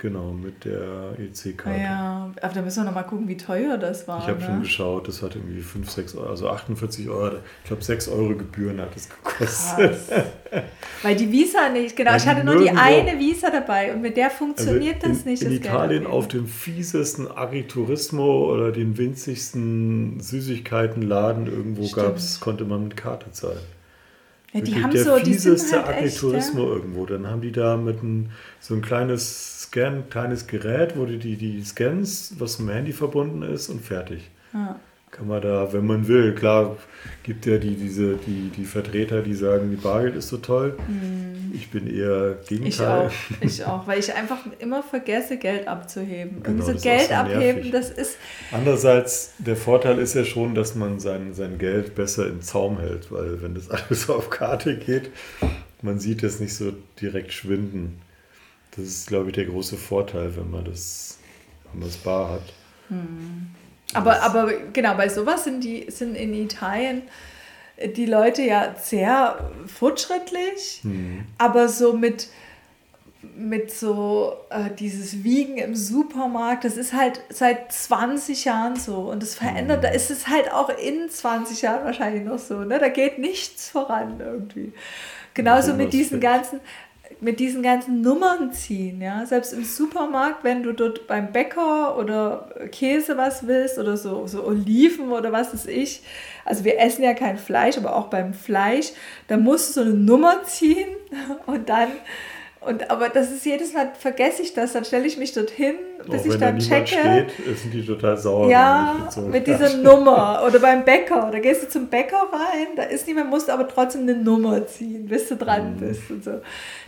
genau, 0.00 0.32
mit 0.32 0.64
der 0.64 1.12
EC-Karte. 1.18 1.80
Ja, 1.80 2.32
aber 2.40 2.54
da 2.54 2.62
müssen 2.62 2.80
wir 2.80 2.84
nochmal 2.86 3.06
gucken, 3.06 3.28
wie 3.28 3.36
teuer 3.36 3.78
das 3.78 4.08
war. 4.08 4.20
Ich 4.20 4.28
habe 4.28 4.40
ne? 4.40 4.46
schon 4.46 4.62
geschaut, 4.62 5.06
das 5.06 5.22
hat 5.22 5.36
irgendwie 5.36 5.60
5, 5.60 5.88
6 5.88 6.16
Euro, 6.16 6.30
also 6.30 6.48
48 6.48 7.08
Euro, 7.08 7.36
ich 7.62 7.68
glaube 7.68 7.84
6 7.84 8.08
Euro 8.08 8.34
Gebühren 8.34 8.80
hat 8.80 8.96
es 8.96 9.08
gekostet. 9.08 9.96
Weil 11.02 11.16
die 11.16 11.30
Visa 11.30 11.68
nicht, 11.68 11.94
genau, 11.94 12.10
Weil 12.10 12.16
ich 12.16 12.26
hatte 12.26 12.40
die 12.40 12.46
nur 12.46 12.62
die 12.62 12.70
eine 12.70 13.18
Visa 13.18 13.50
dabei 13.50 13.94
und 13.94 14.02
mit 14.02 14.16
der 14.16 14.26
Also 14.26 14.38
funktioniert 14.38 15.02
in, 15.04 15.10
das 15.10 15.24
nicht. 15.24 15.42
In 15.42 15.50
das 15.50 15.58
Italien 15.58 16.06
auf 16.06 16.28
dem 16.28 16.46
fiesesten 16.46 17.30
Agriturismo 17.30 18.52
oder 18.52 18.72
den 18.72 18.98
winzigsten 18.98 20.20
Süßigkeitenladen 20.20 21.46
irgendwo 21.46 21.84
Stimmt. 21.84 22.06
gab's, 22.06 22.40
konnte 22.40 22.64
man 22.64 22.84
mit 22.84 22.96
Karte 22.96 23.30
zahlen. 23.32 23.58
Ja, 24.52 24.60
die 24.60 24.66
Wirklich 24.66 24.82
haben 24.84 24.90
der 24.92 25.04
so, 25.04 25.18
die 25.18 25.34
sind 25.34 25.58
fieseste 25.58 25.76
halt 25.76 25.88
echt, 25.88 26.16
Agriturismo 26.16 26.64
ja. 26.64 26.74
irgendwo. 26.74 27.06
Dann 27.06 27.26
haben 27.28 27.40
die 27.40 27.52
da 27.52 27.76
mit 27.76 28.02
ein, 28.02 28.30
so 28.58 28.74
ein 28.74 28.82
kleines 28.82 29.59
Scan, 29.70 30.10
kleines 30.10 30.48
Gerät, 30.48 30.96
wo 30.96 31.04
du 31.04 31.16
die, 31.16 31.36
die 31.36 31.62
scans, 31.62 32.34
was 32.40 32.58
mit 32.58 32.70
dem 32.70 32.74
Handy 32.74 32.92
verbunden 32.92 33.42
ist 33.42 33.68
und 33.68 33.80
fertig. 33.80 34.28
Ja. 34.52 34.80
Kann 35.12 35.28
man 35.28 35.40
da, 35.42 35.72
wenn 35.72 35.86
man 35.86 36.08
will, 36.08 36.34
klar, 36.34 36.76
gibt 37.22 37.46
ja 37.46 37.56
die, 37.58 37.76
diese, 37.76 38.16
die, 38.16 38.50
die 38.56 38.64
Vertreter, 38.64 39.22
die 39.22 39.34
sagen, 39.34 39.70
die 39.70 39.76
Bargeld 39.76 40.16
ist 40.16 40.28
so 40.28 40.38
toll. 40.38 40.76
Ich 41.52 41.70
bin 41.70 41.86
eher 41.86 42.30
Hm. 42.30 42.36
Ich 42.40 42.48
Gegenteil. 42.48 43.06
auch, 43.06 43.10
ich 43.40 43.64
auch, 43.64 43.86
weil 43.86 44.00
ich 44.00 44.12
einfach 44.12 44.38
immer 44.58 44.82
vergesse, 44.82 45.36
Geld 45.36 45.68
abzuheben. 45.68 46.42
Genau, 46.42 46.66
und 46.66 46.76
so 46.76 46.82
Geld 46.82 47.12
abheben, 47.12 47.70
das 47.70 47.90
ist, 47.90 48.16
Andererseits, 48.50 49.34
der 49.38 49.56
Vorteil 49.56 49.98
ist 49.98 50.14
ja 50.14 50.24
schon, 50.24 50.56
dass 50.56 50.74
man 50.74 50.98
sein, 50.98 51.32
sein 51.32 51.58
Geld 51.58 51.94
besser 51.94 52.26
im 52.26 52.42
Zaum 52.42 52.80
hält, 52.80 53.12
weil 53.12 53.40
wenn 53.40 53.54
das 53.54 53.70
alles 53.70 54.10
auf 54.10 54.30
Karte 54.30 54.76
geht, 54.76 55.10
man 55.80 56.00
sieht 56.00 56.24
es 56.24 56.40
nicht 56.40 56.54
so 56.56 56.72
direkt 57.00 57.32
schwinden. 57.32 58.00
Das 58.76 58.84
ist, 58.84 59.06
glaube 59.08 59.30
ich, 59.30 59.34
der 59.34 59.46
große 59.46 59.76
Vorteil, 59.76 60.36
wenn 60.36 60.50
man 60.50 60.64
das, 60.64 61.18
wenn 61.72 61.80
man 61.80 61.88
das 61.88 61.96
bar 61.98 62.30
hat. 62.32 62.42
Aber, 63.94 64.22
aber 64.22 64.52
genau, 64.72 64.94
bei 64.96 65.08
sowas 65.08 65.44
sind 65.44 65.62
die 65.62 65.90
sind 65.90 66.14
in 66.14 66.34
Italien 66.34 67.02
die 67.96 68.06
Leute 68.06 68.42
ja 68.42 68.74
sehr 68.80 69.50
fortschrittlich, 69.66 70.80
Hm. 70.82 71.24
aber 71.38 71.68
so 71.68 71.94
mit, 71.94 72.28
mit 73.36 73.70
so 73.72 74.34
äh, 74.50 74.70
dieses 74.78 75.24
Wiegen 75.24 75.56
im 75.58 75.74
Supermarkt, 75.74 76.64
das 76.64 76.76
ist 76.76 76.92
halt 76.92 77.20
seit 77.30 77.72
20 77.72 78.44
Jahren 78.44 78.76
so 78.76 79.10
und 79.10 79.22
das 79.22 79.34
verändert, 79.34 79.84
da 79.84 79.88
ist 79.88 80.10
es 80.10 80.28
halt 80.28 80.52
auch 80.52 80.68
in 80.68 81.08
20 81.08 81.62
Jahren 81.62 81.84
wahrscheinlich 81.84 82.24
noch 82.24 82.38
so, 82.38 82.60
ne? 82.60 82.78
Da 82.78 82.88
geht 82.88 83.18
nichts 83.18 83.70
voran 83.70 84.20
irgendwie. 84.20 84.72
Genauso 85.32 85.74
mit 85.74 85.92
diesen 85.92 86.20
ganzen 86.20 86.60
mit 87.20 87.38
diesen 87.38 87.62
ganzen 87.62 88.00
Nummern 88.00 88.52
ziehen, 88.52 89.00
ja. 89.00 89.26
Selbst 89.26 89.52
im 89.52 89.64
Supermarkt, 89.64 90.44
wenn 90.44 90.62
du 90.62 90.72
dort 90.72 91.06
beim 91.06 91.32
Bäcker 91.32 91.98
oder 91.98 92.48
Käse 92.72 93.16
was 93.16 93.46
willst 93.46 93.78
oder 93.78 93.96
so, 93.96 94.26
so 94.26 94.44
Oliven 94.44 95.10
oder 95.10 95.32
was 95.32 95.52
weiß 95.52 95.66
ich. 95.66 96.02
Also 96.44 96.64
wir 96.64 96.78
essen 96.80 97.04
ja 97.04 97.14
kein 97.14 97.36
Fleisch, 97.36 97.76
aber 97.76 97.94
auch 97.96 98.06
beim 98.06 98.32
Fleisch, 98.32 98.92
da 99.28 99.36
musst 99.36 99.70
du 99.70 99.72
so 99.72 99.80
eine 99.82 99.94
Nummer 99.94 100.44
ziehen 100.44 100.88
und 101.46 101.68
dann, 101.68 101.88
und 102.60 102.90
aber 102.90 103.08
das 103.08 103.30
ist 103.30 103.44
jedes 103.46 103.72
Mal, 103.72 103.90
vergesse 103.98 104.42
ich 104.42 104.52
das, 104.54 104.72
dann 104.74 104.84
stelle 104.84 105.06
ich 105.06 105.16
mich 105.16 105.32
dorthin, 105.32 105.76
bis 106.10 106.20
Auch 106.22 106.26
ich 106.26 106.32
da 106.34 106.38
dann 106.38 106.56
niemand 106.58 106.86
checke. 106.86 107.28
steht, 107.36 107.58
sind 107.58 107.72
die 107.72 107.84
total 107.86 108.16
sauer. 108.18 108.50
Ja, 108.50 109.08
so 109.10 109.22
mit 109.22 109.48
da 109.48 109.52
dieser. 109.56 109.76
Nummer. 109.78 110.42
Oder 110.46 110.58
beim 110.58 110.84
Bäcker. 110.84 111.30
Da 111.32 111.38
gehst 111.38 111.62
du 111.62 111.68
zum 111.68 111.88
Bäcker 111.88 112.28
rein, 112.32 112.68
da 112.76 112.82
ist 112.82 113.06
niemand, 113.06 113.30
musst 113.30 113.48
aber 113.48 113.66
trotzdem 113.66 114.02
eine 114.02 114.14
Nummer 114.16 114.66
ziehen, 114.66 115.06
bis 115.06 115.28
du 115.28 115.36
dran 115.36 115.74
Mhm. 115.76 115.80
bist 115.80 116.10
und 116.10 116.22
so. 116.24 116.40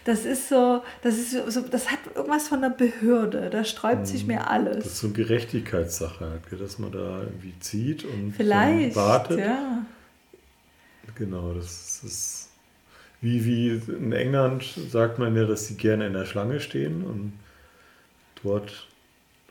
Das 0.04 0.24
ist 0.24 0.48
so, 0.48 0.82
das 1.02 1.14
ist 1.14 1.30
so, 1.52 1.60
das 1.60 1.90
hat 1.90 2.00
irgendwas 2.14 2.48
von 2.48 2.58
einer 2.58 2.70
Behörde. 2.74 3.48
Da 3.50 3.64
sträubt 3.64 4.06
sich 4.06 4.26
mir 4.26 4.34
Mhm. 4.34 4.38
Das 4.40 4.48
alles. 4.48 4.86
ist 4.86 4.98
so 4.98 5.06
eine 5.06 5.14
Gerechtigkeitssache, 5.14 6.26
halt, 6.50 6.60
dass 6.60 6.78
man 6.78 6.92
da 6.92 7.20
irgendwie 7.20 7.54
zieht 7.60 8.04
und 8.04 8.34
Vielleicht, 8.36 8.94
wartet. 8.96 9.38
ja. 9.38 9.84
Genau, 11.14 11.52
das 11.52 12.00
ist 12.04 12.48
wie, 13.22 13.44
wie 13.44 13.92
in 13.92 14.12
England 14.12 14.64
sagt 14.90 15.18
man 15.18 15.34
ja, 15.36 15.44
dass 15.44 15.68
sie 15.68 15.76
gerne 15.76 16.06
in 16.08 16.12
der 16.12 16.26
Schlange 16.26 16.60
stehen 16.60 17.02
und 17.04 17.32
dort 18.42 18.88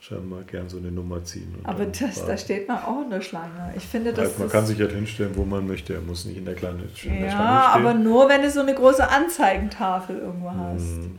scheinbar 0.00 0.42
gern 0.42 0.68
so 0.68 0.76
eine 0.78 0.90
Nummer 0.90 1.24
ziehen. 1.24 1.54
Aber 1.64 1.86
das, 1.86 2.26
da 2.26 2.36
steht 2.36 2.68
man 2.68 2.82
auch 2.82 3.02
in 3.02 3.10
der 3.10 3.20
Schlange. 3.22 3.72
Ich 3.76 3.84
finde, 3.84 4.12
das 4.12 4.28
Halt, 4.30 4.38
man 4.40 4.48
kann 4.50 4.66
sich 4.66 4.78
halt 4.78 4.92
hinstellen, 4.92 5.30
wo 5.36 5.44
man 5.44 5.66
möchte. 5.66 5.94
Er 5.94 6.00
muss 6.00 6.24
nicht 6.24 6.36
in 6.36 6.44
der, 6.44 6.54
kleinen, 6.54 6.80
in 6.80 6.88
der 6.88 6.96
Schlange 6.96 7.20
ja, 7.24 7.30
stehen. 7.70 7.86
aber 7.86 7.94
nur 7.94 8.28
wenn 8.28 8.42
du 8.42 8.50
so 8.50 8.60
eine 8.60 8.74
große 8.74 9.08
Anzeigentafel 9.08 10.18
irgendwo 10.18 10.50
hast. 10.50 10.84
Hm, 10.84 11.18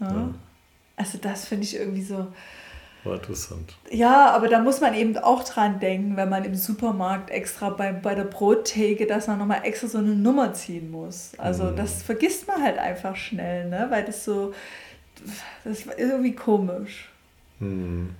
Ja. 0.00 0.06
ja, 0.10 0.34
Also 0.96 1.18
das 1.18 1.46
finde 1.46 1.64
ich 1.64 1.76
irgendwie 1.76 2.02
so. 2.02 2.26
War 3.04 3.14
interessant. 3.14 3.74
Ja, 3.90 4.30
aber 4.30 4.48
da 4.48 4.60
muss 4.60 4.80
man 4.80 4.94
eben 4.94 5.16
auch 5.18 5.42
dran 5.44 5.80
denken, 5.80 6.16
wenn 6.16 6.28
man 6.28 6.44
im 6.44 6.54
Supermarkt 6.54 7.30
extra 7.30 7.70
bei, 7.70 7.92
bei 7.92 8.14
der 8.14 8.24
Brottheke, 8.24 9.06
dass 9.06 9.26
man 9.26 9.38
nochmal 9.38 9.60
extra 9.64 9.88
so 9.88 9.98
eine 9.98 10.14
Nummer 10.14 10.52
ziehen 10.54 10.90
muss. 10.90 11.32
Also 11.38 11.64
Mhm. 11.64 11.76
das 11.76 12.02
vergisst 12.02 12.46
man 12.46 12.62
halt 12.62 12.78
einfach 12.78 13.16
schnell, 13.16 13.68
ne? 13.68 13.86
weil 13.90 14.04
das 14.04 14.24
so, 14.24 14.54
das 15.64 15.80
ist 15.80 15.88
irgendwie 15.98 16.34
komisch. 16.34 17.08
Hm. 17.58 18.14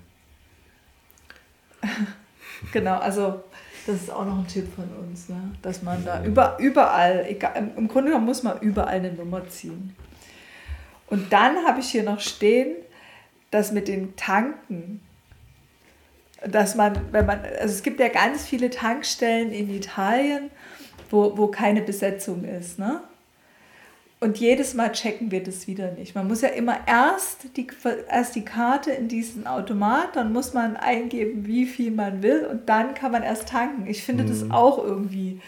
Genau, 2.73 2.99
also 2.99 3.42
das 3.87 3.97
ist 4.03 4.11
auch 4.11 4.25
noch 4.25 4.38
ein 4.38 4.47
Tipp 4.47 4.68
von 4.75 4.85
uns, 5.05 5.29
ne? 5.29 5.51
dass 5.62 5.83
man 5.83 6.05
da 6.05 6.23
über, 6.25 6.57
überall, 6.61 7.27
egal, 7.29 7.53
im- 7.57 7.77
im 7.77 7.88
Grunde 7.88 8.11
genommen 8.11 8.27
muss 8.27 8.42
man 8.45 8.61
überall 8.61 8.95
eine 8.95 9.12
Nummer 9.12 9.49
ziehen. 9.49 9.97
Und 11.09 11.33
dann 11.33 11.57
habe 11.66 11.81
ich 11.81 11.88
hier 11.88 12.05
noch 12.05 12.21
stehen, 12.21 12.77
das 13.53 13.71
mit 13.71 13.87
den 13.87 14.17
Tanken. 14.17 15.01
Dass 16.45 16.75
man, 16.75 16.99
wenn 17.12 17.27
man, 17.27 17.38
also 17.61 17.73
es 17.73 17.85
gibt 17.85 18.01
ja 18.01 18.09
ganz 18.09 18.45
viele 18.45 18.69
Tankstellen 18.69 19.53
in 19.53 19.71
Italien, 19.71 20.51
wo, 21.09 21.38
wo 21.38 21.47
keine 21.47 21.83
Besetzung 21.83 22.43
ist, 22.43 22.81
ne? 22.81 23.01
Und 24.19 24.38
jedes 24.38 24.75
Mal 24.75 24.93
checken 24.93 25.33
wir 25.33 25.43
das 25.43 25.67
wieder 25.67 25.91
nicht. 25.93 26.15
Man 26.15 26.29
muss 26.29 26.43
ja 26.43 26.49
immer 26.49 26.79
erst 26.87 27.57
die, 27.57 27.67
erst 28.09 28.37
die 28.37 28.45
Karte 28.45 28.93
in 28.93 29.09
diesen 29.09 29.49
Automat, 29.49 30.15
dann 30.15 30.33
muss 30.33 30.55
man 30.55 30.77
eingeben, 30.77 31.45
wie 31.45 31.67
viel 31.67 31.91
man 31.91 32.23
will 32.23 32.47
und 32.49 32.69
dann 32.69 32.95
kann 32.95 33.11
man 33.11 33.25
erst 33.25 33.49
tanken. 33.49 33.88
Ich 33.88 34.05
finde 34.05 34.25
das 34.25 34.49
auch 34.53 34.79
irgendwie 34.79 35.41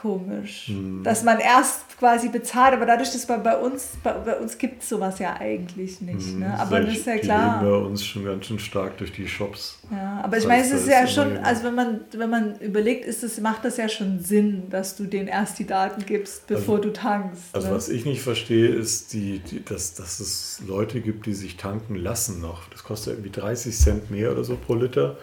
komisch, 0.00 0.70
dass 1.02 1.24
man 1.24 1.40
erst 1.40 1.98
quasi 1.98 2.28
bezahlt, 2.28 2.74
aber 2.74 2.84
dadurch, 2.84 3.10
dass 3.12 3.26
man 3.26 3.42
bei 3.42 3.56
uns, 3.56 3.92
bei, 4.02 4.12
bei 4.12 4.36
uns 4.36 4.58
gibt 4.58 4.82
es 4.82 4.90
sowas 4.90 5.18
ja 5.18 5.36
eigentlich 5.40 6.00
nicht. 6.00 6.36
Ne? 6.36 6.58
Aber 6.58 6.80
das 6.80 6.98
ist 6.98 7.06
ja 7.06 7.14
die 7.14 7.20
klar. 7.20 7.62
leben 7.62 7.72
bei 7.72 7.78
uns 7.78 8.04
schon 8.04 8.24
ganz 8.24 8.46
schön 8.46 8.58
stark 8.58 8.98
durch 8.98 9.12
die 9.12 9.26
Shops. 9.26 9.78
Ja, 9.90 10.20
aber 10.22 10.36
ich 10.36 10.46
meine, 10.46 10.62
es 10.62 10.70
ist 10.70 10.88
ja 10.88 11.06
schon, 11.06 11.38
also 11.38 11.64
wenn 11.64 11.74
man, 11.74 12.00
wenn 12.12 12.28
man 12.28 12.56
überlegt, 12.60 13.06
ist 13.06 13.22
das, 13.22 13.40
macht 13.40 13.64
das 13.64 13.78
ja 13.78 13.88
schon 13.88 14.20
Sinn, 14.20 14.68
dass 14.68 14.96
du 14.96 15.04
denen 15.04 15.28
erst 15.28 15.58
die 15.58 15.66
Daten 15.66 16.04
gibst, 16.04 16.46
bevor 16.46 16.80
du 16.80 16.92
tankst. 16.92 17.54
Also 17.54 17.68
ne? 17.68 17.74
was 17.74 17.88
ich 17.88 18.04
nicht 18.04 18.20
verstehe, 18.20 18.68
ist, 18.68 19.12
die, 19.14 19.38
die, 19.38 19.64
dass, 19.64 19.94
dass 19.94 20.20
es 20.20 20.60
Leute 20.66 21.00
gibt, 21.00 21.26
die 21.26 21.34
sich 21.34 21.56
tanken 21.56 21.96
lassen 21.96 22.40
noch. 22.40 22.68
Das 22.68 22.84
kostet 22.84 23.14
irgendwie 23.14 23.30
30 23.30 23.76
Cent 23.76 24.10
mehr 24.10 24.32
oder 24.32 24.44
so 24.44 24.56
pro 24.56 24.74
Liter. 24.74 25.16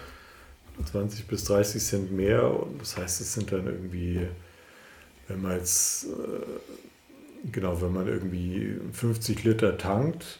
20 0.92 1.28
bis 1.28 1.44
30 1.46 1.84
Cent 1.84 2.12
mehr. 2.12 2.60
Und 2.60 2.82
das 2.82 2.98
heißt, 2.98 3.22
es 3.22 3.34
sind 3.34 3.52
dann 3.52 3.68
irgendwie, 3.68 4.28
wenn 5.28 5.42
man 5.42 5.58
jetzt, 5.58 6.06
äh, 6.06 7.50
genau, 7.52 7.82
wenn 7.82 7.94
man 7.94 8.08
irgendwie 8.08 8.76
50 8.92 9.44
Liter 9.44 9.78
tankt 9.78 10.40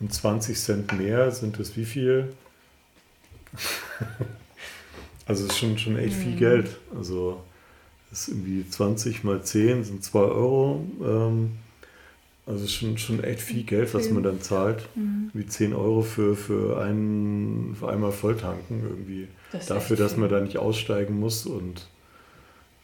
und 0.00 0.12
20 0.12 0.58
Cent 0.58 0.98
mehr, 0.98 1.30
sind 1.30 1.58
das 1.58 1.76
wie 1.76 1.84
viel? 1.84 2.32
also 5.26 5.44
es 5.44 5.52
ist 5.52 5.58
schon, 5.58 5.78
schon 5.78 5.96
echt 5.98 6.14
viel 6.16 6.36
Geld. 6.36 6.68
Also 6.96 7.42
das 8.10 8.28
ist 8.28 8.28
irgendwie 8.28 8.68
20 8.68 9.24
mal 9.24 9.42
10 9.42 9.84
sind 9.84 10.04
2 10.04 10.18
Euro. 10.18 10.84
Ähm, 11.02 11.52
Also 12.46 12.66
schon, 12.66 12.98
schon 12.98 13.24
echt 13.24 13.40
viel 13.40 13.62
Geld, 13.64 13.94
was 13.94 14.10
man 14.10 14.22
dann 14.22 14.42
zahlt. 14.42 14.86
Mhm. 14.96 15.30
Wie 15.32 15.46
10 15.46 15.72
Euro 15.72 16.02
für, 16.02 16.36
für, 16.36 16.78
einen, 16.82 17.74
für 17.74 17.88
einmal 17.88 18.12
Volltanken 18.12 18.82
irgendwie. 18.82 19.28
Das 19.50 19.66
Dafür, 19.66 19.96
dass 19.96 20.16
man 20.18 20.28
da 20.28 20.40
nicht 20.40 20.58
aussteigen 20.58 21.18
muss 21.18 21.46
und 21.46 21.86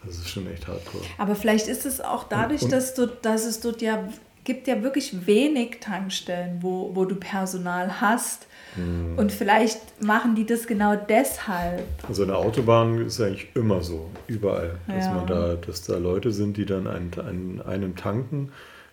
das 0.04 0.16
ist 0.16 0.28
schon 0.28 0.50
echt 0.50 0.66
hardcore. 0.66 1.04
Aber 1.18 1.34
vielleicht 1.34 1.68
ist 1.68 1.86
es 1.86 2.00
auch 2.00 2.24
dadurch, 2.24 2.62
und, 2.62 2.66
und 2.66 2.72
dass, 2.72 2.94
du, 2.94 3.06
dass 3.06 3.44
es 3.44 3.60
dort 3.60 3.82
ja 3.82 4.08
gibt 4.44 4.66
ja 4.66 4.82
wirklich 4.82 5.26
wenig 5.26 5.78
Tankstellen, 5.80 6.58
wo, 6.60 6.90
wo 6.94 7.04
du 7.04 7.14
Personal 7.14 8.00
hast. 8.00 8.46
Mhm. 8.76 9.18
Und 9.18 9.32
vielleicht 9.32 10.02
machen 10.02 10.34
die 10.34 10.46
das 10.46 10.66
genau 10.66 10.96
deshalb. 10.96 11.84
Also 12.08 12.22
eine 12.22 12.36
Autobahn 12.36 13.06
ist 13.06 13.20
eigentlich 13.20 13.48
immer 13.54 13.82
so, 13.82 14.08
überall, 14.26 14.78
dass 14.86 15.06
ja. 15.06 15.12
man 15.12 15.26
da, 15.26 15.54
dass 15.54 15.82
da 15.82 15.98
Leute 15.98 16.32
sind, 16.32 16.56
die 16.56 16.66
dann 16.66 16.86
einen, 16.86 17.12
einen, 17.20 17.62
einem 17.62 17.96
tanken. 17.96 18.52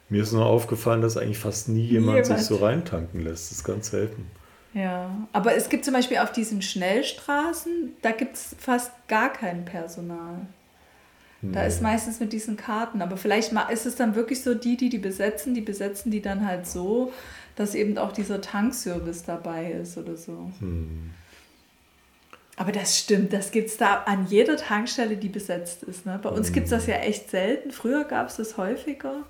Mir 0.10 0.24
ist 0.24 0.32
nur 0.32 0.46
aufgefallen, 0.46 1.02
dass 1.02 1.18
eigentlich 1.18 1.40
fast 1.40 1.70
nie 1.70 1.86
jemand, 1.86 2.26
jemand. 2.26 2.40
sich 2.40 2.48
so 2.48 2.58
reintanken 2.58 3.22
lässt. 3.22 3.52
Das 3.52 3.58
ist 3.58 3.64
ganz 3.64 3.90
selten. 3.90 4.30
Ja, 4.74 5.10
aber 5.34 5.56
es 5.56 5.70
gibt 5.70 5.86
zum 5.86 5.94
Beispiel 5.94 6.18
auf 6.18 6.32
diesen 6.32 6.62
Schnellstraßen, 6.62 7.94
da 8.02 8.12
gibt 8.12 8.36
es 8.36 8.56
fast 8.60 8.92
gar 9.08 9.32
kein 9.34 9.66
Personal. 9.66 10.46
Da 11.42 11.64
ist 11.66 11.82
meistens 11.82 12.20
mit 12.20 12.34
diesen 12.34 12.58
Karten. 12.58 13.02
Aber 13.02 13.16
vielleicht 13.16 13.54
ist 13.72 13.86
es 13.86 13.96
dann 13.96 14.16
wirklich 14.16 14.42
so, 14.42 14.56
die, 14.56 14.76
die 14.76 14.90
die 14.90 14.98
besetzen, 14.98 15.54
die 15.54 15.62
besetzen 15.62 16.12
die 16.12 16.22
dann 16.22 16.46
halt 16.46 16.66
so, 16.66 17.14
dass 17.56 17.76
eben 17.76 17.98
auch 17.98 18.12
dieser 18.12 18.42
Tankservice 18.42 19.24
dabei 19.24 19.72
ist 19.72 19.98
oder 19.98 20.16
so. 20.16 20.52
Hm. 20.60 21.12
Aber 22.56 22.72
das 22.72 22.98
stimmt, 22.98 23.34
das 23.34 23.52
gibt 23.52 23.70
es 23.70 23.78
da 23.78 24.04
an 24.06 24.26
jeder 24.28 24.58
Tankstelle, 24.58 25.16
die 25.16 25.30
besetzt 25.30 25.84
ist. 25.84 26.08
Ne? 26.08 26.20
Bei 26.22 26.30
uns 26.30 26.48
hm. 26.48 26.54
gibt 26.54 26.66
es 26.66 26.72
das 26.72 26.88
ja 26.88 26.96
echt 26.96 27.30
selten. 27.30 27.70
Früher 27.70 28.04
gab 28.04 28.30
es 28.30 28.38
das 28.38 28.58
häufiger. 28.58 29.24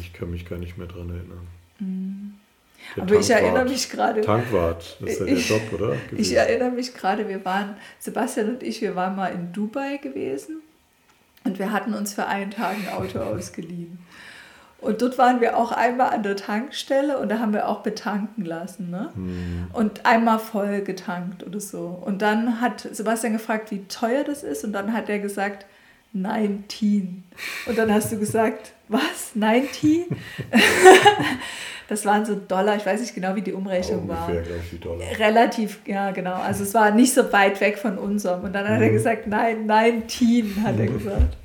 Ich 0.00 0.14
kann 0.14 0.30
mich 0.30 0.46
gar 0.46 0.58
nicht 0.58 0.78
mehr 0.78 0.86
dran 0.86 1.10
erinnern. 1.10 1.46
Hm. 1.78 2.34
Aber 2.96 3.06
Tankwart. 3.06 3.24
ich 3.24 3.30
erinnere 3.30 3.64
mich 3.64 3.90
gerade. 3.90 4.20
Tankwart, 4.22 4.96
das 5.00 5.10
ist 5.10 5.20
ja 5.20 5.26
der 5.26 5.36
Job, 5.36 5.72
oder? 5.74 5.88
Gewesen. 5.88 6.16
Ich 6.18 6.32
erinnere 6.34 6.70
mich 6.70 6.94
gerade, 6.94 7.28
wir 7.28 7.44
waren, 7.44 7.76
Sebastian 7.98 8.50
und 8.50 8.62
ich, 8.62 8.80
wir 8.80 8.96
waren 8.96 9.14
mal 9.16 9.28
in 9.28 9.52
Dubai 9.52 9.98
gewesen 9.98 10.62
und 11.48 11.58
wir 11.58 11.72
hatten 11.72 11.94
uns 11.94 12.12
für 12.12 12.26
einen 12.26 12.50
Tag 12.50 12.76
ein 12.76 12.92
Auto 12.92 13.20
ausgeliehen. 13.20 13.98
Und 14.80 15.02
dort 15.02 15.18
waren 15.18 15.40
wir 15.40 15.56
auch 15.56 15.72
einmal 15.72 16.10
an 16.10 16.22
der 16.22 16.36
Tankstelle 16.36 17.18
und 17.18 17.30
da 17.30 17.40
haben 17.40 17.52
wir 17.52 17.68
auch 17.68 17.82
betanken 17.82 18.44
lassen. 18.44 18.90
Ne? 18.90 19.10
Mhm. 19.14 19.66
Und 19.72 20.06
einmal 20.06 20.38
voll 20.38 20.82
getankt 20.82 21.44
oder 21.44 21.58
so. 21.58 22.00
Und 22.04 22.22
dann 22.22 22.60
hat 22.60 22.82
Sebastian 22.92 23.32
gefragt, 23.32 23.72
wie 23.72 23.84
teuer 23.86 24.22
das 24.22 24.44
ist. 24.44 24.64
Und 24.64 24.72
dann 24.72 24.92
hat 24.92 25.08
er 25.08 25.18
gesagt, 25.18 25.66
19. 26.12 27.24
Und 27.66 27.78
dann 27.78 27.92
hast 27.92 28.12
du 28.12 28.18
gesagt, 28.18 28.72
was? 28.86 29.34
19? 29.34 30.06
das 31.88 32.04
waren 32.04 32.26
so 32.26 32.34
Dollar, 32.34 32.76
ich 32.76 32.84
weiß 32.84 33.00
nicht 33.00 33.14
genau, 33.14 33.34
wie 33.34 33.40
die 33.40 33.54
Umrechnung 33.54 34.08
war. 34.08 34.30
Relativ, 35.18 35.80
ja, 35.86 36.10
genau. 36.10 36.34
Also 36.34 36.62
es 36.62 36.74
war 36.74 36.90
nicht 36.90 37.14
so 37.14 37.32
weit 37.32 37.60
weg 37.62 37.78
von 37.78 37.96
unserem. 37.96 38.44
Und 38.44 38.52
dann 38.52 38.68
hat 38.68 38.76
mhm. 38.76 38.82
er 38.82 38.90
gesagt, 38.90 39.26
nein, 39.26 39.64
19, 39.64 40.62
hat 40.62 40.78
er 40.78 40.84
mhm. 40.84 40.98
gesagt. 40.98 41.36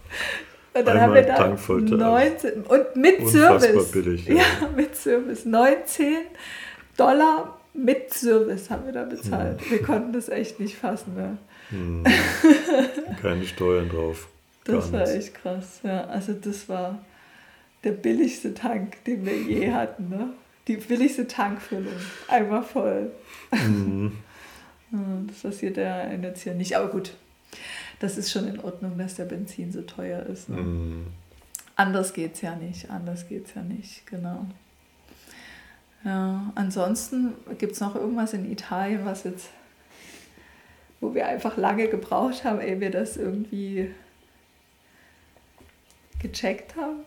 Und 0.74 0.88
dann 0.88 0.98
Einmal 0.98 1.02
haben 1.02 1.14
wir 1.16 1.96
da 1.96 1.98
19 1.98 2.64
und 2.64 2.96
mit 2.96 3.30
Service. 3.30 3.91
Billig, 3.91 4.28
ja. 4.28 4.36
ja, 4.36 4.44
mit 4.76 4.96
Service. 4.96 5.46
19 5.46 6.16
Dollar 6.98 7.58
mit 7.74 8.14
Service 8.14 8.70
haben 8.70 8.86
wir 8.86 8.94
da 8.94 9.04
bezahlt. 9.04 9.62
Mhm. 9.62 9.72
Wir 9.72 9.82
konnten 9.82 10.12
das 10.12 10.28
echt 10.28 10.60
nicht 10.60 10.76
fassen. 10.76 11.16
Ne? 11.16 11.38
Mhm. 11.72 12.04
Keine 13.22 13.46
Steuern 13.46 13.88
drauf. 13.88 14.28
Das 14.66 14.91
war 14.91 15.08
echt 15.08 15.36
krass. 15.36 15.80
Ja, 15.84 16.06
also 16.06 16.34
das 16.34 16.68
war 16.68 17.00
der 17.84 17.91
billigste 17.91 18.53
Tank, 18.53 19.03
den 19.05 19.25
wir 19.25 19.41
je 19.41 19.71
hatten. 19.73 20.09
Ne? 20.09 20.34
Die 20.67 20.77
billigste 20.77 21.27
Tankfüllung. 21.27 21.93
Einmal 22.27 22.63
voll. 22.63 23.11
Mhm. 23.51 24.17
das 25.27 25.41
passiert 25.41 25.77
ja 25.77 26.11
jetzt 26.11 26.43
hier 26.43 26.53
nicht. 26.53 26.75
Aber 26.77 26.89
gut, 26.89 27.13
das 27.99 28.17
ist 28.17 28.31
schon 28.31 28.47
in 28.47 28.59
Ordnung, 28.59 28.97
dass 28.97 29.15
der 29.15 29.25
Benzin 29.25 29.71
so 29.71 29.81
teuer 29.81 30.23
ist. 30.23 30.49
Ne? 30.49 30.61
Mhm. 30.61 31.07
Anders 31.75 32.13
geht 32.13 32.36
es 32.36 32.41
ja 32.41 32.55
nicht. 32.55 32.89
Anders 32.89 33.27
geht 33.27 33.47
es 33.47 33.55
ja 33.55 33.61
nicht, 33.61 34.05
genau. 34.07 34.45
Ja, 36.05 36.51
ansonsten 36.55 37.34
gibt 37.57 37.73
es 37.73 37.79
noch 37.79 37.95
irgendwas 37.95 38.34
in 38.34 38.51
Italien, 38.51 39.05
was 39.05 39.23
jetzt, 39.23 39.49
wo 40.99 41.13
wir 41.13 41.27
einfach 41.27 41.55
lange 41.55 41.88
gebraucht 41.88 42.43
haben, 42.43 42.59
ehe 42.59 42.79
wir 42.79 42.91
das 42.91 43.15
irgendwie 43.15 43.89
gecheckt 46.19 46.75
haben. 46.75 46.99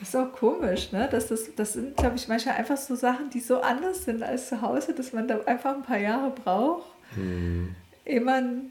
Das 0.00 0.08
ist 0.08 0.16
auch 0.16 0.32
komisch, 0.32 0.92
ne? 0.92 1.08
Das, 1.10 1.28
das, 1.28 1.54
das 1.54 1.74
sind, 1.74 1.96
glaube 1.96 2.16
ich, 2.16 2.26
manchmal 2.28 2.56
einfach 2.56 2.76
so 2.76 2.96
Sachen, 2.96 3.30
die 3.30 3.40
so 3.40 3.60
anders 3.60 4.04
sind 4.04 4.22
als 4.22 4.48
zu 4.48 4.60
Hause, 4.60 4.92
dass 4.92 5.12
man 5.12 5.28
da 5.28 5.40
einfach 5.42 5.74
ein 5.74 5.82
paar 5.82 5.98
Jahre 5.98 6.30
braucht, 6.30 6.86
mhm. 7.16 7.74
ehe 8.04 8.20
man. 8.20 8.70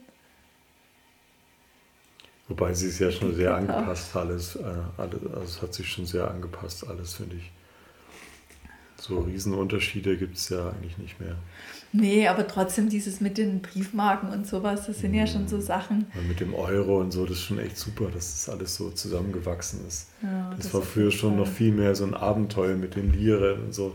Wobei 2.46 2.74
sie 2.74 2.88
es 2.88 2.98
ja 2.98 3.10
schon 3.10 3.34
sehr 3.34 3.54
angepasst 3.54 4.14
alles, 4.14 4.56
äh, 4.56 4.62
alles, 4.98 5.20
also 5.26 5.44
es 5.44 5.62
hat 5.62 5.72
sich 5.72 5.90
schon 5.90 6.04
sehr 6.04 6.30
angepasst 6.30 6.86
alles, 6.86 7.14
finde 7.14 7.36
ich. 7.36 7.50
So 8.96 9.20
Riesenunterschiede 9.20 10.16
gibt 10.18 10.36
es 10.36 10.50
ja 10.50 10.68
eigentlich 10.68 10.98
nicht 10.98 11.18
mehr. 11.20 11.36
Nee, 11.96 12.26
aber 12.26 12.48
trotzdem 12.48 12.88
dieses 12.88 13.20
mit 13.20 13.38
den 13.38 13.60
Briefmarken 13.62 14.28
und 14.30 14.48
sowas, 14.48 14.86
das 14.86 14.98
sind 14.98 15.12
mhm. 15.12 15.18
ja 15.18 15.26
schon 15.28 15.46
so 15.46 15.60
Sachen. 15.60 16.06
Und 16.16 16.26
mit 16.26 16.40
dem 16.40 16.52
Euro 16.52 16.98
und 16.98 17.12
so, 17.12 17.24
das 17.24 17.36
ist 17.36 17.44
schon 17.44 17.60
echt 17.60 17.76
super, 17.76 18.06
dass 18.12 18.32
das 18.32 18.48
alles 18.48 18.74
so 18.74 18.90
zusammengewachsen 18.90 19.86
ist. 19.86 20.08
Ja, 20.20 20.50
das, 20.56 20.66
das, 20.66 20.74
war 20.74 20.82
früher 20.82 21.12
schon 21.12 21.36
noch 21.36 21.46
viel 21.46 21.70
mehr 21.70 21.94
so 21.94 22.04
ein 22.04 22.14
Abenteuer 22.14 22.74
mit 22.74 22.96
den 22.96 23.12
Lieren 23.12 23.66
und 23.66 23.74
so. 23.74 23.94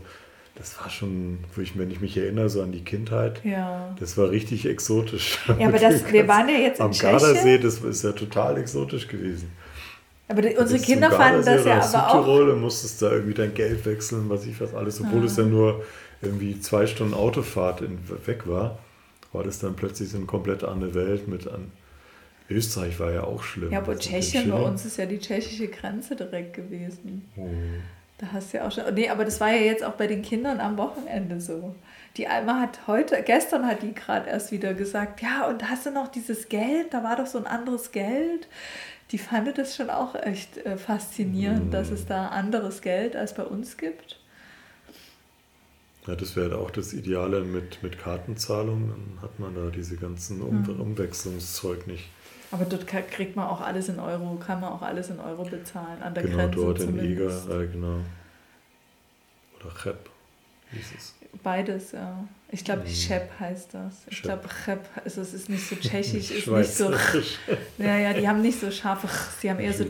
Das 0.54 0.80
war 0.80 0.88
schon, 0.88 1.38
wenn 1.74 1.90
ich 1.90 2.00
mich 2.00 2.16
erinnere, 2.16 2.48
so 2.48 2.62
an 2.62 2.72
die 2.72 2.82
Kindheit. 2.84 3.44
Ja. 3.44 3.94
Das 4.00 4.16
war 4.16 4.30
richtig 4.30 4.66
exotisch. 4.66 5.38
Ja, 5.58 5.68
aber 5.68 5.78
das, 5.78 6.10
wir 6.10 6.26
waren 6.26 6.48
ja 6.48 6.56
jetzt 6.56 6.80
Am. 6.80 6.92
Gardasee, 6.92 7.58
das 7.58 7.80
ist 7.80 8.02
ja 8.02 8.12
total 8.12 8.56
exotisch 8.56 9.08
gewesen. 9.08 9.50
Aber 10.26 10.40
die, 10.40 10.56
unsere 10.56 10.80
Kinder 10.80 11.10
fanden 11.10 11.44
das 11.44 11.66
ja 11.66 11.74
aber 11.74 11.82
Südtirol, 11.82 12.50
auch. 12.50 12.54
Du 12.54 12.60
musstest 12.60 13.02
da 13.02 13.10
irgendwie 13.10 13.34
dein 13.34 13.52
Geld 13.52 13.84
wechseln, 13.84 14.30
was 14.30 14.46
ich 14.46 14.58
was 14.58 14.72
alles, 14.74 15.00
obwohl 15.00 15.22
ah. 15.22 15.24
es 15.24 15.36
ja 15.36 15.44
nur 15.44 15.82
irgendwie 16.22 16.60
zwei 16.60 16.86
Stunden 16.86 17.14
Autofahrt 17.14 17.80
in, 17.80 17.98
weg 18.26 18.46
war, 18.46 18.78
war 19.32 19.44
das 19.44 19.58
dann 19.58 19.76
plötzlich 19.76 20.10
so 20.10 20.16
eine 20.16 20.26
komplett 20.26 20.64
andere 20.64 20.94
Welt 20.94 21.28
mit 21.28 21.46
an. 21.46 21.72
Österreich 22.48 22.98
war 22.98 23.12
ja 23.12 23.24
auch 23.24 23.42
schlimm. 23.42 23.70
Ja, 23.70 23.78
aber 23.78 23.96
Tschechien, 23.96 24.50
bei 24.50 24.60
uns 24.60 24.84
ist 24.84 24.96
ja 24.96 25.06
die 25.06 25.18
tschechische 25.18 25.68
Grenze 25.68 26.16
direkt 26.16 26.54
gewesen. 26.54 27.28
Oh. 27.36 27.46
Da 28.18 28.26
hast 28.32 28.52
du 28.52 28.58
ja 28.58 28.66
auch 28.66 28.72
schon. 28.72 28.92
Nee, 28.92 29.08
aber 29.08 29.24
das 29.24 29.40
war 29.40 29.50
ja 29.50 29.62
jetzt 29.62 29.84
auch 29.84 29.92
bei 29.92 30.06
den 30.06 30.22
Kindern 30.22 30.60
am 30.60 30.76
Wochenende 30.76 31.40
so. 31.40 31.74
Die 32.16 32.26
Alma 32.26 32.60
hat 32.60 32.86
heute, 32.86 33.22
gestern 33.22 33.66
hat 33.66 33.82
die 33.82 33.94
gerade 33.94 34.28
erst 34.28 34.50
wieder 34.52 34.74
gesagt, 34.74 35.22
ja, 35.22 35.46
und 35.46 35.70
hast 35.70 35.86
du 35.86 35.90
noch 35.90 36.08
dieses 36.08 36.48
Geld? 36.48 36.92
Da 36.92 37.04
war 37.04 37.16
doch 37.16 37.26
so 37.26 37.38
ein 37.38 37.46
anderes 37.46 37.92
Geld. 37.92 38.48
Die 39.12 39.18
fand 39.18 39.56
das 39.56 39.76
schon 39.76 39.90
auch 39.90 40.14
echt 40.14 40.58
äh, 40.58 40.76
faszinierend, 40.76 41.68
mm. 41.68 41.70
dass 41.70 41.90
es 41.90 42.06
da 42.06 42.28
anderes 42.28 42.82
Geld 42.82 43.16
als 43.16 43.34
bei 43.34 43.42
uns 43.42 43.76
gibt. 43.76 44.19
Ja, 46.10 46.16
das 46.16 46.34
wäre 46.34 46.58
auch 46.58 46.72
das 46.72 46.92
Ideale 46.92 47.42
mit, 47.42 47.84
mit 47.84 47.96
Kartenzahlung. 47.96 48.88
Dann 48.88 49.22
hat 49.22 49.38
man 49.38 49.54
da 49.54 49.70
diese 49.70 49.96
ganzen 49.96 50.42
um 50.42 50.62
mhm. 50.62 50.80
Umwechslungszeug 50.80 51.86
nicht. 51.86 52.08
Aber 52.50 52.64
dort 52.64 52.84
kriegt 52.88 53.36
man 53.36 53.46
auch 53.46 53.60
alles 53.60 53.88
in 53.88 54.00
Euro, 54.00 54.34
kann 54.44 54.60
man 54.60 54.72
auch 54.72 54.82
alles 54.82 55.08
in 55.10 55.20
Euro 55.20 55.44
bezahlen, 55.44 56.02
an 56.02 56.12
der 56.12 56.24
genau, 56.24 56.36
Grenze 56.36 56.56
dort 56.56 56.80
zumindest. 56.80 57.46
in 57.46 57.52
Eger, 57.52 57.60
äh, 57.60 57.66
genau. 57.68 58.00
Oder 59.60 59.74
Chep 59.80 60.10
hieß 60.72 60.86
es. 60.98 61.14
Beides, 61.44 61.92
ja. 61.92 62.24
Ich 62.50 62.64
glaube, 62.64 62.82
mhm. 62.82 62.92
Chep 62.92 63.30
heißt 63.38 63.74
das. 63.74 63.94
Ich 64.08 64.20
glaube, 64.20 64.48
Chep, 64.64 64.80
also 65.04 65.20
es 65.20 65.32
ist 65.32 65.48
nicht 65.48 65.64
so 65.64 65.76
tschechisch, 65.80 66.32
ist 66.32 66.48
nicht 66.48 66.74
so. 66.74 66.92
Ja, 67.78 67.98
ja, 67.98 68.12
die 68.14 68.26
haben 68.26 68.42
nicht 68.42 68.58
so 68.58 68.68
scharfe, 68.72 69.08
sie 69.40 69.48
haben 69.48 69.60
eher 69.60 69.72
so 69.72 69.84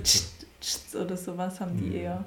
oder 0.99 1.17
sowas 1.17 1.61
haben 1.61 1.79
die 1.79 1.87
mhm. 1.87 1.97
eher. 1.97 2.25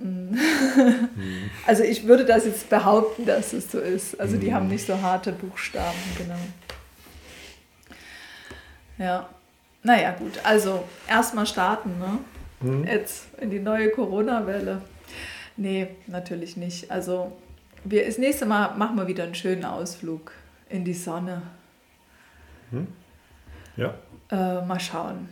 Mhm. 0.00 0.38
also 1.66 1.82
ich 1.82 2.06
würde 2.06 2.24
das 2.24 2.44
jetzt 2.44 2.68
behaupten, 2.70 3.26
dass 3.26 3.52
es 3.52 3.70
so 3.70 3.78
ist. 3.78 4.18
Also 4.18 4.36
die 4.36 4.54
haben 4.54 4.66
mhm. 4.66 4.72
nicht 4.72 4.86
so 4.86 5.00
harte 5.00 5.32
Buchstaben, 5.32 5.98
genau. 6.16 6.38
Ja. 8.98 9.28
Naja, 9.82 10.12
gut. 10.12 10.40
Also 10.44 10.84
erstmal 11.08 11.46
starten, 11.46 11.98
ne? 11.98 12.18
Mhm. 12.60 12.84
Jetzt 12.84 13.26
in 13.40 13.50
die 13.50 13.60
neue 13.60 13.90
Corona-Welle. 13.90 14.82
Nee, 15.56 15.88
natürlich 16.06 16.56
nicht. 16.56 16.90
Also 16.90 17.32
wir, 17.84 18.04
das 18.04 18.18
nächste 18.18 18.46
Mal 18.46 18.76
machen 18.76 18.96
wir 18.96 19.06
wieder 19.06 19.24
einen 19.24 19.34
schönen 19.34 19.64
Ausflug 19.64 20.32
in 20.68 20.84
die 20.84 20.94
Sonne. 20.94 21.42
Mhm. 22.70 22.88
Ja. 23.76 23.94
Äh, 24.30 24.64
mal 24.64 24.80
schauen. 24.80 25.28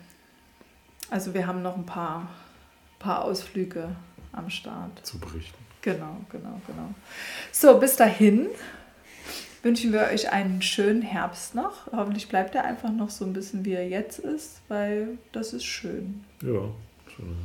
Also 1.10 1.34
wir 1.34 1.46
haben 1.46 1.62
noch 1.62 1.76
ein 1.76 1.86
paar, 1.86 2.28
paar 2.98 3.24
Ausflüge 3.24 3.88
am 4.32 4.50
Start. 4.50 5.04
Zu 5.04 5.18
berichten. 5.18 5.58
Genau, 5.82 6.16
genau, 6.30 6.60
genau. 6.66 6.94
So, 7.52 7.78
bis 7.78 7.96
dahin 7.96 8.48
wünschen 9.62 9.92
wir 9.92 10.02
euch 10.02 10.30
einen 10.30 10.62
schönen 10.62 11.02
Herbst 11.02 11.54
noch. 11.54 11.92
Hoffentlich 11.92 12.28
bleibt 12.28 12.54
er 12.54 12.64
einfach 12.64 12.90
noch 12.90 13.10
so 13.10 13.24
ein 13.24 13.32
bisschen, 13.32 13.64
wie 13.64 13.72
er 13.72 13.88
jetzt 13.88 14.18
ist, 14.18 14.60
weil 14.68 15.18
das 15.32 15.52
ist 15.52 15.64
schön. 15.64 16.24
Ja, 16.42 16.70
schön. 17.14 17.36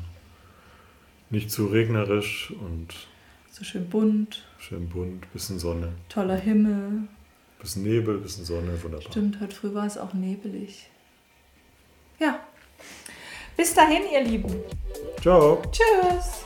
Nicht 1.30 1.52
zu 1.52 1.68
regnerisch 1.68 2.52
und. 2.60 2.88
So 3.52 3.64
schön 3.64 3.90
bunt. 3.90 4.44
Schön 4.60 4.90
bunt, 4.90 5.32
bisschen 5.34 5.60
Sonne. 5.60 5.94
Toller 6.10 6.38
Himmel. 6.38 7.08
Bisschen 7.60 7.84
Nebel, 7.84 8.18
bisschen 8.18 8.46
Sonne, 8.46 8.82
wunderbar. 8.82 9.12
Stimmt, 9.12 9.40
heute 9.40 9.56
früh 9.56 9.74
war 9.74 9.86
es 9.86 9.98
auch 9.98 10.14
nebelig. 10.14 10.90
Ja. 12.20 12.40
Bis 13.56 13.74
dahin, 13.74 14.04
ihr 14.12 14.24
Lieben. 14.24 14.56
Ciao. 15.22 15.62
Tschüss. 15.72 16.46